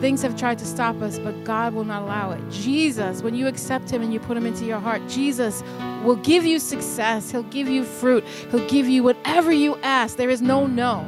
things 0.00 0.22
have 0.22 0.36
tried 0.36 0.58
to 0.58 0.64
stop 0.64 1.00
us, 1.02 1.18
but 1.18 1.44
God 1.44 1.74
will 1.74 1.84
not 1.84 2.02
allow 2.02 2.30
it. 2.32 2.40
Jesus, 2.50 3.22
when 3.22 3.34
you 3.34 3.46
accept 3.46 3.90
him 3.90 4.02
and 4.02 4.12
you 4.12 4.18
put 4.18 4.36
him 4.36 4.46
into 4.46 4.64
your 4.64 4.78
heart, 4.78 5.02
Jesus 5.08 5.62
will 6.02 6.16
give 6.16 6.44
you 6.44 6.58
success. 6.58 7.30
He'll 7.30 7.42
give 7.44 7.68
you 7.68 7.84
fruit. 7.84 8.24
He'll 8.50 8.66
give 8.68 8.88
you 8.88 9.02
whatever 9.02 9.52
you 9.52 9.76
ask. 9.82 10.16
There 10.16 10.30
is 10.30 10.40
no 10.40 10.66
no 10.66 11.06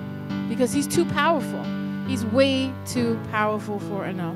because 0.48 0.72
he's 0.72 0.86
too 0.86 1.06
powerful. 1.06 1.64
He's 2.06 2.26
way 2.26 2.72
too 2.84 3.18
powerful 3.30 3.80
for 3.80 4.04
a 4.04 4.12
no. 4.12 4.30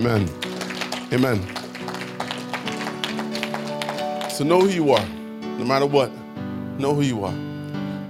Amen. 0.00 0.28
Amen. 1.12 1.40
So 4.30 4.44
know 4.44 4.60
who 4.60 4.68
you 4.68 4.92
are, 4.92 5.06
no 5.58 5.64
matter 5.64 5.86
what. 5.86 6.10
Know 6.78 6.94
who 6.94 7.02
you 7.02 7.22
are. 7.24 7.34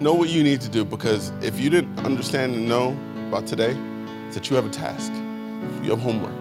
Know 0.01 0.15
what 0.15 0.29
you 0.29 0.45
need 0.45 0.61
to 0.61 0.69
do 0.69 0.85
because 0.85 1.31
if 1.43 1.59
you 1.59 1.69
didn't 1.69 1.99
understand 2.01 2.55
and 2.55 2.69
know 2.69 2.97
about 3.33 3.47
today, 3.47 3.75
it's 4.27 4.35
that 4.35 4.51
you 4.51 4.57
have 4.57 4.67
a 4.67 4.69
task. 4.69 5.11
You 5.83 5.89
have 5.91 6.01
homework. 6.01 6.37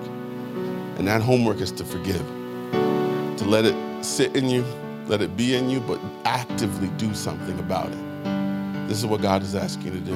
And 0.98 1.08
that 1.08 1.22
homework 1.22 1.62
is 1.62 1.72
to 1.74 1.86
forgive, 1.86 2.26
to 2.72 3.46
let 3.46 3.64
it 3.64 4.04
sit 4.04 4.36
in 4.36 4.50
you, 4.50 4.66
let 5.08 5.22
it 5.22 5.38
be 5.38 5.56
in 5.56 5.70
you, 5.70 5.80
but 5.80 6.02
actively 6.26 6.90
do 6.98 7.14
something 7.14 7.58
about 7.60 7.88
it. 7.88 8.90
This 8.90 8.98
is 8.98 9.06
what 9.06 9.22
God 9.22 9.42
is 9.42 9.56
asking 9.56 9.86
you 9.86 9.92
to 9.92 10.00
do. 10.00 10.14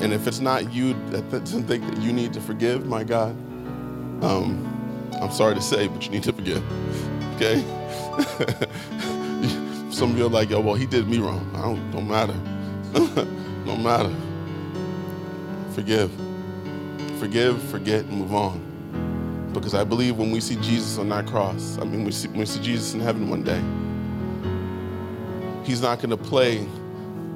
And 0.00 0.12
if 0.12 0.26
it's 0.26 0.40
not 0.40 0.70
you 0.74 0.92
that 1.06 1.22
think 1.30 1.66
that 1.66 1.96
you 2.02 2.12
need 2.12 2.34
to 2.34 2.40
forgive, 2.42 2.84
my 2.84 3.02
God, 3.02 3.30
um, 4.22 4.66
I'm 5.22 5.32
sorry 5.32 5.54
to 5.54 5.62
say, 5.62 5.88
but 5.88 6.04
you 6.04 6.10
need 6.10 6.24
to 6.24 6.34
forgive. 6.34 6.62
Okay? 7.36 7.62
Some 9.90 10.10
of 10.10 10.18
you 10.18 10.26
are 10.26 10.28
like, 10.28 10.50
yo, 10.50 10.60
well, 10.60 10.74
he 10.74 10.84
did 10.84 11.08
me 11.08 11.16
wrong. 11.18 11.50
I 11.54 11.62
don't, 11.62 11.90
don't 11.92 12.08
matter. 12.08 12.36
don't 13.64 13.82
matter. 13.82 14.14
Forgive. 15.78 16.10
Forgive, 17.20 17.62
forget, 17.70 18.04
and 18.04 18.18
move 18.18 18.34
on. 18.34 19.50
Because 19.54 19.74
I 19.74 19.84
believe 19.84 20.16
when 20.16 20.32
we 20.32 20.40
see 20.40 20.56
Jesus 20.56 20.98
on 20.98 21.08
that 21.10 21.28
cross, 21.28 21.78
I 21.80 21.84
mean, 21.84 22.02
we 22.02 22.10
see, 22.10 22.26
we 22.26 22.46
see 22.46 22.60
Jesus 22.60 22.94
in 22.94 23.00
heaven 23.00 23.30
one 23.30 23.44
day, 23.44 23.62
he's 25.64 25.80
not 25.80 25.98
going 25.98 26.10
to 26.10 26.16
play 26.16 26.66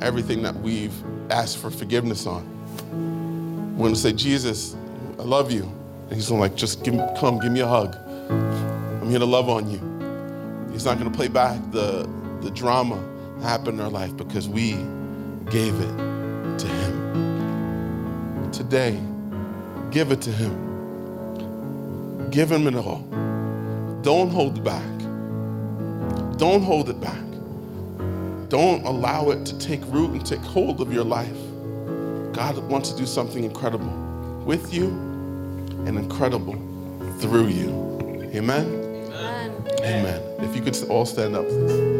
everything 0.01 0.43
that 0.43 0.57
we've 0.57 0.93
asked 1.31 1.59
for 1.59 1.71
forgiveness 1.71 2.27
on. 2.27 2.45
We're 3.77 3.85
going 3.85 3.95
to 3.95 4.01
say, 4.01 4.13
Jesus, 4.13 4.75
I 5.21 5.23
love 5.23 5.53
you. 5.53 5.63
And 5.63 6.15
he's 6.15 6.29
going 6.29 6.41
to 6.41 6.49
like, 6.49 6.57
just 6.57 6.83
give 6.83 6.95
come, 7.21 7.39
give 7.39 7.53
me 7.53 7.61
a 7.61 7.69
hug. 7.69 7.95
I'm 8.29 9.09
here 9.09 9.21
to 9.21 9.25
love 9.25 9.49
on 9.49 9.71
you. 9.71 9.79
He's 10.73 10.85
not 10.85 10.99
going 10.99 11.09
to 11.09 11.17
play 11.17 11.29
back 11.29 11.61
the, 11.71 12.11
the 12.41 12.51
drama 12.51 13.01
that 13.39 13.47
happened 13.47 13.79
in 13.79 13.85
our 13.85 13.89
life 13.89 14.17
because 14.17 14.49
we 14.49 14.73
gave 15.49 15.81
it. 15.81 16.12
Today, 18.53 19.01
give 19.91 20.13
it 20.13 20.21
to 20.23 20.31
Him. 20.31 20.83
Give 22.31 22.53
Him 22.53 22.67
it 22.67 22.75
all. 22.75 23.01
Don't 24.03 24.29
hold 24.31 24.59
it 24.59 24.65
back. 24.65 24.99
Don't 26.37 26.63
hold 26.63 26.91
it 26.91 27.01
back. 27.01 27.23
Don't 28.51 28.85
allow 28.85 29.31
it 29.31 29.47
to 29.47 29.59
take 29.59 29.81
root 29.87 30.11
and 30.11 30.27
take 30.27 30.41
hold 30.41 30.83
of 30.83 30.93
your 30.93 31.05
life. 31.05 31.39
God 32.33 32.59
wants 32.69 32.91
to 32.91 32.97
do 32.99 33.07
something 33.07 33.45
incredible 33.45 33.89
with 34.45 34.75
you 34.75 34.89
and 35.87 35.97
incredible 35.97 36.55
through 37.21 37.47
you. 37.47 37.71
Amen? 38.35 38.67
Amen. 39.13 39.53
Amen. 39.81 40.23
If 40.41 40.55
you 40.55 40.61
could 40.63 40.77
all 40.91 41.07
stand 41.07 41.35
up, 41.37 41.47
please. 41.49 41.92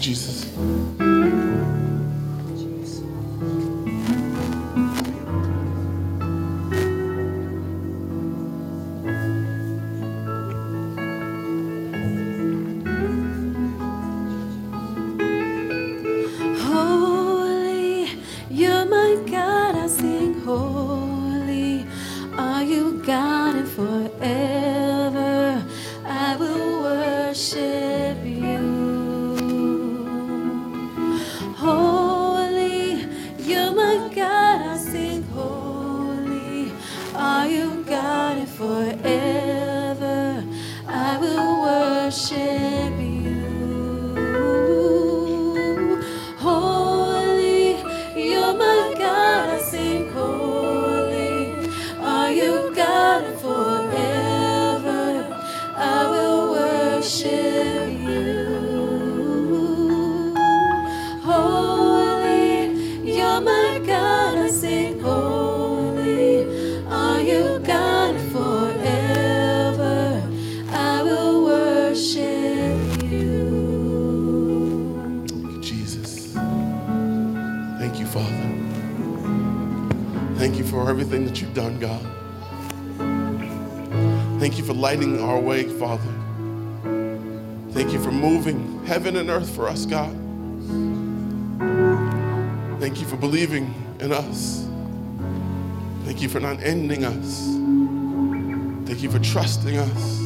Jesus. 0.01 1.00
Father. 85.82 86.13
Thank 87.71 87.91
you 87.91 87.99
for 87.99 88.11
moving 88.11 88.86
heaven 88.86 89.15
and 89.15 89.32
earth 89.32 89.49
for 89.55 89.67
us, 89.67 89.88
God. 89.88 90.15
Thank 92.79 93.01
you 93.01 93.07
for 93.07 93.17
believing 93.17 93.73
in 93.99 94.11
us. 94.11 94.67
Thank 96.05 96.21
you 96.21 96.29
for 96.29 96.39
not 96.39 96.61
ending 96.61 97.03
us. 97.03 97.47
Thank 98.88 99.01
you 99.01 99.09
for 99.09 99.17
trusting 99.17 99.75
us 99.75 100.19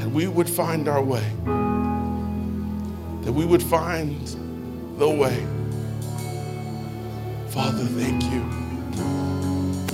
that 0.00 0.10
we 0.10 0.26
would 0.26 0.48
find 0.48 0.88
our 0.88 1.02
way, 1.02 1.30
that 3.24 3.32
we 3.32 3.44
would 3.44 3.62
find 3.62 4.26
the 4.96 5.10
way. 5.10 5.36
Father, 7.50 7.84
thank 7.84 8.22
you. 8.32 8.42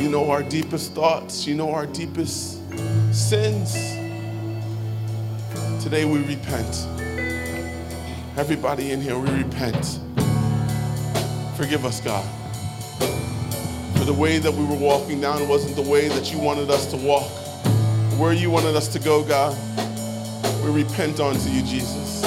You 0.00 0.08
know 0.08 0.30
our 0.30 0.44
deepest 0.44 0.92
thoughts, 0.92 1.48
you 1.48 1.56
know 1.56 1.74
our 1.74 1.86
deepest 1.86 2.60
sins. 3.12 3.91
Today 5.82 6.04
we 6.04 6.20
repent. 6.20 6.86
Everybody 8.36 8.92
in 8.92 9.00
here, 9.00 9.18
we 9.18 9.28
repent. 9.30 9.98
Forgive 11.56 11.84
us, 11.84 12.00
God. 12.00 12.24
For 13.98 14.04
the 14.04 14.14
way 14.16 14.38
that 14.38 14.54
we 14.54 14.64
were 14.64 14.76
walking 14.76 15.20
down 15.20 15.48
wasn't 15.48 15.74
the 15.74 15.90
way 15.90 16.06
that 16.06 16.32
you 16.32 16.38
wanted 16.38 16.70
us 16.70 16.86
to 16.92 16.96
walk. 16.96 17.28
Where 18.16 18.32
you 18.32 18.48
wanted 18.48 18.76
us 18.76 18.86
to 18.92 19.00
go, 19.00 19.24
God, 19.24 19.56
we 20.64 20.84
repent 20.84 21.18
unto 21.18 21.50
you, 21.50 21.62
Jesus. 21.62 22.22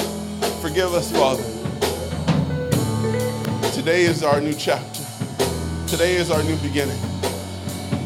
Forgive 0.60 0.92
us, 0.92 1.10
Father. 1.10 1.42
Today 3.72 4.02
is 4.02 4.22
our 4.22 4.38
new 4.38 4.52
chapter. 4.52 5.02
Today 5.88 6.16
is 6.16 6.30
our 6.30 6.42
new 6.42 6.56
beginning. 6.56 7.00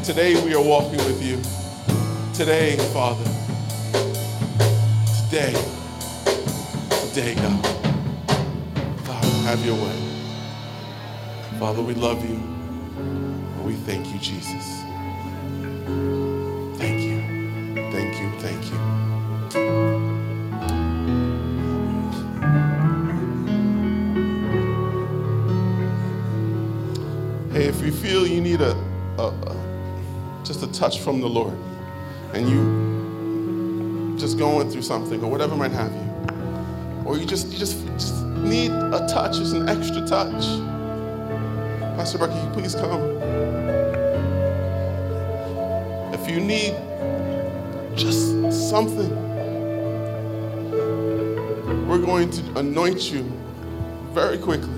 Today 0.04 0.40
we 0.44 0.54
are 0.54 0.62
walking 0.62 0.98
with 0.98 1.20
you. 1.20 1.42
Today, 2.34 2.76
Father. 2.92 3.39
Today. 5.30 5.54
Today, 7.14 7.34
God. 7.36 7.64
Father, 9.04 9.28
have 9.46 9.64
your 9.64 9.76
way. 9.76 9.96
Father, 11.60 11.82
we 11.82 11.94
love 11.94 12.28
you. 12.28 12.34
And 12.34 13.64
we 13.64 13.74
thank 13.74 14.12
you, 14.12 14.18
Jesus. 14.18 14.82
Thank 16.80 17.02
you. 17.02 17.20
Thank 17.92 18.20
you. 18.20 18.30
Thank 18.40 18.64
you. 18.72 18.78
Hey, 27.52 27.66
if 27.66 27.80
you 27.82 27.92
feel 27.92 28.26
you 28.26 28.40
need 28.40 28.60
a, 28.62 28.74
a, 29.16 29.28
a 29.28 29.54
just 30.42 30.64
a 30.64 30.72
touch 30.72 30.98
from 30.98 31.20
the 31.20 31.28
Lord, 31.28 31.56
and 32.34 32.48
you 32.48 32.79
just 34.30 34.38
going 34.38 34.70
through 34.70 34.82
something 34.82 35.24
or 35.24 35.28
whatever 35.28 35.56
might 35.56 35.72
have 35.72 35.92
you, 35.92 37.04
or 37.04 37.18
you 37.18 37.26
just 37.26 37.48
you 37.48 37.58
just, 37.58 37.84
just 37.94 38.24
need 38.26 38.70
a 38.70 39.04
touch, 39.10 39.38
just 39.38 39.56
an 39.56 39.68
extra 39.68 40.06
touch. 40.06 40.44
Pastor 41.96 42.18
Becky, 42.18 42.38
please 42.52 42.76
come? 42.76 43.00
If 46.14 46.30
you 46.30 46.38
need 46.38 46.76
just 47.96 48.70
something, 48.70 49.10
we're 51.88 51.98
going 51.98 52.30
to 52.30 52.58
anoint 52.60 53.10
you 53.10 53.22
very 54.12 54.38
quickly. 54.38 54.70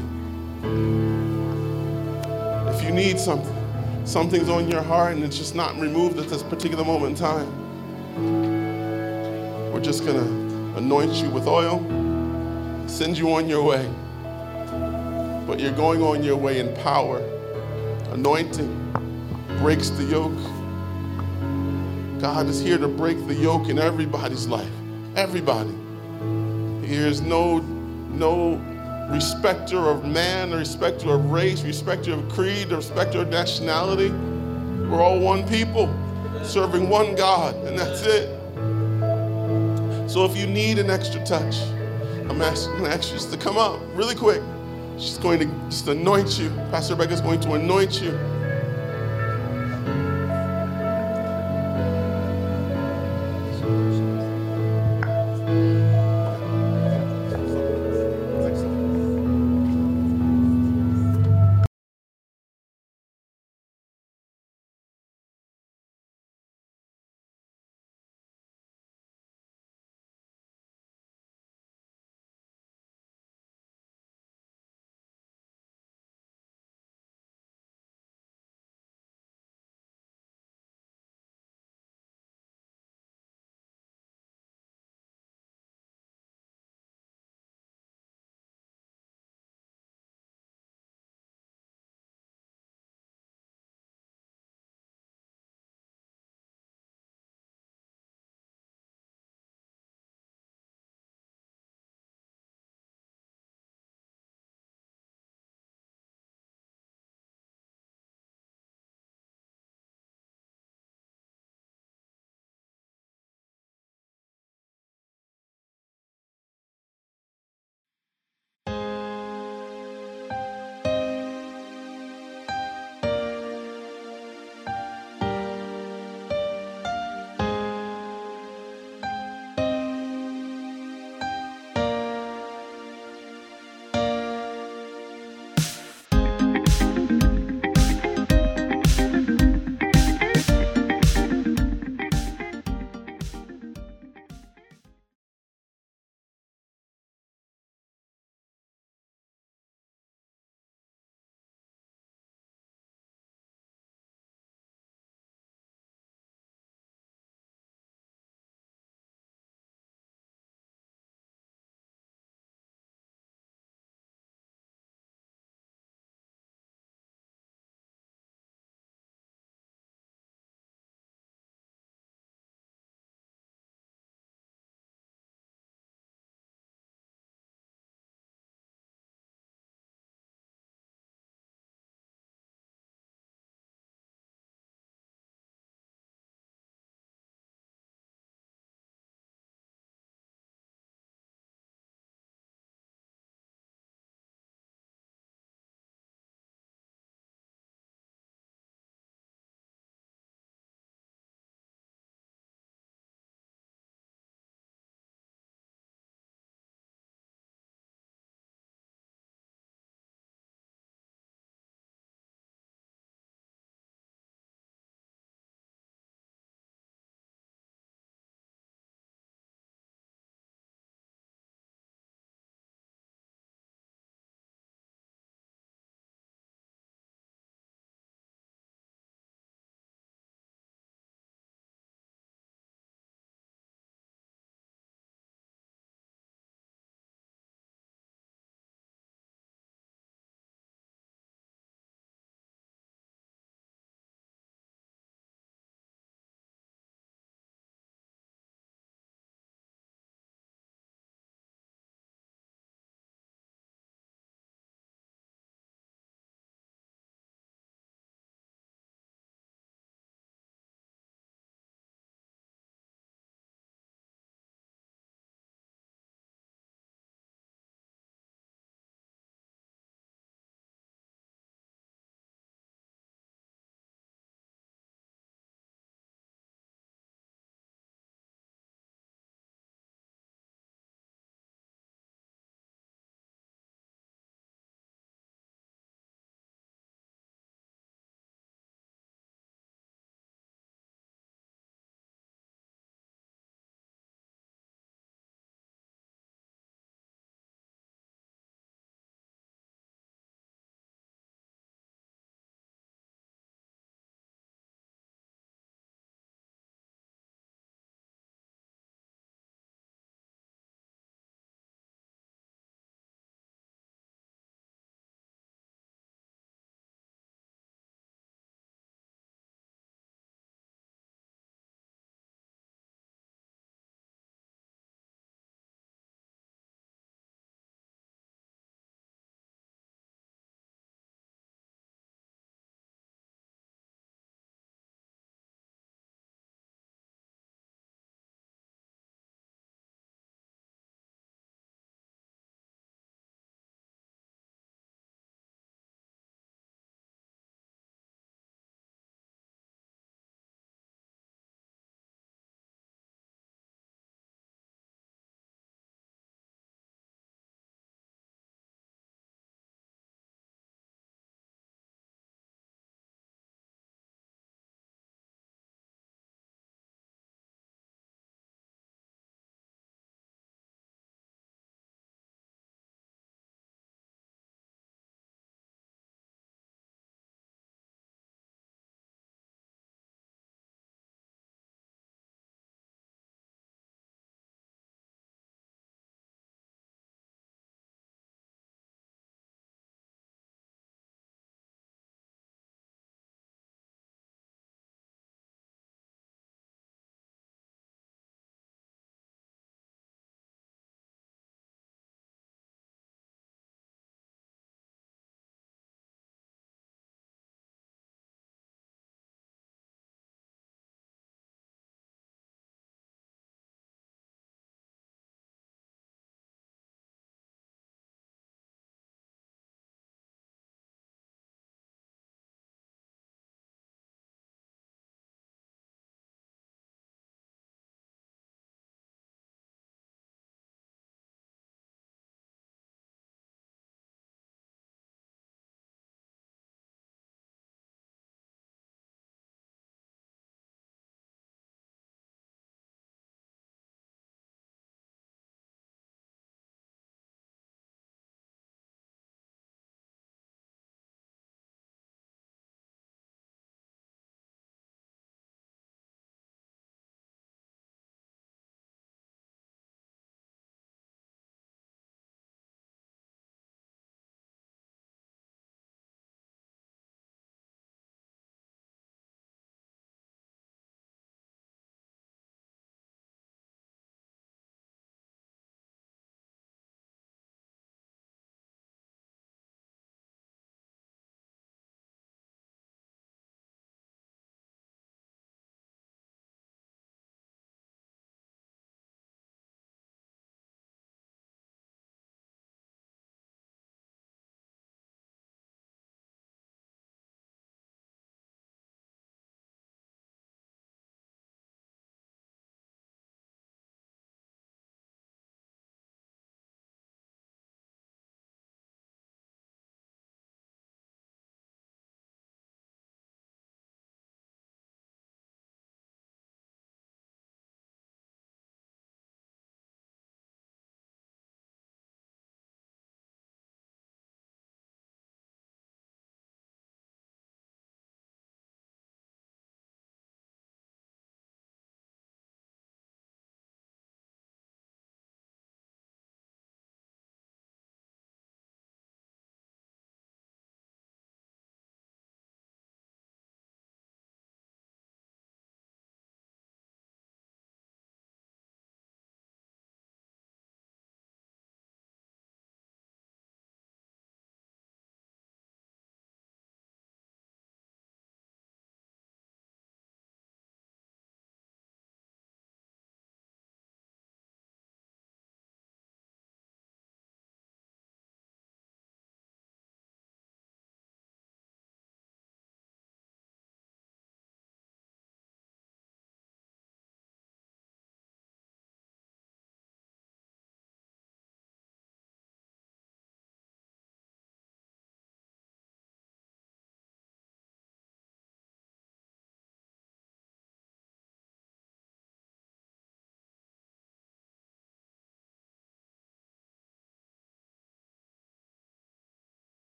If 2.74 2.82
you 2.82 2.90
need 2.90 3.20
something, 3.20 3.54
something's 4.06 4.48
on 4.48 4.70
your 4.70 4.80
heart 4.80 5.12
and 5.12 5.22
it's 5.22 5.36
just 5.36 5.54
not 5.54 5.78
removed 5.78 6.18
at 6.18 6.28
this 6.30 6.42
particular 6.42 6.86
moment 6.86 7.18
in 7.20 7.24
time, 7.26 8.51
just 9.82 10.06
gonna 10.06 10.22
anoint 10.78 11.14
you 11.14 11.28
with 11.30 11.46
oil, 11.48 11.80
send 12.86 13.18
you 13.18 13.32
on 13.32 13.48
your 13.48 13.64
way. 13.64 13.90
But 15.46 15.58
you're 15.58 15.72
going 15.72 16.02
on 16.02 16.22
your 16.22 16.36
way 16.36 16.60
in 16.60 16.72
power. 16.76 17.18
Anointing 18.12 18.92
breaks 19.58 19.90
the 19.90 20.04
yoke. 20.04 20.38
God 22.20 22.46
is 22.46 22.60
here 22.60 22.78
to 22.78 22.86
break 22.86 23.26
the 23.26 23.34
yoke 23.34 23.68
in 23.68 23.78
everybody's 23.78 24.46
life. 24.46 24.70
Everybody. 25.16 25.74
There 26.82 27.08
is 27.08 27.20
no, 27.20 27.58
no 27.58 28.54
respecter 29.10 29.78
of 29.78 30.04
man, 30.04 30.52
respecter 30.52 31.10
of 31.10 31.30
race, 31.30 31.62
respecter 31.62 32.12
of 32.12 32.28
creed, 32.28 32.70
respecter 32.70 33.22
of 33.22 33.28
nationality. 33.30 34.10
We're 34.88 35.02
all 35.02 35.18
one 35.18 35.46
people. 35.48 35.92
serving 36.44 36.88
one 36.88 37.14
God, 37.14 37.54
and 37.66 37.78
that's 37.78 38.02
it. 38.02 38.41
So 40.12 40.26
if 40.26 40.36
you 40.36 40.46
need 40.46 40.78
an 40.78 40.90
extra 40.90 41.24
touch, 41.24 41.62
I'm 42.28 42.42
asking, 42.42 42.84
ask 42.84 43.08
you 43.08 43.14
just 43.14 43.32
to 43.32 43.38
come 43.38 43.56
up 43.56 43.80
really 43.94 44.14
quick. 44.14 44.42
She's 44.98 45.16
going 45.16 45.38
to 45.38 45.46
just 45.70 45.88
anoint 45.88 46.38
you. 46.38 46.50
Pastor 46.70 46.96
Rebecca's 46.96 47.22
going 47.22 47.40
to 47.40 47.52
anoint 47.52 48.02
you. 48.02 48.10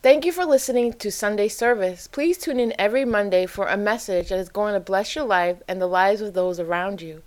Thank 0.00 0.24
you 0.24 0.30
for 0.30 0.44
listening 0.44 0.92
to 0.92 1.10
Sunday 1.10 1.48
service. 1.48 2.06
Please 2.06 2.38
tune 2.38 2.60
in 2.60 2.72
every 2.78 3.04
Monday 3.04 3.46
for 3.46 3.66
a 3.66 3.76
message 3.76 4.28
that 4.28 4.38
is 4.38 4.48
going 4.48 4.74
to 4.74 4.80
bless 4.80 5.16
your 5.16 5.24
life 5.24 5.60
and 5.66 5.82
the 5.82 5.88
lives 5.88 6.20
of 6.20 6.34
those 6.34 6.60
around 6.60 7.02
you. 7.02 7.24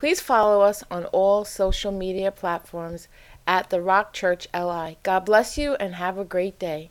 Please 0.00 0.20
follow 0.20 0.60
us 0.62 0.82
on 0.90 1.04
all 1.06 1.44
social 1.44 1.92
media 1.92 2.32
platforms 2.32 3.06
at 3.46 3.70
The 3.70 3.80
Rock 3.80 4.12
Church 4.12 4.48
LI. 4.52 4.98
God 5.04 5.26
bless 5.26 5.56
you 5.56 5.74
and 5.74 5.94
have 5.94 6.18
a 6.18 6.24
great 6.24 6.58
day. 6.58 6.90